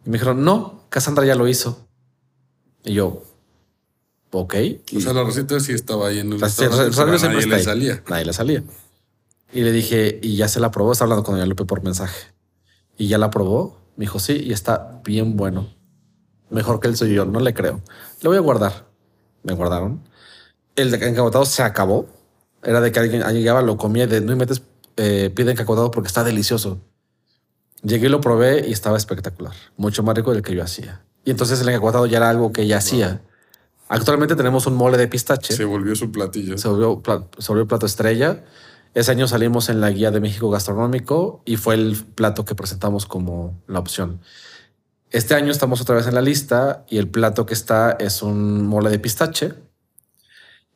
Y 0.05 0.11
me 0.11 0.15
dijeron, 0.15 0.45
no, 0.45 0.85
Cassandra 0.89 1.25
ya 1.25 1.35
lo 1.35 1.47
hizo. 1.49 1.87
Y 2.85 2.95
yo, 2.95 3.23
ok. 4.33 4.55
O 4.97 5.01
sea, 5.01 5.13
la 5.13 5.25
receta 5.25 5.61
sí 5.61 5.73
estaba 5.73 6.09
ahí 6.09 6.19
en 6.21 6.33
el 6.33 6.41
La- 6.41 6.49
siempre 6.49 6.79
nadie 6.79 6.89
está 6.91 7.05
le 7.47 7.55
ahí. 7.57 7.63
salía. 7.63 8.03
Nadie 8.09 8.25
le 8.25 8.33
salía. 8.33 8.63
Y 9.53 9.61
le 9.63 9.73
dije, 9.73 10.19
y 10.23 10.37
ya 10.37 10.49
se 10.49 10.61
la 10.61 10.71
probó. 10.71 10.93
Está 10.93 11.05
hablando 11.05 11.25
con 11.25 11.35
Doña 11.35 11.47
Lupe 11.47 11.65
por 11.65 11.83
mensaje. 11.83 12.29
Y 12.97 13.09
ya 13.09 13.19
la 13.19 13.31
probó. 13.31 13.79
Me 13.97 14.05
dijo, 14.05 14.19
sí, 14.19 14.35
y 14.43 14.53
está 14.53 15.01
bien 15.05 15.37
bueno. 15.37 15.75
Mejor 16.51 16.81
que 16.81 16.89
el 16.89 16.97
suyo. 16.97 17.25
No 17.27 17.41
le 17.41 17.53
creo. 17.53 17.81
Le 18.23 18.29
voy 18.29 18.37
a 18.39 18.41
guardar. 18.41 18.87
Me 19.43 19.53
guardaron. 19.55 20.03
El 20.77 20.91
de 20.91 21.09
encabotado 21.09 21.45
se 21.45 21.63
acabó. 21.63 22.07
Era 22.63 22.81
de 22.81 22.93
que 22.93 23.01
alguien 23.01 23.23
llegaba, 23.33 23.61
lo 23.63 23.77
comía 23.77 24.05
y 24.05 24.07
de 24.07 24.21
no 24.21 24.37
metes, 24.37 24.63
eh, 24.97 25.31
pide 25.35 25.53
encabotado 25.53 25.91
porque 25.91 26.07
está 26.09 26.23
delicioso. 26.25 26.79
Llegué 27.83 28.07
y 28.07 28.11
lo 28.11 28.21
probé 28.21 28.69
y 28.69 28.73
estaba 28.73 28.97
espectacular. 28.97 29.55
Mucho 29.77 30.03
más 30.03 30.17
rico 30.17 30.33
del 30.33 30.43
que 30.43 30.55
yo 30.55 30.63
hacía. 30.63 31.03
Y 31.25 31.31
entonces 31.31 31.61
el 31.61 31.69
encabotado 31.69 32.07
ya 32.07 32.19
era 32.19 32.31
algo 32.31 32.53
que 32.53 32.63
ella 32.63 32.79
hacía. 32.79 33.23
Actualmente 33.89 34.37
tenemos 34.37 34.67
un 34.67 34.75
mole 34.75 34.97
de 34.97 35.09
pistache 35.09 35.53
Se 35.53 35.65
volvió 35.65 35.97
su 35.97 36.13
platillo. 36.13 36.57
se 36.57 36.69
volvió, 36.69 37.03
se 37.39 37.49
volvió 37.49 37.67
plato 37.67 37.87
estrella 37.87 38.45
Ese 38.95 39.11
año 39.11 39.27
salimos 39.27 39.69
en 39.69 39.81
la 39.81 39.91
guía 39.91 40.13
de 40.13 40.21
México 40.21 40.49
Gastronómico 40.49 41.43
y 41.45 41.57
fue 41.57 41.75
el 41.75 41.97
plato 42.15 42.45
que 42.45 42.55
presentamos 42.55 43.07
como 43.07 43.61
la 43.67 43.81
opción. 43.81 44.21
Este 45.11 45.35
año 45.35 45.51
estamos 45.51 45.81
otra 45.81 45.97
vez 45.97 46.07
en 46.07 46.15
la 46.15 46.23
lista 46.23 46.85
y 46.89 46.99
el 46.99 47.09
plato 47.09 47.45
que 47.45 47.55
está 47.55 47.97
es 47.99 48.23
un 48.23 48.65
mole 48.67 48.91
de 48.91 49.01
pistache. 49.01 49.55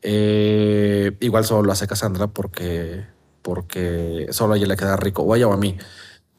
Eh, 0.03 1.17
igual 1.21 1.45
solo 1.45 1.63
lo 1.63 1.73
hace 1.73 1.87
Cassandra 1.87 2.27
porque, 2.27 3.07
porque 3.43 4.27
solo 4.31 4.55
a 4.55 4.57
ella 4.57 4.67
le 4.67 4.77
queda 4.77 4.97
rico, 4.97 5.23
o 5.23 5.33
a 5.33 5.37
ella 5.37 5.47
o 5.47 5.53
a 5.53 5.57
mí. 5.57 5.79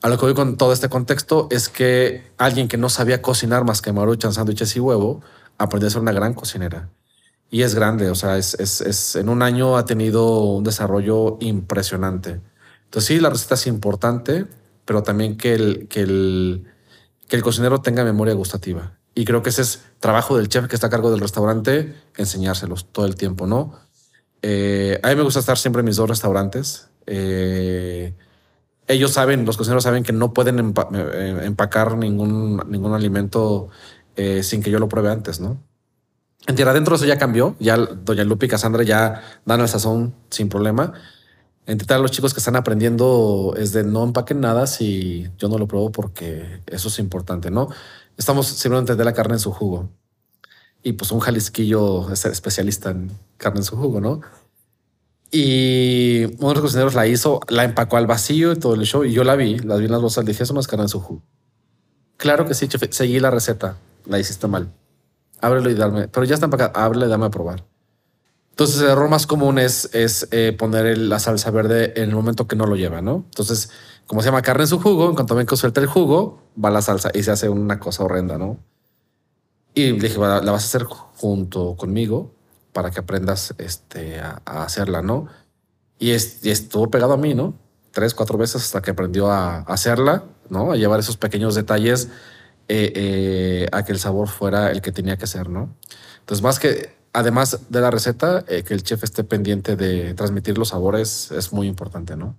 A 0.05 0.07
lo 0.07 0.19
que 0.19 0.25
voy 0.25 0.35
con 0.35 0.55
todo 0.55 0.71
este 0.71 0.87
contexto 0.87 1.47
es 1.49 1.67
que 1.67 2.27
alguien 2.37 2.67
que 2.67 2.77
no 2.77 2.89
sabía 2.89 3.23
cocinar 3.23 3.63
más 3.63 3.81
que 3.81 3.91
maruchan, 3.91 4.33
sándwiches 4.33 4.75
y 4.75 4.79
huevo, 4.79 5.21
aprendió 5.57 5.87
a 5.87 5.89
ser 5.89 6.01
una 6.03 6.11
gran 6.11 6.35
cocinera. 6.35 6.91
Y 7.49 7.63
es 7.63 7.73
grande, 7.73 8.11
o 8.11 8.13
sea, 8.13 8.37
es, 8.37 9.15
en 9.15 9.29
un 9.29 9.41
año 9.41 9.77
ha 9.77 9.85
tenido 9.87 10.41
un 10.41 10.63
desarrollo 10.63 11.37
impresionante. 11.39 12.39
Entonces 12.83 13.07
sí, 13.07 13.19
la 13.19 13.31
receta 13.31 13.55
es 13.55 13.65
importante, 13.65 14.45
pero 14.85 15.01
también 15.01 15.37
que 15.37 15.55
el, 15.55 15.87
que 15.87 16.01
el, 16.01 16.65
que 17.27 17.37
el 17.37 17.41
cocinero 17.41 17.81
tenga 17.81 18.03
memoria 18.03 18.35
gustativa. 18.35 18.99
Y 19.15 19.25
creo 19.25 19.41
que 19.41 19.49
ese 19.49 19.63
es 19.63 19.85
trabajo 19.99 20.37
del 20.37 20.49
chef 20.49 20.67
que 20.67 20.75
está 20.75 20.85
a 20.85 20.91
cargo 20.91 21.09
del 21.09 21.19
restaurante, 21.19 21.95
enseñárselos 22.15 22.91
todo 22.91 23.07
el 23.07 23.15
tiempo, 23.15 23.47
¿no? 23.47 23.73
Eh, 24.43 24.99
a 25.01 25.09
mí 25.09 25.15
me 25.15 25.23
gusta 25.23 25.39
estar 25.39 25.57
siempre 25.57 25.79
en 25.79 25.87
mis 25.87 25.95
dos 25.95 26.07
restaurantes. 26.07 26.89
Eh, 27.07 28.13
ellos 28.87 29.11
saben, 29.11 29.45
los 29.45 29.57
cocineros 29.57 29.83
saben 29.83 30.03
que 30.03 30.13
no 30.13 30.33
pueden 30.33 30.59
empa 30.59 30.89
eh, 30.93 31.41
empacar 31.43 31.97
ningún, 31.97 32.61
ningún 32.67 32.93
alimento 32.93 33.69
eh, 34.15 34.43
sin 34.43 34.61
que 34.61 34.71
yo 34.71 34.79
lo 34.79 34.87
pruebe 34.87 35.09
antes, 35.09 35.39
¿no? 35.39 35.59
En 36.47 36.55
Tierra 36.55 36.71
Adentro 36.71 36.95
eso 36.95 37.05
ya 37.05 37.17
cambió. 37.17 37.55
Ya 37.59 37.77
Doña 37.77 38.23
Lupi 38.23 38.45
y 38.45 38.49
Cassandra 38.49 38.83
ya 38.83 39.23
dan 39.45 39.61
el 39.61 39.67
sazón 39.67 40.13
sin 40.29 40.49
problema. 40.49 40.93
Entre 41.65 41.97
los 41.97 42.11
chicos 42.11 42.33
que 42.33 42.39
están 42.39 42.55
aprendiendo 42.55 43.55
es 43.57 43.73
de 43.73 43.83
no 43.83 44.03
empaquen 44.03 44.39
nada 44.39 44.67
si 44.67 45.27
yo 45.39 45.49
no 45.49 45.57
lo 45.57 45.67
pruebo 45.67 45.91
porque 45.91 46.61
eso 46.67 46.89
es 46.89 46.99
importante, 46.99 47.49
¿no? 47.49 47.69
Estamos 48.17 48.47
simplemente 48.47 48.95
de 48.95 49.03
la 49.03 49.13
carne 49.13 49.33
en 49.33 49.39
su 49.39 49.51
jugo. 49.51 49.89
Y 50.83 50.93
pues 50.93 51.11
un 51.11 51.19
jalisquillo 51.19 52.11
es 52.11 52.25
especialista 52.25 52.91
en 52.91 53.11
carne 53.37 53.61
en 53.61 53.63
su 53.63 53.75
jugo, 53.75 53.99
¿no? 53.99 54.21
Y 55.37 56.23
uno 56.39 56.47
de 56.47 56.53
los 56.53 56.61
cocineros 56.61 56.95
la 56.95 57.07
hizo, 57.07 57.41
la 57.49 57.65
empacó 57.65 57.97
al 57.97 58.07
vacío 58.07 58.53
y 58.53 58.55
todo 58.55 58.75
el 58.75 58.83
show. 58.83 59.03
Y 59.03 59.11
yo 59.11 59.25
la 59.25 59.35
vi, 59.35 59.59
las 59.59 59.79
vi 59.79 59.85
en 59.87 59.91
las 59.91 59.99
bolsas, 59.99 60.23
dije, 60.23 60.43
eso 60.43 60.53
no 60.53 60.61
es 60.61 60.67
carne 60.67 60.85
en 60.85 60.89
su 60.89 61.01
jugo. 61.01 61.23
Claro 62.15 62.45
que 62.45 62.53
sí, 62.53 62.69
chef, 62.69 62.83
seguí 62.91 63.19
la 63.19 63.31
receta, 63.31 63.75
la 64.05 64.17
hiciste 64.17 64.47
mal. 64.47 64.71
Ábrelo 65.41 65.69
y 65.69 65.73
darme, 65.73 66.07
pero 66.07 66.25
ya 66.25 66.35
está 66.35 66.45
empacada, 66.45 66.71
ábrele 66.73 67.07
y 67.07 67.09
dame 67.09 67.25
a 67.25 67.31
probar. 67.31 67.65
Entonces, 68.51 68.79
el 68.79 68.87
error 68.87 69.09
más 69.09 69.27
común 69.27 69.59
es, 69.59 69.93
es 69.93 70.29
eh, 70.31 70.55
poner 70.57 70.97
la 70.97 71.19
salsa 71.19 71.51
verde 71.51 71.91
en 71.97 72.11
el 72.11 72.15
momento 72.15 72.47
que 72.47 72.55
no 72.55 72.65
lo 72.65 72.77
lleva, 72.77 73.01
¿no? 73.01 73.25
Entonces, 73.25 73.71
como 74.07 74.21
se 74.21 74.27
llama 74.27 74.41
carne 74.41 74.63
en 74.63 74.69
su 74.69 74.79
jugo, 74.79 75.09
en 75.09 75.15
cuanto 75.15 75.35
ven 75.35 75.45
que 75.45 75.57
suelta 75.57 75.81
el 75.81 75.87
jugo, 75.87 76.43
va 76.63 76.69
la 76.69 76.81
salsa 76.81 77.11
y 77.13 77.23
se 77.23 77.31
hace 77.31 77.49
una 77.49 77.77
cosa 77.77 78.05
horrenda, 78.05 78.37
¿no? 78.37 78.57
Y 79.73 79.91
le 79.91 80.07
dije, 80.07 80.17
la 80.17 80.39
vas 80.39 80.63
a 80.63 80.65
hacer 80.65 80.85
junto 80.85 81.75
conmigo 81.75 82.34
para 82.75 82.91
que 82.91 82.99
aprendas 82.99 83.55
este, 83.57 84.19
a, 84.19 84.41
a 84.43 84.63
hacerla, 84.63 85.01
¿no? 85.01 85.27
Y, 85.97 86.11
es, 86.11 86.45
y, 86.45 86.49
estuvo 86.51 86.91
pegado 86.91 87.13
a 87.13 87.17
mí, 87.17 87.33
¿no? 87.33 87.57
Tres, 87.91 88.13
cuatro 88.13 88.37
veces 88.37 88.61
hasta 88.63 88.81
que 88.81 88.91
aprendió 88.91 89.31
a, 89.31 89.59
a 89.59 89.61
hacerla, 89.61 90.25
¿no? 90.49 90.73
A 90.73 90.75
llevar 90.75 90.99
esos 90.99 91.15
pequeños 91.15 91.55
detalles 91.55 92.09
eh, 92.67 92.91
eh, 92.93 93.67
a 93.71 93.85
que 93.85 93.93
el 93.93 93.99
sabor 93.99 94.27
fuera 94.27 94.71
el 94.71 94.81
que 94.81 94.91
tenía 94.91 95.15
que 95.15 95.25
ser, 95.25 95.47
¿no? 95.47 95.73
Entonces, 96.19 96.43
más 96.43 96.59
que 96.59 96.93
además 97.13 97.61
de 97.69 97.79
la 97.79 97.91
receta, 97.91 98.43
eh, 98.49 98.63
que 98.63 98.73
el 98.73 98.83
chef 98.83 99.03
esté 99.05 99.23
pendiente 99.23 99.77
de 99.77 100.13
transmitir 100.13 100.57
los 100.57 100.69
sabores 100.69 101.31
es 101.31 101.53
muy 101.53 101.67
importante, 101.67 102.17
¿no? 102.17 102.35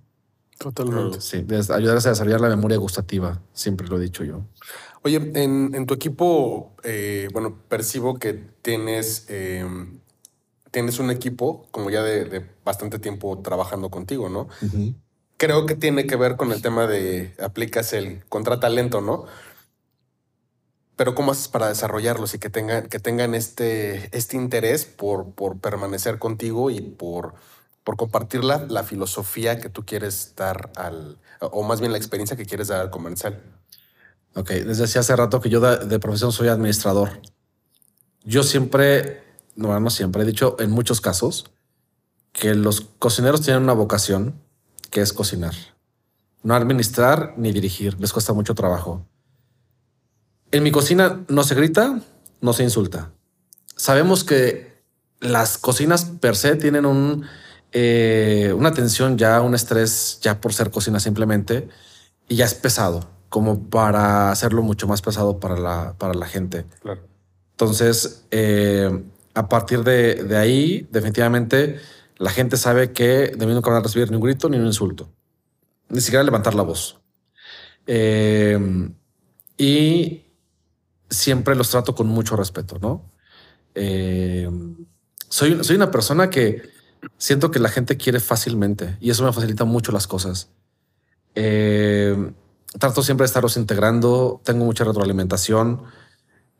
Totalmente. 0.59 1.19
Sí, 1.21 1.45
ayudarse 1.69 2.09
a 2.09 2.11
desarrollar 2.11 2.41
la 2.41 2.49
memoria 2.49 2.77
gustativa, 2.77 3.41
siempre 3.53 3.87
lo 3.87 3.97
he 3.97 4.01
dicho 4.01 4.23
yo. 4.23 4.45
Oye, 5.03 5.17
en, 5.35 5.73
en 5.73 5.85
tu 5.85 5.93
equipo, 5.93 6.75
eh, 6.83 7.27
bueno, 7.31 7.57
percibo 7.67 8.17
que 8.17 8.33
tienes, 8.61 9.25
eh, 9.29 9.65
tienes 10.77 10.99
un 10.99 11.09
equipo 11.09 11.65
como 11.71 11.89
ya 11.89 12.03
de, 12.03 12.25
de, 12.25 12.45
bastante 12.63 12.99
tiempo 12.99 13.39
trabajando 13.39 13.89
contigo, 13.89 14.29
¿no? 14.29 14.41
Uh 14.61 14.65
-huh. 14.65 14.95
Creo 15.35 15.65
que 15.65 15.73
tiene 15.73 16.05
que 16.05 16.15
ver 16.15 16.35
con 16.35 16.51
el 16.51 16.61
tema 16.61 16.85
de 16.85 17.33
aplicas 17.41 17.93
el 17.93 18.23
contratalento, 18.29 19.01
¿no? 19.01 19.25
pero 20.95 21.15
¿cómo 21.15 21.31
haces 21.31 21.47
para 21.47 21.69
desarrollarlos 21.69 22.35
y 22.35 22.39
que 22.39 22.51
tengan, 22.51 22.89
que 22.89 22.99
tengan 22.99 23.33
este, 23.33 24.15
este 24.15 24.37
interés 24.37 24.85
por, 24.85 25.31
por 25.31 25.59
permanecer 25.59 26.19
contigo 26.19 26.69
y 26.69 26.81
por, 26.81 27.33
por 27.83 27.97
compartir 27.97 28.43
la, 28.43 28.65
la, 28.67 28.83
filosofía 28.83 29.59
que 29.59 29.69
tú 29.69 29.83
quieres 29.83 30.33
dar 30.35 30.71
al, 30.75 31.17
o 31.39 31.63
más 31.63 31.79
bien 31.79 31.91
la 31.91 31.97
experiencia 31.97 32.37
que 32.37 32.45
quieres 32.45 32.67
dar 32.67 32.81
al 32.81 32.91
comercial? 32.91 33.41
Ok, 34.35 34.49
desde 34.51 34.99
hace 34.99 35.15
rato 35.15 35.41
que 35.41 35.49
yo 35.49 35.59
de, 35.59 35.85
de 35.87 35.99
profesión 35.99 36.31
soy 36.31 36.49
administrador. 36.49 37.19
Yo 38.23 38.43
siempre, 38.43 39.26
no, 39.57 39.77
no 39.79 39.89
siempre, 39.89 40.21
he 40.21 40.25
dicho 40.25 40.55
en 40.59 40.71
muchos 40.71 41.01
casos 41.01 41.51
que 42.31 42.53
los 42.55 42.81
cocineros 42.99 43.41
tienen 43.41 43.63
una 43.63 43.73
vocación 43.73 44.39
que 44.91 45.01
es 45.01 45.11
cocinar. 45.11 45.53
No 46.43 46.55
administrar 46.55 47.33
ni 47.37 47.51
dirigir, 47.51 47.99
les 47.99 48.13
cuesta 48.13 48.33
mucho 48.33 48.55
trabajo. 48.55 49.05
En 50.51 50.63
mi 50.63 50.71
cocina 50.71 51.25
no 51.27 51.43
se 51.43 51.55
grita, 51.55 51.99
no 52.39 52.53
se 52.53 52.63
insulta. 52.63 53.11
Sabemos 53.75 54.23
que 54.23 54.81
las 55.19 55.57
cocinas 55.57 56.05
per 56.05 56.35
se 56.35 56.55
tienen 56.55 56.85
un, 56.85 57.25
eh, 57.71 58.53
una 58.55 58.71
tensión 58.71 59.17
ya, 59.17 59.41
un 59.41 59.55
estrés 59.55 60.19
ya 60.21 60.39
por 60.39 60.53
ser 60.53 60.69
cocina 60.69 60.99
simplemente, 60.99 61.67
y 62.29 62.35
ya 62.35 62.45
es 62.45 62.53
pesado, 62.53 63.09
como 63.29 63.69
para 63.69 64.31
hacerlo 64.31 64.61
mucho 64.61 64.87
más 64.87 65.01
pesado 65.01 65.39
para 65.39 65.57
la, 65.57 65.95
para 65.97 66.13
la 66.13 66.27
gente. 66.27 66.65
Claro. 66.81 67.01
Entonces, 67.51 68.25
eh, 68.29 69.03
a 69.37 69.47
partir 69.47 69.83
de, 69.83 70.23
de, 70.23 70.35
ahí, 70.35 70.87
definitivamente, 70.91 71.79
la 72.17 72.31
gente 72.31 72.57
sabe 72.57 72.91
que 72.91 73.31
de 73.37 73.45
mí 73.45 73.53
nunca 73.53 73.69
van 73.69 73.79
a 73.79 73.83
recibir 73.83 74.09
ni 74.09 74.15
un 74.15 74.23
grito 74.23 74.49
ni 74.49 74.57
un 74.57 74.65
insulto, 74.65 75.11
ni 75.89 76.01
siquiera 76.01 76.23
levantar 76.23 76.55
la 76.55 76.63
voz. 76.63 76.99
Eh, 77.85 78.89
y 79.57 80.23
siempre 81.07 81.55
los 81.55 81.69
trato 81.69 81.93
con 81.93 82.07
mucho 82.07 82.35
respeto, 82.35 82.79
¿no? 82.81 83.11
Eh, 83.75 84.49
soy, 85.29 85.63
soy 85.63 85.75
una 85.75 85.91
persona 85.91 86.31
que 86.31 86.63
siento 87.17 87.51
que 87.51 87.59
la 87.59 87.69
gente 87.69 87.95
quiere 87.95 88.19
fácilmente 88.19 88.97
y 88.99 89.11
eso 89.11 89.23
me 89.23 89.33
facilita 89.33 89.65
mucho 89.65 89.91
las 89.91 90.07
cosas. 90.07 90.49
Eh, 91.35 92.33
trato 92.79 93.03
siempre 93.03 93.23
de 93.23 93.27
estarlos 93.27 93.55
integrando, 93.55 94.41
tengo 94.43 94.65
mucha 94.65 94.83
retroalimentación. 94.83 95.83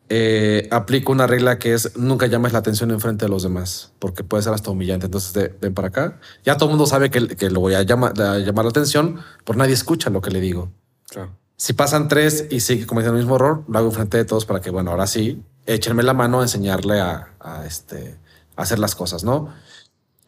Eh, 0.09 0.69
aplico 0.71 1.11
una 1.11 1.27
regla 1.27 1.59
que 1.59 1.73
es 1.73 1.97
nunca 1.97 2.27
llames 2.27 2.53
la 2.53 2.59
atención 2.59 2.91
en 2.91 3.01
frente 3.01 3.25
de 3.25 3.29
los 3.29 3.43
demás, 3.43 3.91
porque 3.99 4.23
puede 4.23 4.43
ser 4.43 4.53
hasta 4.53 4.71
humillante. 4.71 5.07
Entonces, 5.07 5.33
de, 5.33 5.53
ven 5.61 5.73
para 5.73 5.89
acá. 5.89 6.19
Ya 6.45 6.55
todo 6.55 6.65
el 6.69 6.71
mundo 6.71 6.85
sabe 6.85 7.09
que, 7.09 7.27
que 7.27 7.49
lo 7.49 7.59
voy 7.59 7.73
a, 7.73 7.81
llama, 7.81 8.13
a 8.17 8.37
llamar 8.37 8.65
la 8.65 8.69
atención, 8.69 9.19
pero 9.43 9.59
nadie 9.59 9.73
escucha 9.73 10.09
lo 10.09 10.21
que 10.21 10.31
le 10.31 10.39
digo. 10.39 10.71
Claro. 11.09 11.31
Si 11.57 11.73
pasan 11.73 12.07
tres 12.07 12.45
y 12.49 12.59
sigue 12.59 12.85
cometiendo 12.85 13.17
el 13.17 13.23
mismo 13.23 13.35
error, 13.35 13.63
lo 13.67 13.79
hago 13.79 13.91
frente 13.91 14.17
de 14.17 14.25
todos 14.25 14.45
para 14.45 14.61
que, 14.61 14.69
bueno, 14.69 14.91
ahora 14.91 15.07
sí, 15.07 15.43
échenme 15.65 16.03
la 16.03 16.13
mano 16.13 16.39
a 16.39 16.43
enseñarle 16.43 16.99
a, 16.99 17.33
a 17.39 17.65
este, 17.65 18.15
a 18.55 18.61
hacer 18.61 18.79
las 18.79 18.95
cosas, 18.95 19.23
¿no? 19.23 19.49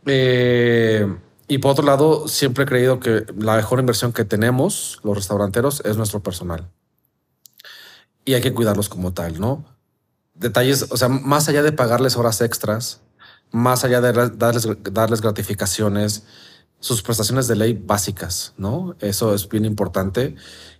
Eh, 0.05 1.07
y 1.47 1.57
por 1.59 1.71
otro 1.71 1.85
lado, 1.85 2.27
siempre 2.27 2.63
he 2.63 2.67
creído 2.67 2.99
que 2.99 3.25
la 3.37 3.55
mejor 3.55 3.79
inversión 3.79 4.13
que 4.13 4.25
tenemos 4.25 4.99
los 5.03 5.15
restauranteros 5.15 5.81
es 5.85 5.97
nuestro 5.97 6.21
personal. 6.21 6.69
Y 8.29 8.35
hay 8.35 8.41
que 8.41 8.53
cuidarlos 8.53 8.89
como 8.89 9.11
tal, 9.11 9.39
¿no? 9.39 9.65
Detalles, 10.35 10.85
o 10.91 10.97
sea, 10.97 11.09
más 11.09 11.49
allá 11.49 11.63
de 11.63 11.71
pagarles 11.71 12.15
horas 12.15 12.41
extras, 12.41 13.01
más 13.49 13.83
allá 13.83 14.01
de 14.01 14.29
darles, 14.37 14.67
darles 14.83 15.21
gratificaciones, 15.21 16.25
sus 16.79 17.01
prestaciones 17.01 17.47
de 17.47 17.55
ley 17.55 17.73
básicas, 17.73 18.53
¿no? 18.55 18.95
Eso 18.99 19.33
es 19.33 19.49
bien 19.49 19.65
importante. 19.65 20.35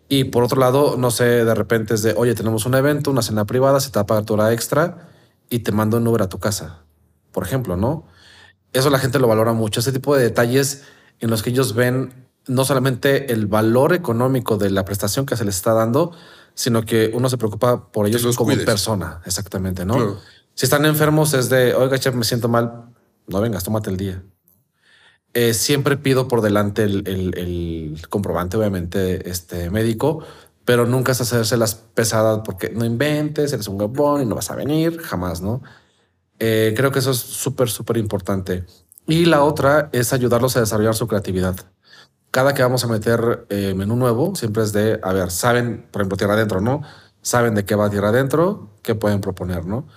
Y 0.08 0.26
por 0.26 0.44
otro 0.44 0.60
lado, 0.60 0.96
no 0.96 1.10
sé, 1.10 1.44
de 1.44 1.56
repente 1.56 1.96
es 1.96 2.04
de, 2.04 2.14
oye, 2.16 2.36
tenemos 2.36 2.68
un 2.68 2.76
evento, 2.76 3.10
una 3.10 3.24
cena 3.24 3.46
privada, 3.46 3.80
se 3.80 3.90
te 3.90 3.98
va 3.98 4.04
a 4.04 4.06
pagar 4.06 4.26
tu 4.26 4.36
hora 4.36 4.54
extra 4.54 5.10
y 5.50 5.62
te 5.62 5.72
mando 5.72 5.98
un 5.98 6.06
Uber 6.06 6.22
a 6.22 6.30
tu 6.30 6.38
casa, 6.38 6.84
por 7.32 7.44
ejemplo, 7.44 7.78
¿no? 7.78 8.06
Eso 8.74 8.92
la 8.92 9.00
gente 9.00 9.18
lo 9.18 9.28
valora 9.28 9.54
mucho, 9.54 9.80
ese 9.80 9.92
tipo 9.92 10.16
de 10.16 10.22
detalles 10.22 10.84
en 11.20 11.32
los 11.32 11.42
que 11.42 11.50
ellos 11.50 11.74
ven 11.74 12.14
no 12.46 12.64
solamente 12.64 13.34
el 13.34 13.48
valor 13.48 13.94
económico 13.94 14.58
de 14.58 14.70
la 14.70 14.86
prestación 14.86 15.26
que 15.26 15.36
se 15.36 15.46
les 15.46 15.56
está 15.56 15.74
dando, 15.74 16.12
sino 16.54 16.84
que 16.84 17.12
uno 17.14 17.30
se 17.30 17.38
preocupa 17.38 17.92
por 17.92 18.08
ellos 18.08 18.24
como 18.36 18.50
cuides. 18.50 18.66
persona, 18.66 19.22
exactamente, 19.26 19.86
¿no? 19.86 19.96
Claro. 19.96 20.20
Si 20.54 20.66
están 20.66 20.86
enfermos 20.86 21.34
es 21.34 21.50
de, 21.50 21.74
oiga, 21.74 21.98
chef, 21.98 22.14
me 22.16 22.26
siento 22.26 22.50
mal, 22.50 22.94
no 23.28 23.42
vengas, 23.42 23.64
tómate 23.64 23.90
el 23.90 23.98
día. 23.98 24.24
Eh, 25.34 25.54
siempre 25.54 25.96
pido 25.96 26.28
por 26.28 26.42
delante 26.42 26.84
el, 26.84 27.08
el, 27.08 27.38
el, 27.38 28.08
comprobante, 28.10 28.58
obviamente, 28.58 29.30
este 29.30 29.70
médico, 29.70 30.24
pero 30.66 30.86
nunca 30.86 31.12
es 31.12 31.22
hacerse 31.22 31.56
las 31.56 31.76
pesadas 31.76 32.42
porque 32.44 32.70
no 32.72 32.84
inventes, 32.84 33.54
eres 33.54 33.68
un 33.68 33.80
huevón 33.80 34.22
y 34.22 34.26
no 34.26 34.36
vas 34.36 34.52
a 34.52 34.56
venir, 34.56 35.00
jamás, 35.00 35.42
¿no? 35.42 35.62
Eh, 36.40 36.74
creo 36.76 36.92
que 36.92 37.00
eso 37.00 37.12
es 37.12 37.20
súper, 37.20 37.70
súper 37.70 37.98
importante. 37.98 38.66
Y 39.06 39.26
la 39.26 39.44
otra 39.44 39.90
es 39.92 40.14
ayudarlos 40.14 40.58
a 40.58 40.62
desarrollar 40.62 40.96
su 40.96 41.08
creatividad. 41.08 41.56
Cada 42.32 42.54
que 42.54 42.62
vamos 42.62 42.84
a 42.84 42.88
meter 42.88 43.48
eh, 43.50 43.74
menú 43.74 43.96
nuevo, 43.96 44.36
siempre 44.36 44.64
es 44.64 44.72
de, 44.72 45.00
a 45.02 45.14
ver, 45.14 45.32
saben, 45.32 45.88
por 45.92 46.02
ejemplo, 46.02 46.18
tierra 46.18 46.34
adentro, 46.36 46.62
¿no? 46.62 46.82
Saben 47.22 47.56
de 47.56 47.66
qué 47.66 47.76
va 47.76 47.90
tierra 47.90 48.10
adentro, 48.10 48.70
qué 48.84 48.94
pueden 48.96 49.20
proponer, 49.20 49.66
¿no? 49.66 49.88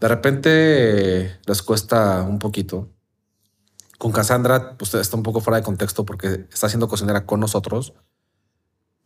De 0.00 0.08
repente 0.08 0.50
eh, 0.50 1.36
les 1.46 1.62
cuesta 1.62 2.22
un 2.22 2.38
poquito. 2.38 2.88
Con 3.98 4.12
Cassandra, 4.12 4.76
pues 4.76 4.94
está 4.94 5.16
un 5.16 5.22
poco 5.22 5.40
fuera 5.40 5.58
de 5.58 5.62
contexto 5.62 6.04
porque 6.04 6.46
está 6.50 6.66
haciendo 6.66 6.88
cocinera 6.88 7.26
con 7.26 7.40
nosotros, 7.40 7.94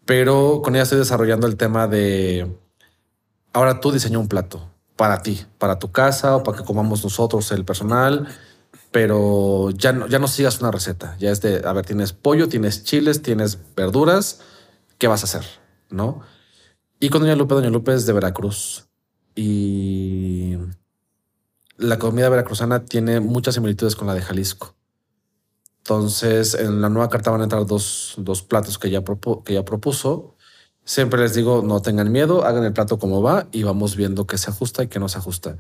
pero 0.05 0.63
con 0.63 0.75
ella 0.75 0.85
estoy 0.85 0.99
desarrollando 0.99 1.47
el 1.47 1.57
tema 1.57 1.87
de, 1.87 2.57
ahora 3.53 3.81
tú 3.81 3.93
diseña 3.93 4.19
un 4.19 4.29
plato 4.29 4.71
para 4.97 5.23
ti, 5.23 5.45
para 5.59 5.79
tu 5.79 5.93
casa 5.93 6.37
o 6.37 6.43
para 6.43 6.59
que 6.59 6.65
comamos 6.65 7.05
nosotros 7.05 7.53
el 7.53 7.65
personal 7.65 8.29
pero 8.91 9.71
ya 9.71 9.93
no, 9.93 10.07
ya 10.07 10.19
no 10.19 10.29
sigas 10.29 10.61
una 10.61 10.71
receta. 10.71 11.17
Ya 11.19 11.31
es 11.31 11.41
de, 11.41 11.63
a 11.65 11.73
ver, 11.73 11.85
tienes 11.85 12.13
pollo, 12.13 12.49
tienes 12.49 12.85
chiles, 12.85 13.23
tienes 13.23 13.59
verduras, 13.77 14.41
¿qué 14.99 15.09
vas 15.09 15.23
a 15.23 15.27
hacer? 15.27 15.45
¿No? 15.91 16.23
Y 17.01 17.11
con 17.11 17.23
Doña 17.23 17.37
Lupe, 17.37 17.55
Doña 17.55 17.71
Lupe 17.71 17.95
es 17.95 18.07
de 18.07 18.13
Veracruz. 18.13 18.89
Y 19.35 20.57
la 21.77 21.99
comida 21.99 22.29
veracruzana 22.29 22.85
tiene 22.85 23.21
muchas 23.21 23.55
similitudes 23.55 23.95
con 23.95 24.09
la 24.09 24.15
de 24.15 24.23
Jalisco. 24.23 24.75
Entonces, 25.79 26.55
en 26.55 26.81
la 26.83 26.89
nueva 26.89 27.09
carta 27.09 27.31
van 27.31 27.41
a 27.41 27.45
entrar 27.45 27.65
dos, 27.65 28.15
dos 28.19 28.43
platos 28.43 28.79
que 28.79 28.91
ya, 28.91 29.03
que 29.45 29.55
ya 29.55 29.65
propuso. 29.65 30.35
Siempre 30.85 31.21
les 31.21 31.35
digo, 31.35 31.63
no 31.63 31.81
tengan 31.81 32.11
miedo, 32.11 32.45
hagan 32.45 32.65
el 32.65 32.73
plato 32.73 32.99
como 32.99 33.23
va 33.23 33.47
y 33.53 33.63
vamos 33.63 33.95
viendo 33.95 34.27
qué 34.27 34.39
se 34.39 34.51
ajusta 34.51 34.83
y 34.83 34.89
qué 34.89 34.99
no 34.99 35.09
se 35.09 35.19
ajusta. 35.19 35.59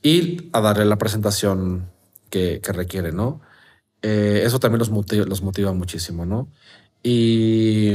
Y 0.00 0.48
a 0.52 0.60
darle 0.60 0.84
la 0.84 0.96
presentación 0.96 1.90
que, 2.30 2.60
requiere, 2.64 3.12
¿no? 3.12 3.40
Eh, 4.02 4.42
eso 4.44 4.60
también 4.60 4.78
los 4.78 4.90
motiva, 4.90 5.26
los 5.26 5.42
motiva 5.42 5.72
muchísimo, 5.72 6.26
¿no? 6.26 6.48
Y 7.02 7.92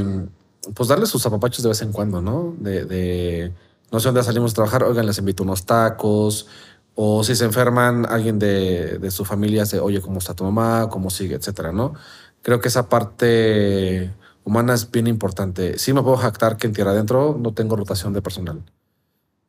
pues 0.75 0.89
darles 0.89 1.09
sus 1.09 1.21
zapapachos 1.21 1.63
de 1.63 1.69
vez 1.69 1.81
en 1.81 1.91
cuando, 1.91 2.21
¿no? 2.21 2.55
De, 2.59 3.51
no 3.91 3.99
sé 3.99 4.07
dónde 4.07 4.23
salimos 4.23 4.51
a 4.51 4.55
trabajar, 4.55 4.83
oigan, 4.83 5.05
les 5.05 5.17
invito 5.17 5.43
unos 5.43 5.65
tacos, 5.65 6.47
o 6.95 7.23
si 7.23 7.35
se 7.35 7.45
enferman, 7.45 8.05
alguien 8.05 8.39
de, 8.39 8.99
de 8.99 9.11
su 9.11 9.25
familia 9.25 9.65
se, 9.65 9.79
oye, 9.79 10.01
¿cómo 10.01 10.19
está 10.19 10.33
tu 10.33 10.43
mamá? 10.43 10.89
¿Cómo 10.89 11.09
sigue? 11.09 11.35
Etcétera, 11.35 11.71
¿no? 11.71 11.93
Creo 12.41 12.59
que 12.59 12.67
esa 12.67 12.89
parte 12.89 14.11
humana 14.43 14.73
es 14.73 14.91
bien 14.91 15.07
importante. 15.07 15.77
Sí 15.79 15.93
me 15.93 16.01
puedo 16.03 16.17
jactar 16.17 16.57
que 16.57 16.67
en 16.67 16.73
Tierra 16.73 16.91
Adentro 16.91 17.37
no 17.39 17.53
tengo 17.53 17.75
rotación 17.75 18.13
de 18.13 18.21
personal. 18.21 18.63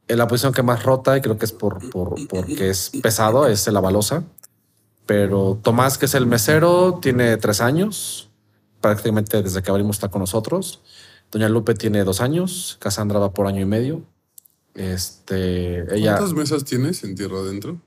En 0.06 0.18
la 0.18 0.28
posición 0.28 0.52
que 0.52 0.62
más 0.62 0.82
rota, 0.82 1.16
y 1.16 1.20
creo 1.20 1.38
que 1.38 1.46
es 1.46 1.52
por, 1.52 1.90
por 1.90 2.14
porque 2.28 2.70
es 2.70 2.90
pesado, 3.02 3.46
es 3.46 3.66
la 3.68 3.80
balosa. 3.80 4.24
Pero 5.06 5.60
Tomás, 5.62 5.98
que 5.98 6.06
es 6.06 6.14
el 6.14 6.26
mesero, 6.26 6.98
tiene 7.00 7.36
tres 7.36 7.60
años, 7.60 8.30
prácticamente 8.80 9.42
desde 9.42 9.62
que 9.62 9.70
abrimos 9.70 9.96
está 9.96 10.08
con 10.08 10.20
nosotros. 10.20 10.82
Doña 11.30 11.48
Lupe 11.48 11.74
tiene 11.74 12.04
dos 12.04 12.20
años, 12.20 12.76
Cassandra 12.80 13.18
va 13.18 13.32
por 13.32 13.46
año 13.46 13.60
y 13.60 13.66
medio. 13.66 14.02
Este, 14.74 15.94
ella. 15.94 16.16
¿Cuántas 16.16 16.34
mesas 16.34 16.64
tienes 16.64 17.04
en 17.04 17.14
tierra 17.14 17.38
adentro? 17.38 17.80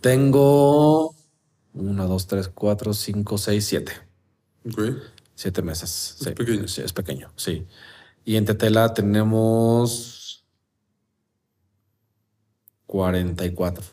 Tengo 0.00 1.14
una, 1.72 2.04
dos, 2.04 2.26
tres, 2.26 2.48
cuatro, 2.48 2.94
cinco, 2.94 3.38
seis, 3.38 3.66
siete. 3.66 3.92
Siete 5.34 5.62
mesas. 5.62 6.16
Es 6.20 6.34
pequeño. 6.34 6.68
Sí, 6.68 6.82
es 6.82 6.92
pequeño, 6.92 7.30
sí. 7.36 7.66
Y 8.24 8.36
en 8.36 8.44
Tetela 8.44 8.94
tenemos 8.94 10.44
44. 12.86 13.84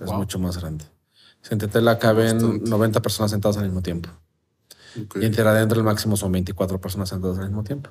Es 0.00 0.12
mucho 0.12 0.38
más 0.38 0.58
grande. 0.58 0.84
En 1.50 1.58
Tetela 1.58 1.98
caben 1.98 2.64
90 2.64 3.02
personas 3.02 3.30
sentadas 3.30 3.56
al 3.58 3.64
mismo 3.64 3.82
tiempo. 3.82 4.08
Y 5.20 5.24
en 5.24 5.32
Tierra 5.32 5.50
Adentro 5.50 5.78
el 5.78 5.84
máximo 5.84 6.16
son 6.16 6.32
24 6.32 6.80
personas 6.80 7.08
sentadas 7.08 7.38
al 7.38 7.46
mismo 7.46 7.64
tiempo. 7.64 7.90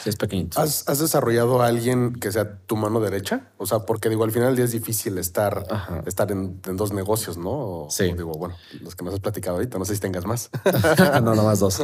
Sí, 0.00 0.10
es 0.10 0.16
pequeñito. 0.16 0.60
¿Has, 0.60 0.84
desarrollado 0.98 1.62
a 1.62 1.66
alguien 1.66 2.14
que 2.14 2.30
sea 2.30 2.58
tu 2.66 2.76
mano 2.76 3.00
derecha? 3.00 3.50
O 3.56 3.66
sea, 3.66 3.80
porque 3.80 4.08
digo, 4.08 4.22
al 4.22 4.30
final 4.30 4.48
del 4.48 4.56
día 4.56 4.64
es 4.66 4.72
difícil 4.72 5.18
estar, 5.18 5.66
estar 6.06 6.30
en, 6.30 6.60
dos 6.76 6.92
negocios, 6.92 7.38
¿no? 7.38 7.86
sí. 7.90 8.04
digo, 8.04 8.32
bueno, 8.32 8.54
los 8.82 8.94
que 8.94 9.04
nos 9.04 9.14
has 9.14 9.20
platicado 9.20 9.56
ahorita, 9.56 9.78
no 9.78 9.84
sé 9.84 9.94
si 9.94 10.00
tengas 10.00 10.26
más. 10.26 10.50
no, 11.22 11.34
no 11.34 11.42
más 11.42 11.58
dos. 11.58 11.82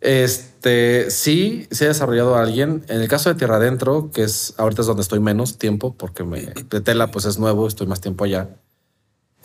Este, 0.00 1.10
sí, 1.10 1.66
se 1.70 1.86
ha 1.86 1.88
desarrollado 1.88 2.34
a 2.34 2.42
alguien. 2.42 2.84
En 2.88 3.00
el 3.00 3.08
caso 3.08 3.30
de 3.30 3.36
Tierra 3.36 3.56
Adentro, 3.56 4.10
que 4.10 4.24
es 4.24 4.54
ahorita 4.58 4.82
es 4.82 4.86
donde 4.86 5.02
estoy 5.02 5.20
menos 5.20 5.56
tiempo, 5.56 5.94
porque 5.94 6.24
me, 6.24 6.42
de 6.42 6.80
tela 6.82 7.10
pues 7.10 7.24
es 7.24 7.38
nuevo, 7.38 7.66
estoy 7.66 7.86
más 7.86 8.00
tiempo 8.00 8.24
allá. 8.24 8.50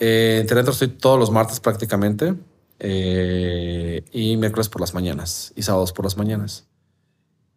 Eh, 0.00 0.38
en 0.40 0.46
Tierra 0.46 0.68
estoy 0.68 0.88
todos 0.88 1.18
los 1.18 1.30
martes 1.30 1.60
prácticamente. 1.60 2.34
Eh, 2.82 4.02
y 4.10 4.38
miércoles 4.38 4.70
por 4.70 4.80
las 4.80 4.94
mañanas 4.94 5.52
y 5.54 5.62
sábados 5.62 5.92
por 5.92 6.06
las 6.06 6.16
mañanas. 6.16 6.66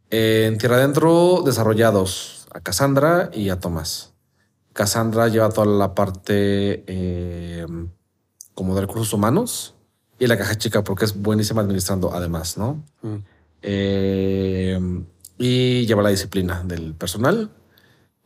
en 0.09 0.57
Tierra 0.57 0.75
Adentro, 0.75 1.41
desarrollados 1.45 2.45
a 2.51 2.59
Cassandra 2.59 3.31
y 3.33 3.49
a 3.49 3.59
Tomás. 3.59 4.13
Cassandra 4.73 5.29
lleva 5.29 5.49
toda 5.49 5.65
la 5.65 5.95
parte 5.95 6.83
eh, 6.87 7.65
como 8.53 8.75
de 8.75 8.81
recursos 8.81 9.13
humanos 9.13 9.75
y 10.19 10.27
la 10.27 10.37
caja 10.37 10.55
chica 10.55 10.83
porque 10.83 11.05
es 11.05 11.19
buenísima 11.19 11.61
administrando 11.61 12.13
además, 12.13 12.57
¿no? 12.57 12.83
Mm. 13.01 13.15
Eh, 13.61 15.03
y 15.37 15.85
lleva 15.85 16.03
la 16.03 16.09
disciplina 16.09 16.63
del 16.65 16.93
personal 16.95 17.49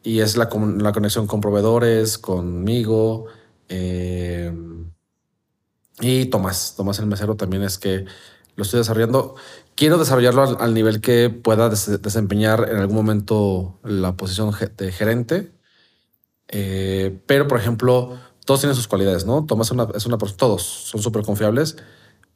y 0.01 0.21
es 0.21 0.35
la, 0.35 0.49
la 0.77 0.91
conexión 0.91 1.27
con 1.27 1.41
proveedores, 1.41 2.17
conmigo, 2.17 3.27
eh, 3.69 4.51
y 5.99 6.25
Tomás, 6.25 6.75
Tomás 6.75 6.99
el 6.99 7.07
mesero 7.07 7.35
también 7.35 7.63
es 7.63 7.77
que 7.77 8.05
lo 8.55 8.63
estoy 8.63 8.79
desarrollando. 8.79 9.35
Quiero 9.75 9.97
desarrollarlo 9.97 10.59
al, 10.59 10.73
nivel 10.73 11.01
que 11.01 11.29
pueda 11.29 11.69
desempeñar 11.69 12.67
en 12.69 12.77
algún 12.77 12.95
momento 12.95 13.79
la 13.83 14.15
posición 14.15 14.53
de 14.77 14.91
gerente. 14.91 15.51
Eh, 16.47 17.19
pero, 17.25 17.47
por 17.47 17.59
ejemplo, 17.59 18.17
todos 18.45 18.61
tienen 18.61 18.75
sus 18.75 18.87
cualidades, 18.87 19.25
¿no? 19.25 19.45
Tomás 19.45 19.67
es 19.67 19.71
una, 19.71 19.87
es 19.95 20.05
una 20.05 20.17
persona, 20.17 20.37
todos 20.37 20.63
son 20.63 21.01
súper 21.01 21.23
confiables, 21.23 21.77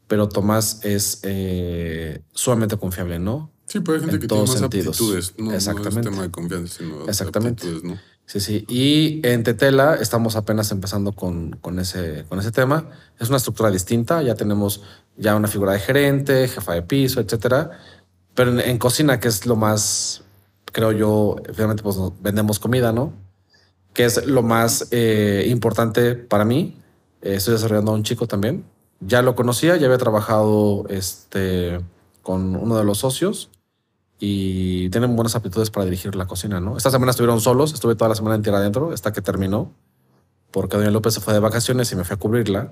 pero 0.07 0.27
Tomás 0.27 0.83
es 0.83 1.19
eh, 1.23 2.21
sumamente 2.33 2.77
confiable, 2.77 3.17
¿no? 3.17 3.51
Sí, 3.65 3.79
pero 3.79 3.95
hay 3.95 4.01
gente 4.01 4.19
que 4.19 4.27
tiene 4.27 4.43
más 4.43 4.59
sentidos. 4.59 4.97
aptitudes, 4.97 5.33
no, 5.37 5.53
Exactamente. 5.53 5.93
No 5.93 5.99
es 5.99 6.05
tema 6.05 6.21
de 6.23 6.31
confianza, 6.31 6.77
sino 6.77 7.07
Exactamente. 7.07 7.67
¿no? 7.83 7.97
Sí, 8.31 8.39
sí. 8.39 8.65
Y 8.69 9.19
en 9.27 9.43
Tetela 9.43 9.95
estamos 9.95 10.37
apenas 10.37 10.71
empezando 10.71 11.11
con, 11.11 11.51
con, 11.59 11.79
ese, 11.79 12.23
con 12.29 12.39
ese 12.39 12.53
tema. 12.53 12.85
Es 13.19 13.27
una 13.27 13.35
estructura 13.35 13.69
distinta. 13.69 14.21
Ya 14.21 14.35
tenemos 14.35 14.83
ya 15.17 15.35
una 15.35 15.49
figura 15.49 15.73
de 15.73 15.79
gerente, 15.79 16.47
jefa 16.47 16.75
de 16.75 16.81
piso, 16.81 17.19
etcétera. 17.19 17.71
Pero 18.33 18.57
en, 18.57 18.77
cocina, 18.77 19.19
que 19.19 19.27
es 19.27 19.45
lo 19.45 19.57
más, 19.57 20.23
creo 20.71 20.93
yo, 20.93 21.35
finalmente 21.51 21.83
pues 21.83 21.97
vendemos 22.21 22.57
comida, 22.57 22.93
¿no? 22.93 23.11
Que 23.93 24.05
es 24.05 24.25
lo 24.25 24.43
más 24.43 24.87
eh, 24.91 25.47
importante 25.49 26.15
para 26.15 26.45
mí. 26.45 26.77
Eh, 27.21 27.35
estoy 27.35 27.55
desarrollando 27.55 27.91
a 27.91 27.95
un 27.95 28.03
chico 28.03 28.27
también. 28.27 28.63
Ya 29.01 29.21
lo 29.21 29.35
conocía, 29.35 29.75
ya 29.75 29.87
había 29.87 29.97
trabajado 29.97 30.85
este, 30.87 31.81
con 32.21 32.55
uno 32.55 32.77
de 32.77 32.85
los 32.85 32.99
socios 32.99 33.49
y 34.23 34.87
tienen 34.91 35.15
buenas 35.15 35.35
aptitudes 35.35 35.71
para 35.71 35.83
dirigir 35.83 36.15
la 36.15 36.27
cocina, 36.27 36.59
¿no? 36.59 36.77
Esta 36.77 36.91
semana 36.91 37.09
estuvieron 37.09 37.41
solos, 37.41 37.73
estuve 37.73 37.95
toda 37.95 38.09
la 38.09 38.13
semana 38.13 38.35
en 38.35 38.43
tierra 38.43 38.59
adentro, 38.59 38.91
hasta 38.93 39.11
que 39.11 39.19
terminó, 39.19 39.73
porque 40.51 40.77
Doña 40.77 40.91
López 40.91 41.15
se 41.15 41.21
fue 41.21 41.33
de 41.33 41.39
vacaciones 41.39 41.91
y 41.91 41.95
me 41.95 42.03
fui 42.03 42.13
a 42.13 42.17
cubrirla. 42.17 42.71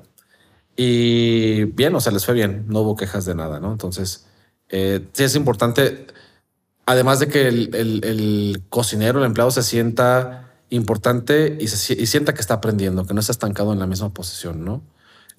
Y 0.76 1.64
bien, 1.64 1.96
o 1.96 2.02
sea, 2.02 2.12
les 2.12 2.24
fue 2.24 2.36
bien, 2.36 2.66
no 2.68 2.82
hubo 2.82 2.96
quejas 2.96 3.26
de 3.26 3.34
nada, 3.34 3.60
¿no? 3.60 3.72
Entonces, 3.72 4.28
eh, 4.70 5.04
sí 5.14 5.24
es 5.24 5.36
importante, 5.36 6.06
además 6.86 7.20
de 7.20 7.30
que 7.30 7.48
el, 7.48 8.64
cocinero, 8.70 9.18
el 9.18 9.26
empleado 9.26 9.50
se 9.50 9.64
sienta 9.64 10.54
importante 10.70 11.58
y, 11.60 11.68
se, 11.68 12.00
y 12.00 12.06
sienta 12.06 12.36
que 12.36 12.42
está 12.42 12.54
aprendiendo, 12.54 13.08
que 13.08 13.16
no 13.16 13.22
está 13.22 13.32
estancado 13.32 13.74
en 13.74 13.80
la 13.80 13.88
misma 13.88 14.14
posición, 14.14 14.64
¿no? 14.64 14.84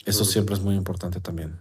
Eso 0.06 0.24
siempre 0.24 0.56
es 0.56 0.60
muy 0.60 0.74
importante 0.74 1.20
también. 1.20 1.60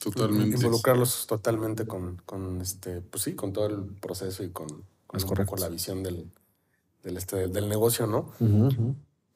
Totalmente. 0.00 0.56
Involucrarlos 0.56 1.26
totalmente 1.26 1.86
con, 1.86 2.16
con, 2.24 2.60
este, 2.60 3.02
pues 3.02 3.24
sí, 3.24 3.34
con 3.34 3.52
todo 3.52 3.66
el 3.66 3.84
proceso 4.00 4.42
y 4.42 4.48
con, 4.48 4.66
con, 5.06 5.60
la 5.60 5.68
visión 5.68 6.02
del, 6.02 6.30
del, 7.02 7.16
este, 7.18 7.48
del 7.48 7.68
negocio, 7.68 8.06
¿no? 8.06 8.32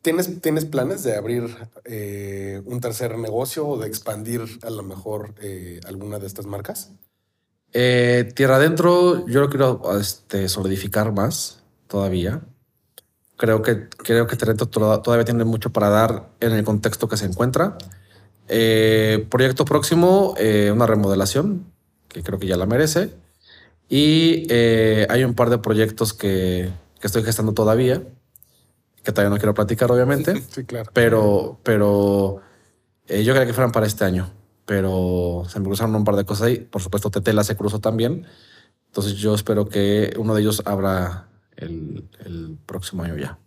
¿Tienes, 0.00 0.40
¿Tienes 0.40 0.64
planes 0.64 1.02
de 1.02 1.16
abrir 1.16 1.44
eh, 1.84 2.62
un 2.64 2.80
tercer 2.80 3.18
negocio 3.18 3.66
o 3.66 3.78
de 3.78 3.88
expandir 3.88 4.42
a 4.62 4.70
lo 4.70 4.82
mejor 4.82 5.34
eh, 5.40 5.80
alguna 5.86 6.18
de 6.18 6.26
estas 6.26 6.46
marcas? 6.46 6.92
Eh, 7.72 8.30
tierra 8.34 8.56
Adentro, 8.56 9.26
yo 9.26 9.40
lo 9.40 9.50
quiero 9.50 9.98
este, 9.98 10.48
solidificar 10.48 11.12
más 11.12 11.62
todavía. 11.88 12.42
Creo 13.36 13.62
que, 13.62 13.88
creo 13.88 14.26
que 14.26 14.36
Tierra 14.36 14.54
todavía 14.54 15.24
tiene 15.24 15.44
mucho 15.44 15.72
para 15.72 15.88
dar 15.88 16.30
en 16.40 16.52
el 16.52 16.64
contexto 16.64 17.08
que 17.08 17.16
se 17.16 17.26
encuentra. 17.26 17.76
Eh, 18.48 19.26
proyecto 19.30 19.64
próximo, 19.64 20.34
eh, 20.38 20.70
una 20.72 20.86
remodelación, 20.86 21.72
que 22.08 22.22
creo 22.22 22.38
que 22.38 22.46
ya 22.46 22.56
la 22.56 22.66
merece. 22.66 23.10
Y 23.88 24.46
eh, 24.50 25.06
hay 25.10 25.24
un 25.24 25.34
par 25.34 25.50
de 25.50 25.58
proyectos 25.58 26.12
que, 26.14 26.70
que, 27.00 27.06
estoy 27.06 27.22
gestando 27.22 27.52
todavía, 27.52 28.02
que 29.02 29.12
todavía 29.12 29.30
no 29.30 29.38
quiero 29.38 29.54
platicar, 29.54 29.90
obviamente. 29.90 30.42
Sí, 30.50 30.64
claro. 30.64 30.90
Pero, 30.94 31.58
pero 31.62 32.40
Eh, 33.06 33.22
yo 33.24 33.34
quería 33.34 33.46
que 33.46 33.52
fueran 33.52 33.72
para 33.72 33.86
este 33.86 34.04
año, 34.04 34.30
pero 34.64 35.44
se 35.48 35.60
me 35.60 35.66
cruzaron 35.66 35.94
un 35.94 36.04
par 36.04 36.16
de 36.16 36.24
cosas 36.24 36.46
ahí. 36.48 36.58
Por 36.58 36.80
supuesto, 36.82 37.10
Tetela 37.10 37.44
se 37.44 37.56
cruzó 37.56 37.80
también. 37.80 38.26
Entonces 38.86 39.14
yo 39.14 39.34
espero 39.34 39.68
que 39.68 40.14
uno 40.18 40.34
de 40.34 40.40
ellos 40.40 40.62
abra 40.64 41.28
el, 41.56 42.08
el 42.24 42.58
próximo 42.64 43.02
año 43.02 43.16
ya, 43.16 43.38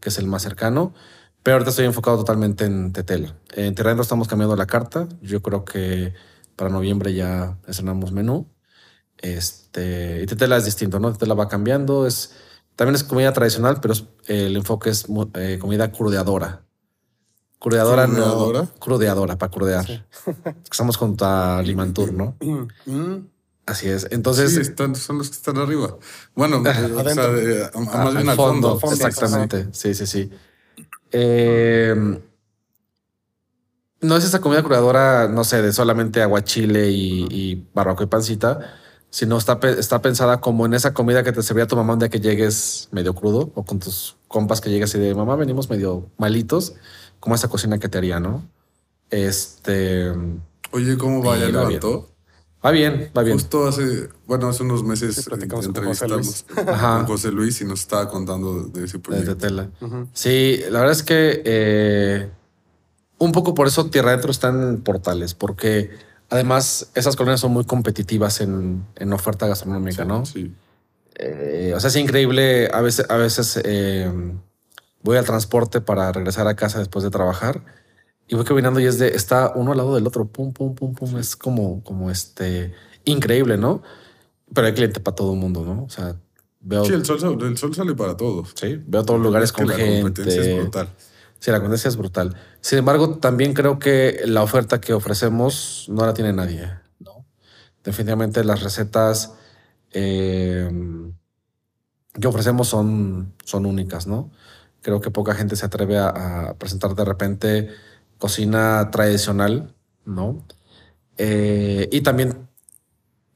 que 0.00 0.08
es 0.08 0.18
el 0.18 0.26
más 0.26 0.42
cercano. 0.42 0.94
Pero 1.42 1.54
ahorita 1.56 1.70
estoy 1.70 1.86
enfocado 1.86 2.18
totalmente 2.18 2.64
en 2.64 2.92
Tetela. 2.92 3.36
En 3.54 3.74
Terreno 3.74 4.02
estamos 4.02 4.28
cambiando 4.28 4.54
la 4.56 4.66
carta. 4.66 5.08
Yo 5.22 5.42
creo 5.42 5.64
que 5.64 6.14
para 6.56 6.70
noviembre 6.70 7.12
ya 7.14 7.58
estrenamos 7.66 8.12
menú. 8.12 8.48
Este, 9.18 10.20
y 10.22 10.26
Tetela 10.26 10.56
es 10.56 10.64
distinto, 10.64 10.98
¿no? 11.00 11.12
Tetela 11.12 11.34
va 11.34 11.48
cambiando. 11.48 12.06
Es, 12.06 12.32
también 12.76 12.94
es 12.94 13.04
comida 13.04 13.32
tradicional, 13.32 13.78
pero 13.80 13.94
es- 13.94 14.04
el 14.26 14.56
enfoque 14.56 14.90
es 14.90 15.06
eh, 15.34 15.58
comida 15.60 15.90
crudeadora. 15.90 16.64
Crudeadora, 17.58 18.06
¿Crudeadora? 18.06 18.60
no. 18.62 18.74
Crudeadora, 18.80 19.38
para 19.38 19.50
crudear. 19.50 19.86
Estamos 20.70 20.96
junto 20.96 21.24
a 21.24 21.62
Limantur, 21.62 22.12
¿no? 22.12 22.36
Mm, 22.86 23.26
Así 23.66 23.88
es. 23.88 24.08
Entonces, 24.10 24.52
sí, 24.54 24.60
están, 24.60 24.96
son 24.96 25.18
los 25.18 25.30
que 25.30 25.36
están 25.36 25.56
arriba. 25.58 25.96
Bueno, 26.34 26.58
o 26.60 26.62
sea, 26.64 26.72
Adentro. 27.00 27.32
de- 27.34 27.62
a- 27.64 27.66
a- 27.66 27.70
Ah, 27.74 28.04
más 28.04 28.14
bien 28.14 28.24
al 28.24 28.30
al 28.30 28.36
fondo. 28.36 28.78
fondo, 28.80 29.06
Exactamente. 29.06 29.68
Sí, 29.72 29.94
sí, 29.94 30.06
sí. 30.06 30.30
Eh, 31.12 31.94
no 34.00 34.16
es 34.16 34.24
esa 34.24 34.40
comida 34.40 34.62
curadora, 34.62 35.28
no 35.28 35.44
sé, 35.44 35.62
de 35.62 35.72
solamente 35.72 36.22
aguachile 36.22 36.90
y, 36.90 37.26
y 37.30 37.68
barbacoa 37.72 38.04
y 38.04 38.08
pancita, 38.08 38.58
sino 39.10 39.36
está, 39.36 39.60
está 39.78 40.02
pensada 40.02 40.40
como 40.40 40.66
en 40.66 40.74
esa 40.74 40.92
comida 40.92 41.22
que 41.22 41.32
te 41.32 41.42
servía 41.42 41.66
tu 41.66 41.76
mamá 41.76 41.92
un 41.92 41.98
día 42.00 42.08
que 42.08 42.18
llegues 42.18 42.88
medio 42.90 43.14
crudo 43.14 43.52
o 43.54 43.64
con 43.64 43.78
tus 43.78 44.16
compas 44.26 44.60
que 44.60 44.70
llegues 44.70 44.94
y 44.94 44.98
de 44.98 45.14
mamá 45.14 45.36
venimos 45.36 45.70
medio 45.70 46.10
malitos, 46.16 46.74
como 47.20 47.34
esa 47.34 47.48
cocina 47.48 47.78
que 47.78 47.88
te 47.88 47.98
haría, 47.98 48.18
¿no? 48.18 48.42
Este 49.10 50.10
Oye, 50.72 50.96
¿cómo 50.96 51.22
va? 51.22 51.36
¿Ya 51.36 51.48
levantó? 51.48 52.11
Va 52.64 52.70
bien, 52.70 53.10
va 53.16 53.22
bien. 53.22 53.36
Justo 53.36 53.66
hace, 53.66 54.08
bueno, 54.26 54.48
hace 54.48 54.62
unos 54.62 54.84
meses 54.84 55.16
Sí, 55.16 55.22
platicamos 55.22 55.66
eh, 55.66 55.72
con 55.72 55.84
José 55.84 56.04
entrevistamos 56.04 56.46
Ajá. 56.68 56.96
con 56.98 57.06
José 57.06 57.30
Luis 57.32 57.60
y 57.60 57.64
nos 57.64 57.80
estaba 57.80 58.08
contando 58.08 58.64
de 58.64 58.84
ese 58.84 58.98
de 58.98 59.02
proyecto. 59.02 59.36
Tetela. 59.36 59.70
ujú. 59.80 60.08
Sí, 60.12 60.60
la 60.70 60.80
verdad 60.80 60.92
es 60.92 61.02
que 61.02 61.42
eh, 61.44 62.30
un 63.18 63.32
poco 63.32 63.54
por 63.54 63.66
eso 63.66 63.86
Tierra 63.90 64.10
Adentro 64.10 64.30
están 64.30 64.62
en 64.62 64.80
portales, 64.82 65.34
porque 65.34 65.90
además 66.30 66.90
esas 66.94 67.16
colonias 67.16 67.40
son 67.40 67.52
muy 67.52 67.64
competitivas 67.64 68.40
en, 68.40 68.84
en 68.96 69.12
oferta 69.12 69.46
gastronómica, 69.46 70.04
¿no? 70.04 70.24
Sí. 70.26 70.52
Eh, 71.16 71.72
o 71.76 71.80
sea, 71.80 71.88
es 71.88 71.96
increíble. 71.96 72.68
A 72.72 72.80
veces, 72.80 73.06
a 73.08 73.16
veces 73.16 73.60
eh, 73.64 74.10
voy 75.02 75.16
al 75.18 75.24
transporte 75.24 75.80
para 75.80 76.10
regresar 76.10 76.46
a 76.48 76.56
casa 76.56 76.78
después 76.78 77.04
de 77.04 77.10
trabajar 77.10 77.62
y 78.32 78.34
voy 78.34 78.46
caminando 78.46 78.80
y 78.80 78.86
es 78.86 78.98
de 78.98 79.08
está 79.08 79.52
uno 79.54 79.72
al 79.72 79.76
lado 79.76 79.94
del 79.94 80.06
otro, 80.06 80.24
pum, 80.24 80.54
pum, 80.54 80.74
pum, 80.74 80.94
pum. 80.94 81.18
Es 81.18 81.36
como, 81.36 81.84
como 81.84 82.10
este 82.10 82.72
increíble, 83.04 83.58
¿no? 83.58 83.82
Pero 84.54 84.66
hay 84.68 84.72
cliente 84.72 85.00
para 85.00 85.14
todo 85.14 85.34
el 85.34 85.38
mundo, 85.38 85.62
¿no? 85.66 85.84
O 85.84 85.90
sea, 85.90 86.16
veo, 86.60 86.82
Sí, 86.86 86.94
el 86.94 87.04
sol, 87.04 87.20
sale- 87.20 87.46
el 87.46 87.58
sol 87.58 87.74
sale 87.74 87.94
para 87.94 88.16
todos. 88.16 88.54
sí, 88.54 88.80
veo 88.86 89.04
todos 89.04 89.20
los 89.20 89.26
lugares 89.26 89.50
Es 89.50 89.52
que 89.52 89.62
con 89.64 89.68
la 89.70 89.76
gente. 89.76 90.00
competencia 90.00 90.40
es 90.40 90.56
brutal. 90.56 90.88
Sí, 91.40 91.50
la 91.50 91.58
competencia 91.58 91.88
es 91.88 91.96
brutal. 91.98 92.34
Sin 92.62 92.78
embargo, 92.78 93.18
también 93.18 93.52
creo 93.52 93.78
que 93.78 94.22
la 94.24 94.42
oferta 94.42 94.80
que 94.80 94.94
ofrecemos 94.94 95.84
no 95.90 96.06
la 96.06 96.14
tiene 96.14 96.32
nadie. 96.32 96.70
¿no? 97.00 97.26
Definitivamente 97.84 98.42
las 98.44 98.62
recetas 98.62 99.34
eh, 99.90 100.70
que 102.18 102.26
ofrecemos 102.26 102.66
son, 102.68 103.34
son 103.44 103.66
únicas, 103.66 104.06
¿no? 104.06 104.30
Creo 104.80 105.00
que 105.02 105.10
poca 105.10 105.34
gente 105.34 105.54
se 105.56 105.66
atreve 105.66 105.98
a, 105.98 106.08
a 106.48 106.54
presentar 106.54 106.94
de 106.94 107.04
repente 107.04 107.68
cocina 108.22 108.88
tradicional, 108.92 109.74
¿no? 110.04 110.46
Eh, 111.18 111.88
y 111.90 112.02
también 112.02 112.48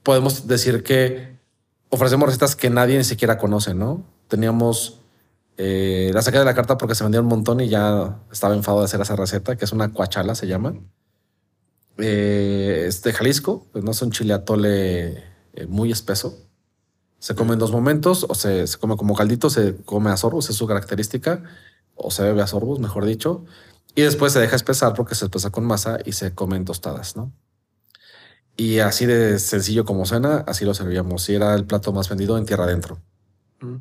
podemos 0.04 0.46
decir 0.46 0.84
que 0.84 1.36
ofrecemos 1.88 2.28
recetas 2.28 2.54
que 2.54 2.70
nadie 2.70 2.96
ni 2.96 3.02
siquiera 3.02 3.36
conoce, 3.36 3.74
¿no? 3.74 4.04
Teníamos 4.28 5.00
eh, 5.56 6.12
la 6.14 6.22
saqué 6.22 6.38
de 6.38 6.44
la 6.44 6.54
carta 6.54 6.78
porque 6.78 6.94
se 6.94 7.02
vendía 7.02 7.20
un 7.20 7.26
montón 7.26 7.60
y 7.60 7.68
ya 7.68 8.20
estaba 8.30 8.54
enfadado 8.54 8.82
de 8.82 8.84
hacer 8.84 9.00
esa 9.00 9.16
receta, 9.16 9.56
que 9.56 9.64
es 9.64 9.72
una 9.72 9.92
cuachala, 9.92 10.36
se 10.36 10.46
llama. 10.46 10.76
Eh, 11.98 12.84
es 12.86 13.02
de 13.02 13.12
Jalisco, 13.12 13.66
pues 13.72 13.82
no 13.82 13.90
es 13.90 14.00
un 14.02 14.12
chile 14.12 14.34
atole 14.34 15.16
eh, 15.54 15.66
muy 15.68 15.90
espeso. 15.90 16.38
Se 17.18 17.34
come 17.34 17.54
en 17.54 17.58
dos 17.58 17.72
momentos, 17.72 18.24
o 18.28 18.36
se, 18.36 18.68
se 18.68 18.78
come 18.78 18.96
como 18.96 19.16
caldito, 19.16 19.50
se 19.50 19.74
come 19.84 20.10
a 20.10 20.16
sorbos, 20.16 20.48
es 20.48 20.54
su 20.54 20.68
característica, 20.68 21.42
o 21.96 22.12
se 22.12 22.22
bebe 22.22 22.40
a 22.40 22.46
sorbos, 22.46 22.78
mejor 22.78 23.04
dicho. 23.04 23.44
Y 23.94 24.02
después 24.02 24.32
se 24.32 24.40
deja 24.40 24.56
espesar 24.56 24.94
porque 24.94 25.14
se 25.14 25.24
espesa 25.24 25.50
con 25.50 25.64
masa 25.64 25.98
y 26.04 26.12
se 26.12 26.34
come 26.34 26.56
en 26.56 26.64
tostadas, 26.64 27.16
¿no? 27.16 27.32
Y 28.56 28.78
así 28.78 29.06
de 29.06 29.38
sencillo 29.38 29.84
como 29.84 30.06
suena, 30.06 30.38
así 30.46 30.64
lo 30.64 30.74
servíamos. 30.74 31.28
Y 31.28 31.34
era 31.34 31.54
el 31.54 31.66
plato 31.66 31.92
más 31.92 32.08
vendido 32.08 32.38
en 32.38 32.46
tierra 32.46 32.64
adentro. 32.64 33.00
Mm. 33.60 33.76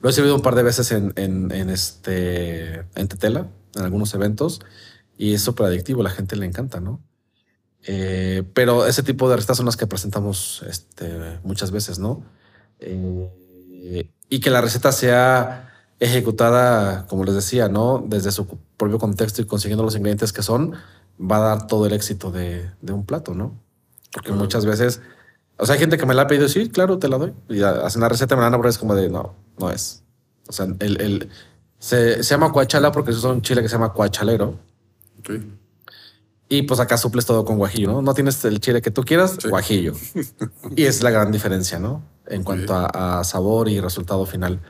Lo 0.00 0.10
he 0.10 0.12
servido 0.12 0.34
un 0.34 0.42
par 0.42 0.54
de 0.54 0.62
veces 0.62 0.92
en, 0.92 1.12
en, 1.16 1.50
en 1.52 1.70
este 1.70 2.86
en 2.94 3.08
Tetela, 3.08 3.48
en 3.74 3.82
algunos 3.82 4.14
eventos, 4.14 4.60
y 5.16 5.34
es 5.34 5.42
súper 5.42 5.66
adictivo, 5.66 6.02
la 6.02 6.10
gente 6.10 6.36
le 6.36 6.46
encanta, 6.46 6.80
¿no? 6.80 7.02
Eh, 7.86 8.42
pero 8.52 8.86
ese 8.86 9.02
tipo 9.02 9.28
de 9.28 9.36
recetas 9.36 9.56
son 9.56 9.66
las 9.66 9.76
que 9.76 9.86
presentamos 9.86 10.64
este, 10.68 11.38
muchas 11.44 11.70
veces, 11.70 11.98
¿no? 11.98 12.24
Eh, 12.80 14.10
y 14.28 14.40
que 14.40 14.50
la 14.50 14.60
receta 14.60 14.92
sea 14.92 15.72
ejecutada, 15.98 17.06
como 17.06 17.24
les 17.24 17.34
decía, 17.34 17.68
¿no? 17.68 18.04
Desde 18.06 18.32
su 18.32 18.46
propio 18.76 18.98
contexto 18.98 19.42
y 19.42 19.46
consiguiendo 19.46 19.82
los 19.84 19.94
ingredientes 19.96 20.32
que 20.32 20.42
son, 20.42 20.74
va 21.20 21.36
a 21.36 21.40
dar 21.40 21.66
todo 21.66 21.86
el 21.86 21.92
éxito 21.92 22.30
de, 22.30 22.70
de 22.82 22.92
un 22.92 23.04
plato, 23.06 23.34
¿no? 23.34 23.58
Porque 24.12 24.28
Claro. 24.28 24.40
muchas 24.42 24.64
veces, 24.66 25.00
o 25.56 25.66
sea, 25.66 25.74
hay 25.74 25.80
gente 25.80 25.96
que 25.98 26.06
me 26.06 26.14
la 26.14 26.22
ha 26.22 26.26
pedido, 26.26 26.48
sí, 26.48 26.68
claro, 26.68 26.98
te 26.98 27.08
la 27.08 27.18
doy. 27.18 27.32
Y 27.48 27.62
hacen 27.62 28.00
la 28.02 28.08
receta, 28.08 28.34
me 28.36 28.40
la 28.40 28.46
dan 28.46 28.52
probar, 28.54 28.68
es 28.70 28.78
como 28.78 28.94
de, 28.94 29.08
no, 29.08 29.34
no 29.58 29.70
es. 29.70 30.02
O 30.48 30.52
sea, 30.52 30.66
el, 30.80 31.00
el- 31.00 31.28
se, 31.78 32.22
se 32.22 32.30
llama 32.34 32.52
cuachala 32.52 32.90
porque 32.92 33.10
es 33.10 33.22
un 33.24 33.42
chile 33.42 33.60
que 33.62 33.68
se 33.68 33.74
llama 33.74 33.92
cuachalero. 33.92 34.58
Y 36.48 36.62
pues 36.62 36.78
acá 36.78 36.96
suples 36.96 37.26
todo 37.26 37.44
con 37.44 37.58
guajillo, 37.58 37.90
¿no? 37.90 38.02
No 38.02 38.14
tienes 38.14 38.44
el 38.44 38.60
chile 38.60 38.80
que 38.80 38.90
tú 38.92 39.02
quieras, 39.02 39.36
Sí. 39.40 39.48
guajillo. 39.48 39.92
y 40.76 40.84
es 40.84 41.02
la 41.02 41.10
gran 41.10 41.32
diferencia, 41.32 41.78
¿no? 41.78 42.02
En 42.26 42.44
cuanto 42.44 42.74
a, 42.74 43.18
a 43.20 43.24
sabor 43.24 43.68
y 43.68 43.80
resultado 43.80 44.24
final. 44.26 44.60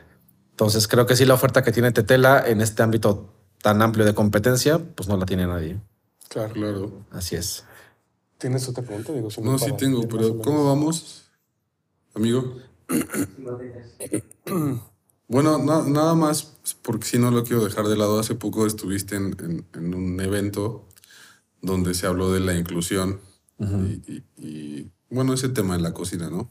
Entonces 0.53 0.89
creo 0.89 1.05
que 1.07 1.17
sí 1.17 1.27
la 1.27 1.35
oferta 1.35 1.63
que 1.63 1.73
tiene 1.73 1.93
Tetela 1.93 2.43
en 2.47 2.61
este 2.63 2.83
ámbito 2.83 3.35
tan 3.63 3.83
amplio 3.83 4.05
de 4.05 4.15
competencia, 4.15 4.79
pues 4.79 5.09
no 5.09 5.17
la 5.17 5.27
tiene 5.27 5.47
nadie. 5.47 5.81
Claro. 6.29 6.55
Claro. 6.55 7.05
Así 7.11 7.37
es. 7.37 7.65
¿Tienes 8.39 8.69
otra 8.69 8.83
pregunta? 8.85 9.13
Digo, 9.13 9.31
si 9.31 9.41
No, 9.41 9.59
sí 9.59 9.73
tengo, 9.79 10.07
pero. 10.09 10.39
¿cómo 10.39 10.65
vamos, 10.67 11.31
amigo? 12.15 12.57
Bueno, 15.29 15.59
na- 15.59 15.83
nada 15.83 16.15
más, 16.15 16.55
porque 16.83 17.05
si 17.05 17.19
no 17.19 17.33
lo 17.33 17.43
quiero 17.43 17.65
dejar 17.65 17.89
de 17.89 17.97
lado. 17.97 18.21
Hace 18.21 18.37
poco 18.37 18.65
estuviste 18.65 19.17
en, 19.17 19.37
en- 19.41 19.67
en 19.75 19.93
un 19.95 20.21
evento 20.21 20.87
donde 21.61 21.95
se 21.95 22.07
habló 22.07 22.31
de 22.31 22.39
la 22.39 22.55
inclusión 22.55 23.21
y, 23.59 24.13
y- 24.13 24.25
y, 24.37 24.93
bueno, 25.11 25.33
ese 25.33 25.49
tema 25.49 25.75
en 25.75 25.83
la 25.83 25.93
cocina, 25.93 26.31
¿no? 26.31 26.49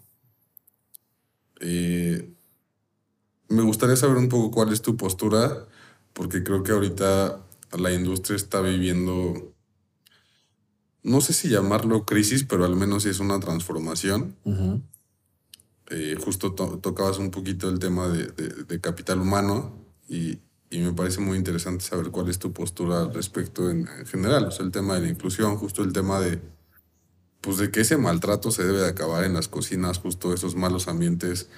Eh, 1.62 2.34
me 3.48 3.62
gustaría 3.62 3.96
saber 3.96 4.18
un 4.18 4.28
poco 4.28 4.52
cuál 4.52 4.74
es 4.74 4.82
tu 4.82 4.98
postura, 4.98 5.68
porque 6.16 6.44
creo 6.44 6.64
que 6.64 6.72
ahorita 6.72 7.42
la 7.78 7.92
industria 7.94 8.38
está 8.38 8.62
viviendo, 8.62 9.54
no 11.04 11.20
sé 11.22 11.34
si 11.34 11.50
llamarlo 11.50 12.06
crisis, 12.06 12.46
pero 12.46 12.64
al 12.66 12.76
menos 12.76 13.06
es 13.06 13.20
una 13.20 13.40
transformación. 13.40 14.36
Eh, 15.92 16.16
justo 16.20 16.54
to- 16.54 16.80
tocabas 16.80 17.20
un 17.20 17.30
poquito 17.30 17.70
el 17.70 17.78
tema 17.78 18.08
de, 18.08 18.28
de- 18.28 18.64
de 18.64 18.82
capital 18.82 19.20
humano 19.22 19.86
y, 20.10 20.40
y 20.72 20.80
me 20.80 20.94
parece 20.94 21.20
muy 21.22 21.38
interesante 21.38 21.84
saber 21.86 22.10
cuál 22.10 22.30
es 22.30 22.40
tu 22.40 22.54
postura 22.54 23.02
al 23.02 23.14
respecto 23.14 23.70
en, 23.70 23.88
en 24.00 24.06
general, 24.08 24.46
o 24.46 24.52
sea, 24.52 24.66
el 24.66 24.72
tema 24.72 24.96
de 24.96 25.02
la 25.02 25.10
inclusión, 25.10 25.58
justo 25.58 25.84
el 25.84 25.94
tema 25.94 26.20
de, 26.20 26.40
pues 27.42 27.58
de 27.58 27.70
que 27.70 27.82
ese 27.82 27.98
maltrato 27.98 28.50
se 28.50 28.64
debe 28.64 28.80
de 28.80 28.88
acabar 28.88 29.26
en 29.26 29.34
las 29.36 29.48
cocinas, 29.48 30.00
justo 30.00 30.34
esos 30.34 30.56
malos 30.56 30.88
ambientes, 30.88 31.50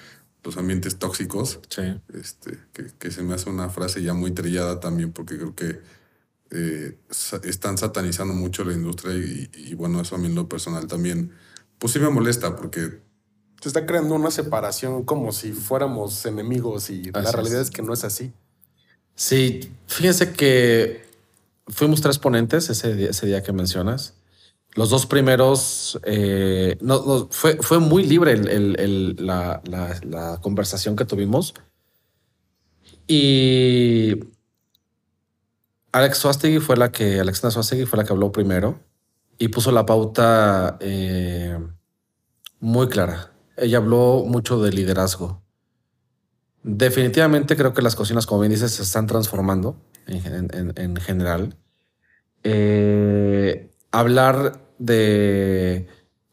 los 0.47 0.57
ambientes 0.57 0.97
tóxicos, 0.97 1.59
Sí. 1.69 1.81
este, 2.13 2.57
que, 2.73 2.87
que 2.97 3.11
se 3.11 3.21
me 3.21 3.33
hace 3.35 3.49
una 3.49 3.69
frase 3.69 4.01
ya 4.01 4.13
muy 4.13 4.31
trillada 4.31 4.79
también 4.79 5.11
porque 5.11 5.35
creo 5.37 5.53
que 5.53 5.79
eh, 6.51 6.97
sa- 7.09 7.41
están 7.43 7.77
satanizando 7.77 8.33
mucho 8.33 8.63
la 8.63 8.71
industria 8.73 9.13
y, 9.15 9.49
y 9.53 9.73
bueno, 9.75 9.99
eso 10.01 10.15
a 10.15 10.17
mí 10.17 10.27
en 10.27 10.35
lo 10.35 10.47
personal 10.47 10.87
también, 10.87 11.31
pues 11.77 11.91
sí 11.93 11.99
me 11.99 12.09
molesta 12.09 12.55
porque 12.55 13.01
Se 13.61 13.67
está 13.67 13.85
creando 13.85 14.15
una 14.15 14.31
separación 14.31 15.03
como 15.03 15.31
si 15.33 15.51
fuéramos 15.51 16.25
enemigos 16.25 16.89
y 16.89 17.11
la 17.11 17.21
es. 17.21 17.31
realidad 17.33 17.59
es 17.61 17.69
que 17.69 17.81
no 17.81 17.93
es 17.93 18.03
así. 18.05 18.31
Sí, 19.15 19.71
fíjense 19.87 20.31
que 20.31 21.03
fuimos 21.67 21.99
tres 22.01 22.17
ponentes 22.19 22.69
ese 22.69 22.95
día, 22.95 23.09
ese 23.09 23.25
día 23.25 23.43
que 23.43 23.51
mencionas. 23.51 24.13
Los 24.75 24.89
dos 24.89 25.05
primeros, 25.07 25.99
eh, 26.03 26.77
no, 26.81 27.27
fue, 27.31 27.57
fue 27.57 27.79
muy 27.79 28.03
libre 28.03 28.37
la, 29.17 30.39
conversación 30.41 30.95
que 30.95 31.05
tuvimos. 31.05 31.53
Y 33.07 34.19
Alex 35.91 36.19
Swastegui 36.19 36.59
fue 36.59 36.77
la 36.77 36.91
que, 36.91 37.19
Alexandra 37.19 37.51
Swastegui 37.51 37.85
fue 37.85 37.97
la 37.97 38.03
que 38.03 38.13
habló 38.13 38.31
primero 38.31 38.79
y 39.39 39.47
puso 39.47 39.71
la 39.71 39.85
pauta 39.85 40.77
eh, 40.79 41.57
muy 42.59 42.87
clara. 42.87 43.31
Ella 43.55 43.77
habló 43.77 44.23
mucho 44.27 44.61
de 44.61 44.71
liderazgo. 44.71 45.41
Definitivamente 46.63 47.55
creo 47.55 47.73
que 47.73 47.81
las 47.81 47.95
cocinas, 47.95 48.25
como 48.25 48.41
bien 48.41 48.51
dices, 48.51 48.71
se 48.73 48.83
están 48.83 49.07
transformando 49.07 49.81
en, 50.05 50.95
general. 50.97 51.57
Eh, 52.43 53.71
hablar 53.91 54.61
de 54.79 55.87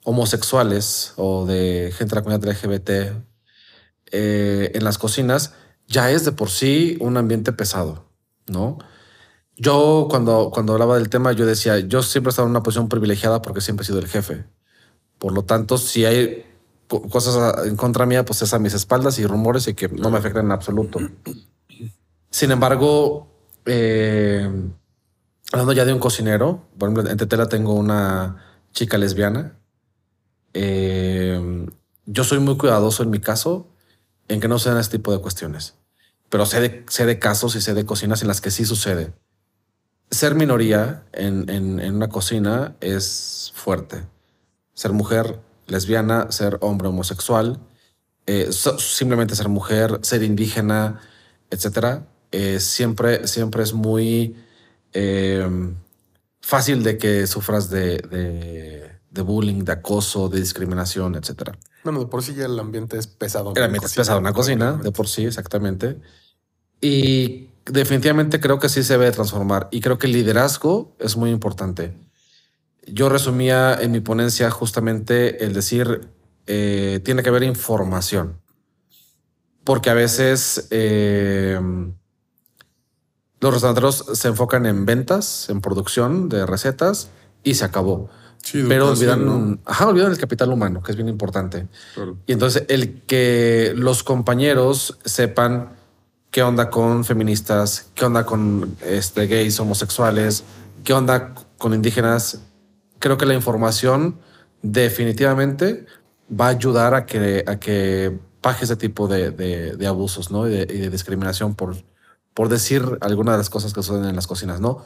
homosexuales 0.04 1.14
o 1.16 1.46
de 1.46 1.92
gente 1.96 2.14
de 2.14 2.20
la 2.20 2.22
comunidad 2.22 2.52
LGBT 2.52 2.90
eh, 4.12 4.72
en 4.74 4.84
las 4.84 4.98
cocinas 4.98 5.54
ya 5.86 6.10
es 6.10 6.24
de 6.24 6.32
por 6.32 6.50
sí 6.50 6.96
un 7.00 7.16
ambiente 7.16 7.52
pesado, 7.52 8.06
¿no? 8.46 8.78
Yo 9.56 10.08
cuando, 10.10 10.50
cuando 10.52 10.72
hablaba 10.72 10.96
del 10.96 11.08
tema, 11.08 11.32
yo 11.32 11.46
decía, 11.46 11.78
yo 11.78 12.02
siempre 12.02 12.28
he 12.28 12.32
estado 12.32 12.46
en 12.46 12.50
una 12.50 12.62
posición 12.62 12.88
privilegiada 12.88 13.40
porque 13.42 13.60
siempre 13.60 13.84
he 13.84 13.86
sido 13.86 14.00
el 14.00 14.08
jefe. 14.08 14.44
Por 15.18 15.32
lo 15.32 15.44
tanto, 15.44 15.78
si 15.78 16.04
hay 16.04 16.44
cosas 16.88 17.66
en 17.66 17.76
contra 17.76 18.06
mía, 18.06 18.24
pues 18.24 18.42
es 18.42 18.52
a 18.52 18.58
mis 18.58 18.74
espaldas 18.74 19.18
y 19.18 19.26
rumores 19.26 19.68
y 19.68 19.74
que 19.74 19.88
no 19.88 20.10
me 20.10 20.18
afectan 20.18 20.46
en 20.46 20.52
absoluto. 20.52 20.98
Sin 22.30 22.50
embargo, 22.50 23.28
eh, 23.64 24.50
hablando 25.52 25.72
ya 25.72 25.84
de 25.84 25.92
un 25.92 25.98
cocinero, 25.98 26.68
por 26.78 26.88
ejemplo, 26.88 27.10
en 27.10 27.16
Tetela 27.16 27.48
tengo 27.48 27.74
una 27.74 28.44
chica 28.72 28.98
lesbiana. 28.98 29.56
Eh, 30.52 31.66
yo 32.06 32.24
soy 32.24 32.38
muy 32.38 32.56
cuidadoso 32.56 33.02
en 33.02 33.10
mi 33.10 33.20
caso 33.20 33.68
en 34.28 34.40
que 34.40 34.48
no 34.48 34.58
se 34.58 34.70
den 34.70 34.78
este 34.78 34.98
tipo 34.98 35.12
de 35.12 35.20
cuestiones, 35.20 35.74
pero 36.28 36.46
sé 36.46 36.60
de, 36.60 36.84
sé 36.88 37.06
de 37.06 37.18
casos 37.18 37.56
y 37.56 37.60
sé 37.60 37.74
de 37.74 37.84
cocinas 37.84 38.22
en 38.22 38.28
las 38.28 38.40
que 38.40 38.50
sí 38.50 38.64
sucede. 38.64 39.12
Ser 40.10 40.34
minoría 40.34 41.04
en, 41.12 41.48
en 41.48 41.94
una 41.94 42.08
cocina 42.08 42.76
es 42.80 43.52
fuerte. 43.54 44.04
Ser 44.74 44.92
mujer 44.92 45.40
lesbiana, 45.66 46.30
ser 46.30 46.58
hombre 46.60 46.88
homosexual, 46.88 47.60
eh, 48.26 48.50
simplemente 48.78 49.36
ser 49.36 49.48
mujer, 49.48 49.98
ser 50.02 50.22
indígena, 50.22 51.00
etcétera, 51.50 52.06
eh, 52.32 52.58
siempre, 52.58 53.26
siempre 53.28 53.62
es 53.62 53.74
muy 53.74 54.34
em, 54.94 55.74
fácil 56.40 56.82
de 56.82 56.96
que 56.96 57.26
sufras 57.26 57.68
de, 57.68 58.90
bullying, 59.10 59.64
de 59.64 59.72
acoso, 59.72 60.28
de 60.28 60.40
discriminación, 60.40 61.14
etcétera. 61.14 61.58
Bueno, 61.84 62.00
de 62.00 62.06
por 62.06 62.22
sí 62.22 62.34
ya 62.34 62.46
el 62.46 62.58
ambiente 62.58 62.96
es 62.96 63.06
pesado. 63.06 63.52
El 63.54 63.62
ambiente 63.62 63.86
es 63.86 63.94
pesado 63.94 64.18
en 64.18 64.24
la 64.24 64.32
cocina, 64.32 64.72
de 64.72 64.90
por 64.90 65.06
sí, 65.06 65.26
exactamente. 65.26 65.98
Y 66.80 67.50
definitivamente 67.66 68.40
creo 68.40 68.58
que 68.58 68.70
sí 68.70 68.82
se 68.82 68.94
debe 68.94 69.10
transformar. 69.10 69.68
Y 69.70 69.82
creo 69.82 69.98
que 69.98 70.06
el 70.06 70.14
liderazgo 70.14 70.96
es 70.98 71.16
muy 71.16 71.30
importante 71.30 71.94
yo 72.86 73.08
resumía 73.08 73.74
en 73.80 73.92
mi 73.92 74.00
ponencia 74.00 74.50
justamente 74.50 75.44
el 75.44 75.52
decir, 75.52 76.08
eh, 76.46 77.00
tiene 77.04 77.22
que 77.22 77.28
haber 77.28 77.42
información. 77.44 78.40
Porque 79.64 79.90
a 79.90 79.94
veces 79.94 80.68
eh, 80.70 81.58
los 83.44 83.52
restauranteros 83.52 84.06
se 84.14 84.28
enfocan 84.28 84.64
en 84.64 84.86
ventas, 84.86 85.50
en 85.50 85.60
producción 85.60 86.30
de 86.30 86.46
recetas 86.46 87.10
y 87.42 87.54
se 87.54 87.66
acabó. 87.66 88.08
Pero 88.52 88.90
olvidan, 88.90 89.60
olvidan 89.80 90.10
el 90.10 90.18
capital 90.18 90.50
humano, 90.50 90.82
que 90.82 90.92
es 90.92 90.96
bien 90.96 91.10
importante. 91.10 91.66
Y 92.26 92.32
entonces 92.32 92.64
el 92.68 93.02
que 93.02 93.74
los 93.76 94.02
compañeros 94.02 94.98
sepan 95.04 95.76
qué 96.30 96.42
onda 96.42 96.70
con 96.70 97.04
feministas, 97.04 97.90
qué 97.94 98.06
onda 98.06 98.24
con 98.24 98.76
este, 98.82 99.26
gays, 99.26 99.60
homosexuales, 99.60 100.44
qué 100.82 100.94
onda 100.94 101.34
con 101.58 101.74
indígenas, 101.74 102.40
creo 102.98 103.18
que 103.18 103.26
la 103.26 103.34
información 103.34 104.18
definitivamente 104.62 105.84
va 106.28 106.46
a 106.46 106.50
ayudar 106.50 106.94
a 106.94 107.04
que, 107.04 107.44
a 107.46 107.58
que 107.58 108.18
baje 108.42 108.64
ese 108.64 108.76
tipo 108.76 109.06
de, 109.06 109.76
abusos 109.86 110.30
¿no? 110.30 110.48
y, 110.48 110.50
de, 110.50 110.88
discriminación 110.88 111.54
por, 111.54 111.76
por 112.34 112.48
decir 112.48 112.98
algunas 113.00 113.34
de 113.34 113.38
las 113.38 113.50
cosas 113.50 113.72
que 113.72 113.82
suceden 113.82 114.06
en 114.06 114.16
las 114.16 114.26
cocinas. 114.26 114.60
¿no? 114.60 114.84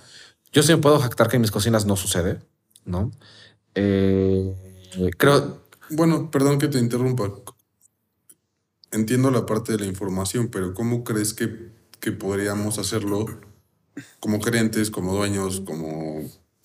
Yo 0.53 0.63
sí 0.63 0.73
me 0.73 0.79
puedo 0.79 0.99
jactar 0.99 1.29
que 1.29 1.37
en 1.37 1.43
mis 1.43 1.51
cocinas 1.51 1.87
no 1.87 1.97
sucede. 1.97 2.41
¿no? 2.85 3.11
Eh, 3.75 4.55
creo. 5.17 5.63
Bueno, 5.91 6.31
perdón 6.31 6.59
que 6.59 6.69
te 6.69 6.79
interrumpa. 6.79 7.33
Entiendo 8.91 9.31
la 9.31 9.45
parte 9.47 9.73
de 9.73 9.79
la 9.79 9.87
información, 9.87 10.49
pero 10.49 10.73
¿cómo 10.75 11.05
crees 11.05 11.35
que, 11.35 11.73
que 12.01 12.13
podríamos 12.13 12.79
hacerlo 12.79 13.27
como 14.21 14.41
gerentes, 14.41 14.91
como 14.91 15.15
dueños, 15.15 15.61
como 15.61 16.23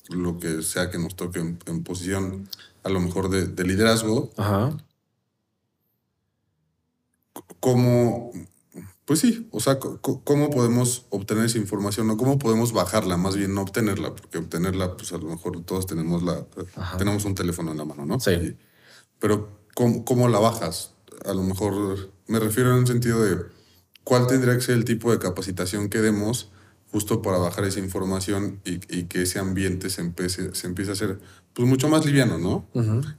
lo 0.09 0.39
que 0.39 0.61
sea 0.61 0.89
que 0.89 0.97
nos 0.97 1.15
toque 1.15 1.39
en, 1.39 1.83
posición 1.83 2.49
a 2.83 2.89
lo 2.89 2.99
mejor 2.99 3.29
de, 3.29 3.63
liderazgo. 3.63 4.31
Ajá. 4.37 4.77
¿Cómo, 7.59 8.31
pues 9.05 9.19
sí, 9.19 9.47
o 9.51 9.59
sea, 9.59 9.79
¿cómo 9.79 10.49
podemos 10.49 11.05
obtener 11.09 11.45
esa 11.45 11.57
información 11.57 12.09
o 12.09 12.17
cómo 12.17 12.39
podemos 12.39 12.71
bajarla, 12.71 13.17
más 13.17 13.35
bien 13.35 13.53
no 13.53 13.61
obtenerla? 13.61 14.15
Porque 14.15 14.37
obtenerla, 14.37 14.95
pues 14.95 15.11
a 15.11 15.17
lo 15.17 15.25
mejor 15.25 15.61
todos 15.63 15.85
tenemos, 15.85 16.23
la, 16.23 16.45
tenemos 16.97 17.25
un 17.25 17.35
teléfono 17.35 17.71
en 17.71 17.77
la 17.77 17.85
mano, 17.85 18.05
¿no? 18.05 18.19
Sí. 18.19 18.55
pero 19.19 19.59
¿cómo, 19.75 20.05
¿cómo 20.05 20.29
la 20.29 20.39
bajas? 20.39 20.93
A 21.25 21.33
lo 21.33 21.43
mejor 21.43 22.11
me 22.27 22.39
refiero 22.39 22.71
en 22.71 22.77
un 22.77 22.87
sentido 22.87 23.23
de 23.23 23.43
cuál 24.03 24.27
tendría 24.27 24.55
que 24.55 24.61
ser 24.61 24.75
el 24.75 24.85
tipo 24.85 25.11
de 25.11 25.19
capacitación 25.19 25.89
que 25.89 25.99
demos 25.99 26.51
justo 26.93 27.23
para 27.23 27.39
bajar 27.39 27.65
esa 27.65 27.79
información 27.79 28.61
y, 28.63 28.77
que 28.77 29.23
ese 29.23 29.39
ambiente 29.39 29.89
se 29.89 30.01
empiece, 30.01 30.53
se 30.53 30.67
empiece 30.67 30.91
a 30.91 30.93
hacer 30.93 31.19
pues 31.53 31.67
mucho 31.67 31.89
más 31.89 32.05
liviano, 32.05 32.37
¿no? 32.37 32.67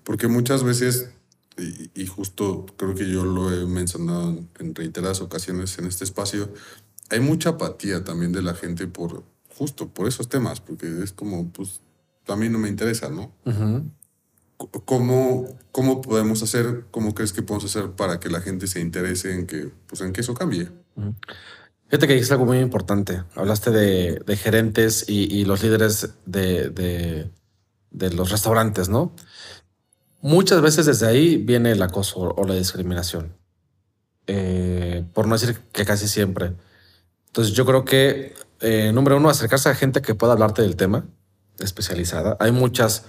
Porque 0.04 0.28
muchas 0.28 0.62
veces, 0.62 1.10
y, 1.56 2.06
justo 2.06 2.66
creo 2.76 2.94
que 2.94 3.08
yo 3.08 3.24
lo 3.24 3.52
he 3.52 3.66
mencionado 3.66 4.38
en 4.58 4.74
reiteradas 4.74 5.20
ocasiones 5.20 5.78
en 5.78 5.86
este 5.86 6.04
espacio, 6.04 6.52
hay 7.10 7.20
mucha 7.20 7.50
apatía 7.50 8.02
también 8.02 8.32
de 8.32 8.42
la 8.42 8.54
gente 8.54 8.86
por 8.86 9.22
justo 9.56 9.88
por 9.88 10.08
esos 10.08 10.28
temas, 10.28 10.60
porque 10.60 11.02
es 11.02 11.12
como, 11.12 11.50
pues, 11.52 11.80
a 12.26 12.36
mí 12.36 12.48
no 12.48 12.58
me 12.58 12.68
interesa, 12.68 13.08
¿no? 13.08 13.32
¿Cómo, 14.56 15.46
¿Cómo 15.72 16.00
podemos 16.00 16.42
hacer, 16.42 16.86
cómo 16.90 17.14
crees 17.14 17.32
que 17.32 17.42
podemos 17.42 17.64
hacer 17.64 17.92
para 17.92 18.20
que 18.20 18.30
la 18.30 18.40
gente 18.40 18.66
se 18.66 18.80
interese 18.80 19.34
en 19.34 19.46
que, 19.46 19.70
pues, 19.86 20.00
en 20.00 20.12
que 20.12 20.22
eso 20.22 20.34
cambie? 20.34 20.68
Fíjate 21.86 22.06
que 22.06 22.14
dijiste 22.14 22.34
algo 22.34 22.46
muy 22.46 22.58
importante. 22.58 23.22
Hablaste 23.34 23.70
de, 23.70 24.36
gerentes 24.36 25.04
y, 25.08 25.44
los 25.44 25.62
líderes 25.62 26.10
de, 26.26 27.30
los 27.92 28.30
restaurantes, 28.30 28.88
¿no? 28.88 29.12
Muchas 30.24 30.62
veces 30.62 30.86
desde 30.86 31.06
ahí 31.06 31.36
viene 31.36 31.72
el 31.72 31.82
acoso 31.82 32.34
o 32.34 32.46
la 32.46 32.54
discriminación. 32.54 33.36
Eh, 34.26 35.04
por 35.12 35.26
no 35.28 35.34
decir 35.34 35.60
que 35.70 35.84
casi 35.84 36.08
siempre. 36.08 36.54
Entonces 37.26 37.52
yo 37.52 37.66
creo 37.66 37.84
que, 37.84 38.34
eh, 38.60 38.90
número 38.94 39.18
uno, 39.18 39.28
acercarse 39.28 39.68
a 39.68 39.74
gente 39.74 40.00
que 40.00 40.14
pueda 40.14 40.32
hablarte 40.32 40.62
del 40.62 40.76
tema 40.76 41.04
especializada. 41.58 42.38
Hay 42.40 42.52
muchas 42.52 43.04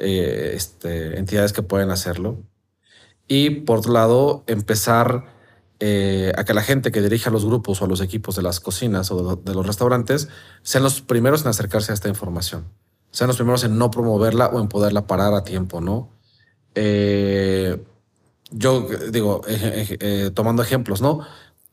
eh, 0.00 0.54
este, 0.56 1.20
entidades 1.20 1.52
que 1.52 1.62
pueden 1.62 1.92
hacerlo. 1.92 2.42
Y 3.28 3.50
por 3.50 3.78
otro 3.78 3.92
lado, 3.92 4.42
empezar 4.48 5.24
eh, 5.78 6.32
a 6.36 6.42
que 6.42 6.52
la 6.52 6.62
gente 6.62 6.90
que 6.90 7.00
dirige 7.00 7.28
a 7.28 7.32
los 7.32 7.46
grupos 7.46 7.80
o 7.80 7.84
a 7.84 7.88
los 7.88 8.00
equipos 8.00 8.34
de 8.34 8.42
las 8.42 8.58
cocinas 8.58 9.12
o 9.12 9.36
de, 9.36 9.54
los 9.54 9.66
restaurantes 9.68 10.30
sean 10.62 10.82
los 10.82 11.00
primeros 11.00 11.42
en 11.42 11.48
acercarse 11.48 11.92
a 11.92 11.94
esta 11.94 12.08
información, 12.08 12.64
sean 13.12 13.28
los 13.28 13.36
primeros 13.36 13.62
en 13.62 13.78
no 13.78 13.92
promoverla 13.92 14.48
o 14.48 14.58
en 14.58 14.66
poderla 14.66 15.06
parar 15.06 15.32
a 15.32 15.44
tiempo, 15.44 15.80
¿no? 15.80 16.15
Eh, 16.76 17.82
yo 18.50 18.86
digo, 19.10 19.40
eh, 19.48 20.30
tomando 20.34 20.62
ejemplos, 20.62 21.02
¿no? 21.02 21.26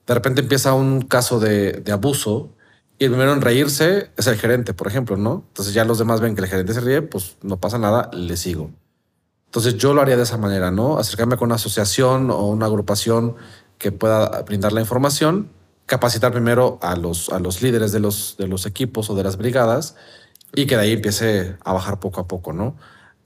De 0.07 0.13
repente 0.13 0.41
empieza 0.41 0.73
un 0.73 1.01
caso 1.01 1.39
de, 1.39 1.83
abuso 1.91 2.49
y 2.97 3.05
el 3.05 3.11
primero 3.11 3.33
en 3.33 3.41
reírse 3.41 4.11
es 4.17 4.27
el 4.27 4.37
gerente, 4.37 4.73
por 4.73 4.87
ejemplo, 4.87 5.17
¿no? 5.17 5.45
Entonces 5.49 5.73
ya 5.73 5.85
los 5.85 5.99
demás 5.99 6.21
ven 6.21 6.35
que 6.35 6.41
el 6.41 6.47
gerente 6.47 6.73
se 6.73 6.81
ríe, 6.81 7.01
pues 7.01 7.37
no 7.41 7.57
pasa 7.57 7.77
nada, 7.77 8.09
le 8.13 8.37
sigo. 8.37 8.71
Entonces 9.45 9.77
yo 9.77 9.93
lo 9.93 10.01
haría 10.01 10.17
de 10.17 10.23
esa 10.23 10.37
manera, 10.37 10.71
¿no? 10.71 10.97
Acercarme 10.97 11.37
con 11.37 11.47
una 11.47 11.55
asociación 11.55 12.31
o 12.31 12.47
una 12.47 12.65
agrupación 12.65 13.35
que 13.77 13.91
pueda 13.91 14.41
brindar 14.43 14.71
la 14.73 14.81
información, 14.81 15.49
capacitar 15.85 16.31
primero 16.31 16.79
a 16.81 16.95
los, 16.95 17.29
a 17.29 17.39
los 17.39 17.61
líderes 17.61 17.91
de 17.91 17.99
los, 17.99 18.35
de 18.37 18.47
los 18.47 18.65
equipos 18.65 19.09
o 19.09 19.15
de 19.15 19.23
las 19.23 19.37
brigadas 19.37 19.95
y 20.55 20.65
que 20.65 20.75
de 20.75 20.83
ahí 20.83 20.93
empiece 20.93 21.57
a 21.63 21.73
bajar 21.73 21.99
poco 21.99 22.21
a 22.21 22.27
poco, 22.27 22.53
¿no? 22.53 22.75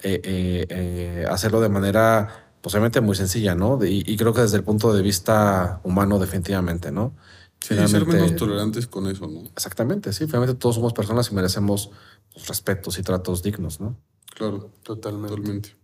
Eh, 0.04 0.22
eh, 0.24 0.66
eh, 0.70 1.26
hacerlo 1.28 1.60
de 1.60 1.70
manera 1.70 2.52
posiblemente 2.62 3.02
muy 3.02 3.16
sencilla, 3.16 3.56
¿no? 3.56 3.80
Y, 3.84 4.16
creo 4.18 4.34
que 4.34 4.42
desde 4.42 4.58
el 4.58 4.64
punto 4.64 4.94
de 4.94 5.02
vista 5.02 5.80
humano 5.84 6.20
definitivamente, 6.20 6.92
¿no? 6.92 7.16
Sí, 7.60 7.76
ser 7.88 8.06
menos 8.06 8.36
tolerantes 8.36 8.88
con 8.88 9.08
eso, 9.08 9.28
¿no? 9.28 9.42
Exactamente, 9.56 10.14
sí. 10.14 10.26
Finalmente 10.26 10.56
todos 10.56 10.76
somos 10.76 10.94
personas 10.94 11.32
y 11.32 11.36
merecemos 11.36 11.92
pues, 12.32 12.48
respetos 12.48 13.00
y 13.00 13.04
tratos 13.04 13.42
dignos, 13.42 13.80
¿no? 13.80 13.98
Claro, 14.36 14.72
totalmente. 14.84 15.36
totalmente. 15.36 15.78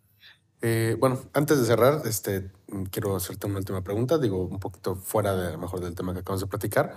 Eh, 0.61 0.95
bueno, 0.97 1.19
antes 1.33 1.59
de 1.59 1.65
cerrar, 1.65 2.03
este, 2.05 2.51
quiero 2.89 3.15
hacerte 3.15 3.47
una 3.47 3.57
última 3.57 3.83
pregunta, 3.83 4.17
digo, 4.17 4.45
un 4.45 4.59
poquito 4.59 4.95
fuera 4.95 5.35
de 5.35 5.51
lo 5.51 5.57
mejor 5.57 5.81
del 5.81 5.93
tema 5.93 6.13
que 6.13 6.19
acabamos 6.19 6.41
de 6.41 6.47
platicar. 6.47 6.95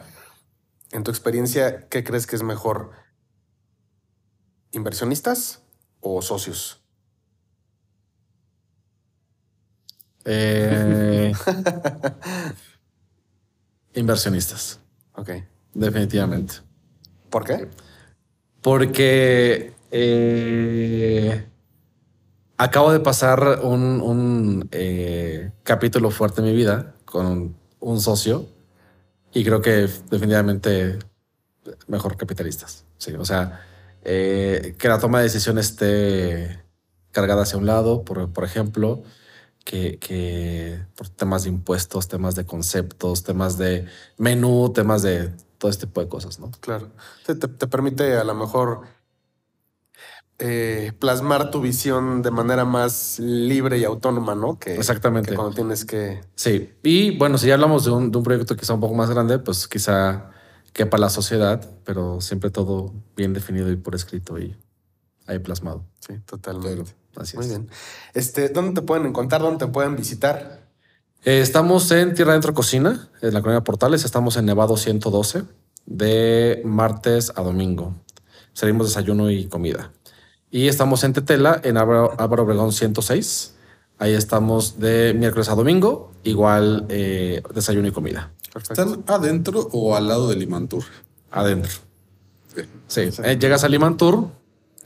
En 0.93 1.03
tu 1.03 1.11
experiencia, 1.11 1.89
¿qué 1.89 2.05
crees 2.05 2.29
que 2.29 2.37
es 2.37 2.45
mejor? 2.45 2.93
¿Inversionistas 4.71 5.63
o 6.01 6.23
socios? 6.23 6.81
Eh, 10.27 11.33
inversionistas, 13.95 14.81
Ok. 15.15 15.31
definitivamente. 15.73 16.55
¿Por 17.31 17.45
qué? 17.45 17.69
Porque 18.61 19.73
eh, 19.91 21.47
acabo 22.57 22.93
de 22.93 23.01
pasar 23.01 23.61
un, 23.63 24.01
un, 24.01 24.69
eh, 24.73 25.53
capítulo 25.63 26.11
fuerte 26.11 26.41
en 26.41 26.49
mi 26.49 26.55
vida 26.55 26.95
con 27.05 27.57
un 27.81 28.01
socio 28.01 28.47
y 29.33 29.45
creo 29.45 29.61
que 29.61 29.89
definitivamente 30.11 30.99
mejor 31.87 32.17
capitalistas. 32.17 32.85
Sí, 32.99 33.13
o 33.15 33.25
sea, 33.25 33.61
eh, 34.03 34.75
que 34.79 34.89
la 34.89 34.99
toma 34.99 35.19
de 35.19 35.25
decisiones 35.25 35.71
esté 35.71 36.63
cargada 37.13 37.43
hacia 37.43 37.59
un 37.59 37.67
lado, 37.67 38.05
por, 38.05 38.33
por 38.33 38.45
ejemplo, 38.45 39.03
que, 39.67 39.99
que 39.99 40.79
por 40.97 41.09
temas 41.09 41.43
de 41.43 41.51
impuestos, 41.51 42.07
temas 42.09 42.37
de 42.37 42.47
conceptos, 42.47 43.25
temas 43.25 43.59
de 43.59 43.85
menú, 44.17 44.71
temas 44.73 45.03
de 45.03 45.31
todo 45.59 45.71
este 45.71 45.87
tipo 45.87 46.01
de 46.01 46.09
cosas, 46.09 46.39
¿no? 46.39 46.51
Claro. 46.61 46.91
Te, 47.27 47.35
te- 47.35 47.49
te 47.49 47.67
permite 47.67 48.15
a 48.17 48.23
lo 48.25 48.35
mejor 48.35 48.83
eh, 50.39 50.93
plasmar 50.99 51.51
tu 51.51 51.61
visión 51.61 52.21
de 52.23 52.31
manera 52.31 52.65
más 52.65 53.19
libre 53.19 53.79
y 53.79 53.85
autónoma, 53.85 54.35
¿no? 54.35 54.59
Que, 54.59 54.75
Exactamente. 54.77 55.31
que 55.31 55.35
cuando 55.35 55.55
tienes 55.55 55.85
que. 55.85 56.21
Sí, 56.35 56.73
y 56.83 57.17
bueno, 57.17 57.39
si 57.39 57.47
ya 57.49 57.55
hablamos 57.55 57.85
de 57.87 57.91
un, 57.91 58.11
de 58.13 58.19
un 58.19 58.25
proyecto 58.25 58.55
quizá 58.57 58.75
un 58.75 58.81
poco 58.81 58.95
más 58.95 59.09
grande, 59.11 59.39
pues 59.39 59.67
quizá 59.67 60.31
quepa 60.75 60.99
la 60.99 61.09
sociedad, 61.09 61.69
pero 61.85 62.21
siempre 62.21 62.51
todo 62.51 62.93
bien 63.17 63.33
definido 63.33 63.71
y 63.73 63.77
por 63.77 63.95
escrito 63.95 64.39
y 64.39 64.55
ahí 65.27 65.39
plasmado. 65.39 65.85
Sí, 66.07 66.15
totalmente. 66.27 66.95
Así 67.17 67.37
Muy 67.37 67.47
es. 67.47 67.51
bien. 67.51 67.69
Este, 68.15 68.49
¿Dónde 68.49 68.81
te 68.81 68.87
pueden 68.87 69.07
encontrar? 69.07 69.43
¿Dónde 69.43 69.65
te 69.67 69.73
pueden 69.73 69.97
visitar? 69.97 70.67
Eh, 71.25 71.41
estamos 71.41 71.91
en 71.91 72.15
Tierra 72.15 72.33
Dentro 72.33 72.55
Cocina, 72.55 73.09
en 73.21 73.35
la 73.35 73.41
colonia 73.41 73.65
Portales. 73.65 74.05
Estamos 74.05 74.37
en 74.37 74.47
Nevado 74.47 74.77
112, 74.77 75.43
de 75.87 76.63
martes 76.65 77.33
a 77.35 77.43
domingo. 77.43 77.95
Servimos 78.53 78.87
desayuno 78.89 79.31
y 79.31 79.47
comida. 79.47 79.93
Y 80.51 80.69
estamos 80.69 81.05
en 81.05 81.13
Tetela, 81.13 81.61
en 81.65 81.77
Álvaro, 81.77 82.15
Obregón 82.19 82.73
106. 82.73 83.55
Ahí 83.99 84.13
estamos 84.13 84.79
de 84.79 85.15
miércoles 85.15 85.49
a 85.49 85.55
domingo, 85.55 86.13
igual 86.23 86.87
eh, 86.89 87.43
desayuno 87.55 87.89
y 87.89 87.93
comida. 87.93 88.31
Perfecto. 88.53 88.83
¿Están 88.83 89.05
adentro 89.09 89.69
o 89.73 89.97
al 89.97 90.09
lado 90.09 90.29
del 90.29 90.43
Imantur? 90.43 90.85
Adentro. 91.31 91.73
Sí. 92.55 92.63
Sí, 93.11 93.23
eh, 93.25 93.39
llegas 93.39 93.65
al 93.65 93.73
Limantur, 93.73 94.29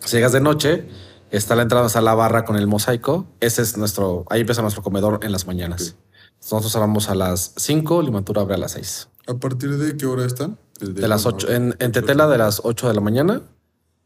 si 0.00 0.16
llegas 0.16 0.32
de 0.32 0.40
noche, 0.40 0.88
está 1.30 1.56
la 1.56 1.62
entrada 1.62 1.86
hasta 1.86 2.00
la 2.00 2.14
barra 2.14 2.44
con 2.44 2.56
el 2.56 2.66
mosaico. 2.66 3.26
Ese 3.40 3.62
es 3.62 3.76
nuestro, 3.76 4.24
ahí 4.30 4.40
empieza 4.40 4.62
nuestro 4.62 4.82
comedor 4.82 5.20
en 5.22 5.32
las 5.32 5.46
mañanas. 5.46 5.96
Nosotros 6.42 6.72
cerramos 6.72 7.08
a 7.10 7.14
las 7.14 7.52
5, 7.56 8.02
Limantur 8.02 8.38
abre 8.38 8.54
a 8.54 8.58
las 8.58 8.72
6. 8.72 9.08
¿A 9.26 9.34
partir 9.34 9.76
de 9.76 9.96
qué 9.96 10.06
hora 10.06 10.24
están? 10.24 10.58
Desde 10.78 10.94
De 10.94 11.08
las 11.08 11.26
8, 11.26 11.52
en, 11.52 11.76
en 11.78 11.92
Tetela 11.92 12.26
de 12.26 12.38
las 12.38 12.62
8 12.64 12.88
de 12.88 12.94
la 12.94 13.00
mañana 13.00 13.42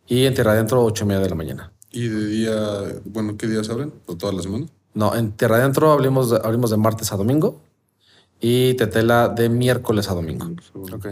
y 0.07 0.25
en 0.25 0.35
Tierra 0.35 0.53
Adentro 0.53 0.85
8 0.85 1.05
y 1.05 1.07
media 1.07 1.22
de 1.22 1.31
la 1.31 1.37
mañana. 1.37 1.72
¿Y 1.93 2.09
de 2.09 2.27
día, 2.27 3.01
bueno, 3.05 3.37
qué 3.37 3.47
días 3.47 3.70
abren? 3.70 3.93
¿O 4.07 4.16
toda 4.16 4.33
la 4.33 4.43
semana? 4.43 4.66
No, 4.95 5.14
en 5.14 5.33
Tierra 5.33 5.57
Adentro 5.57 5.93
abrimos 5.93 6.31
de, 6.31 6.41
abrimos 6.43 6.70
de 6.70 6.77
martes 6.77 7.12
a 7.12 7.16
domingo 7.16 7.61
y 8.41 8.74
Tetela 8.74 9.28
de 9.28 9.49
miércoles 9.49 10.11
a 10.11 10.14
domingo. 10.14 10.51
Ok. 10.93 11.07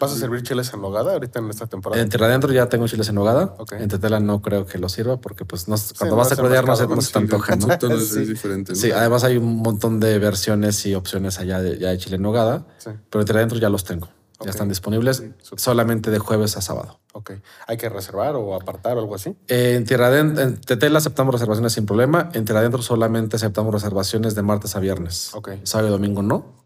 ¿Vas 0.00 0.12
a 0.12 0.16
servir 0.16 0.42
chiles 0.42 0.72
en 0.72 0.80
nogada 0.80 1.14
ahorita 1.14 1.40
en 1.40 1.50
esta 1.50 1.66
temporada? 1.66 2.00
En 2.00 2.08
Tierra 2.08 2.26
Adentro 2.26 2.52
ya 2.52 2.68
tengo 2.68 2.86
chiles 2.86 3.08
en 3.08 3.16
nogada. 3.16 3.54
Ok. 3.58 3.72
En 3.72 3.88
Tetela 3.88 4.20
no 4.20 4.40
creo 4.40 4.66
que 4.66 4.78
lo 4.78 4.88
sirva 4.88 5.20
porque 5.20 5.44
pues 5.44 5.66
no, 5.68 5.74
cuando 5.98 6.16
vas 6.16 6.30
a 6.32 6.36
crudear 6.36 6.64
no 6.64 6.76
se, 6.76 6.86
no 6.86 7.00
se 7.00 7.12
te 7.12 7.18
antoja, 7.18 7.56
¿no? 7.56 7.76
Todo 7.78 7.94
es, 7.94 8.08
Sí. 8.12 8.20
es 8.22 8.28
diferente. 8.28 8.72
¿no? 8.72 8.78
Sí, 8.78 8.92
además 8.92 9.24
hay 9.24 9.36
un 9.36 9.56
montón 9.56 9.98
de 10.00 10.18
versiones 10.18 10.84
y 10.86 10.94
opciones 10.94 11.38
allá 11.40 11.60
de, 11.60 11.78
ya 11.78 11.88
de 11.88 11.98
chile 11.98 12.16
en 12.16 12.22
nogada, 12.22 12.66
Sí. 12.78 12.90
pero 13.10 13.22
entre 13.22 13.36
adentro 13.36 13.58
ya 13.58 13.68
los 13.68 13.82
tengo. 13.84 14.08
Ok. 14.40 14.46
Ya 14.46 14.50
están 14.52 14.68
disponibles 14.70 15.22
solamente 15.56 16.10
de 16.10 16.18
jueves 16.18 16.56
a 16.56 16.62
sábado. 16.62 16.98
Ok. 17.12 17.32
¿Hay 17.66 17.76
que 17.76 17.88
reservar 17.90 18.36
o 18.36 18.54
apartar 18.54 18.96
o 18.96 19.00
algo 19.00 19.14
así? 19.14 19.36
Eh, 19.48 19.74
En 19.76 19.84
Tierra 19.84 20.18
en 20.18 20.58
Tetela 20.62 20.96
aceptamos 20.98 21.34
reservaciones 21.34 21.74
sin 21.74 21.84
problema. 21.84 22.30
En 22.32 22.44
Tierra 22.46 22.60
Adentro 22.60 22.80
solamente 22.82 23.36
aceptamos 23.36 23.72
reservaciones 23.72 24.34
de 24.34 24.42
martes 24.42 24.74
a 24.76 24.80
viernes. 24.80 25.34
Ok. 25.34 25.50
Sábado 25.64 25.88
y 25.88 25.90
domingo 25.92 26.22
no. 26.22 26.64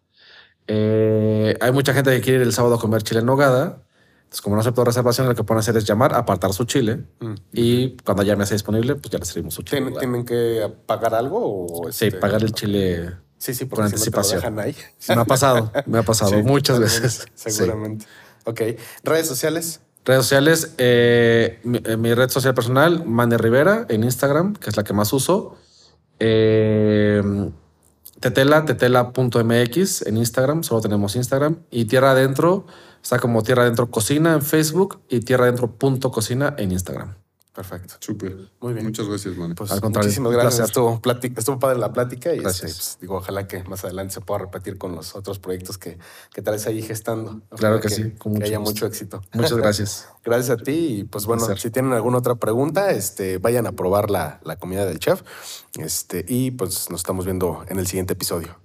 Eh, 0.67 1.57
hay 1.61 1.73
mucha 1.73 1.93
gente 1.93 2.11
que 2.13 2.21
quiere 2.21 2.39
ir 2.39 2.43
el 2.47 2.53
sábado 2.53 2.77
a 2.77 2.79
comer 2.81 3.03
chile 3.03 3.21
en 3.21 3.27
nogada. 3.27 3.83
Entonces, 4.23 4.41
como 4.41 4.57
no 4.57 4.61
acepto 4.61 4.85
reservación, 4.85 5.29
lo 5.29 5.35
que 5.35 5.45
pueden 5.45 5.59
hacer 5.61 5.77
es 5.77 5.85
llamar, 5.85 6.15
apartar 6.15 6.53
su 6.53 6.65
chile 6.65 7.05
Mm. 7.21 7.35
y 7.53 7.97
cuando 7.99 8.23
ya 8.23 8.35
me 8.37 8.47
sea 8.47 8.55
disponible, 8.55 8.95
pues 8.97 9.11
ya 9.11 9.19
le 9.19 9.25
servimos 9.25 9.55
su 9.55 9.63
chile. 9.63 9.79
en 9.79 9.85
¿Tienen, 9.95 10.01
tienen 10.01 10.25
que 10.25 10.73
pagar 10.87 11.15
algo 11.15 11.67
o 11.67 11.93
Sí, 11.93 12.07
este, 12.07 12.19
pagar 12.19 12.43
el 12.43 12.53
chile 12.53 13.13
Sí, 13.45 13.53
sí, 13.53 13.67
con 13.67 13.69
porque 13.69 13.83
no 13.83 13.89
lo 13.89 13.95
anticipación. 13.97 14.41
dejan 14.41 14.59
ahí. 14.59 14.75
Me 15.09 15.15
ha 15.17 15.25
pasado, 15.27 15.71
me 15.85 15.99
ha 15.99 16.03
pasado 16.11 16.31
Sí, 16.35 16.43
muchas 16.43 16.77
seguramente, 16.79 17.03
veces. 17.03 17.27
Sí. 17.35 17.51
Seguramente. 17.51 18.07
Ok. 18.45 18.61
¿Redes 19.03 19.27
sociales? 19.29 19.81
Redes 20.07 20.23
sociales, 20.23 20.75
eh, 20.79 21.61
mi, 21.63 21.79
eh, 21.85 21.99
mi 21.99 22.15
red 22.15 22.31
social 22.31 22.55
personal, 22.55 23.05
Mane 23.05 23.37
Rivera, 23.37 23.85
en 23.91 24.03
Instagram, 24.03 24.55
que 24.55 24.71
es 24.71 24.79
la 24.79 24.85
que 24.85 24.95
más 24.95 25.13
uso. 25.13 25.59
Eh, 26.21 27.23
tetela, 28.21 28.65
tetela.mx 28.65 30.07
en 30.07 30.17
Instagram, 30.17 30.63
solo 30.63 30.81
tenemos 30.81 31.15
Instagram. 31.15 31.59
Y 31.71 31.85
Tierra 31.85 32.13
Adentro, 32.13 32.65
está 33.03 33.19
como 33.19 33.43
Tierra 33.43 33.65
Adentro 33.65 33.91
Cocina 33.91 34.33
en 34.33 34.41
Facebook 34.41 35.03
y 35.11 35.21
Tierra 35.21 35.45
Adentro.cocina 35.45 36.55
en 36.57 36.73
Instagram. 36.73 37.15
Perfecto. 37.55 37.95
Súper. 38.01 38.51
Muy 38.61 38.73
bien. 38.75 38.85
Muchas 38.85 39.07
gracias, 39.07 39.37
man. 39.37 39.55
Pues 39.55 39.71
Al 39.71 39.81
contrario, 39.81 40.09
muchísimas 40.09 40.33
gracias. 40.33 40.67
Estuvo, 40.69 41.01
plática- 41.01 41.39
estuvo 41.39 41.59
padre 41.61 41.79
la 41.79 41.93
plática 41.93 42.35
y 42.35 42.39
este, 42.39 42.63
pues, 42.63 42.99
digo, 43.01 43.15
ojalá 43.17 43.47
que 43.47 43.63
más 43.63 43.85
adelante 43.85 44.13
se 44.15 44.21
pueda 44.21 44.41
repetir 44.41 44.77
con 44.77 44.97
los 44.97 45.15
otros 45.15 45.39
proyectos 45.39 45.79
que, 45.79 45.97
que 46.33 46.43
traes 46.43 46.67
ahí 46.67 46.83
gestando. 46.83 47.43
Claro 47.57 47.81
que 47.81 47.89
sí, 47.91 48.11
con 48.19 48.33
que 48.35 48.39
mucho 48.41 48.45
haya 48.47 48.59
gusto. 48.59 48.73
mucho 48.73 48.87
éxito. 48.87 49.23
Muchas 49.33 49.57
gracias. 49.57 50.09
Gracias 50.25 50.59
a 50.59 50.63
ti 50.63 50.73
y 51.01 51.05
pues 51.05 51.27
bueno, 51.27 51.47
si 51.55 51.71
tienen 51.71 51.93
alguna 51.93 52.17
otra 52.17 52.35
pregunta, 52.35 52.91
este, 52.93 53.37
vayan 53.37 53.67
a 53.67 53.73
probar 53.73 54.11
la, 54.11 54.41
la 54.43 54.57
comida 54.57 54.87
del 54.87 54.99
chef 54.99 55.23
este, 55.79 56.25
y 56.27 56.51
pues 56.51 56.89
nos 56.91 57.01
estamos 57.01 57.27
viendo 57.27 57.63
en 57.69 57.79
el 57.79 57.87
siguiente 57.87 58.15
episodio. 58.15 58.59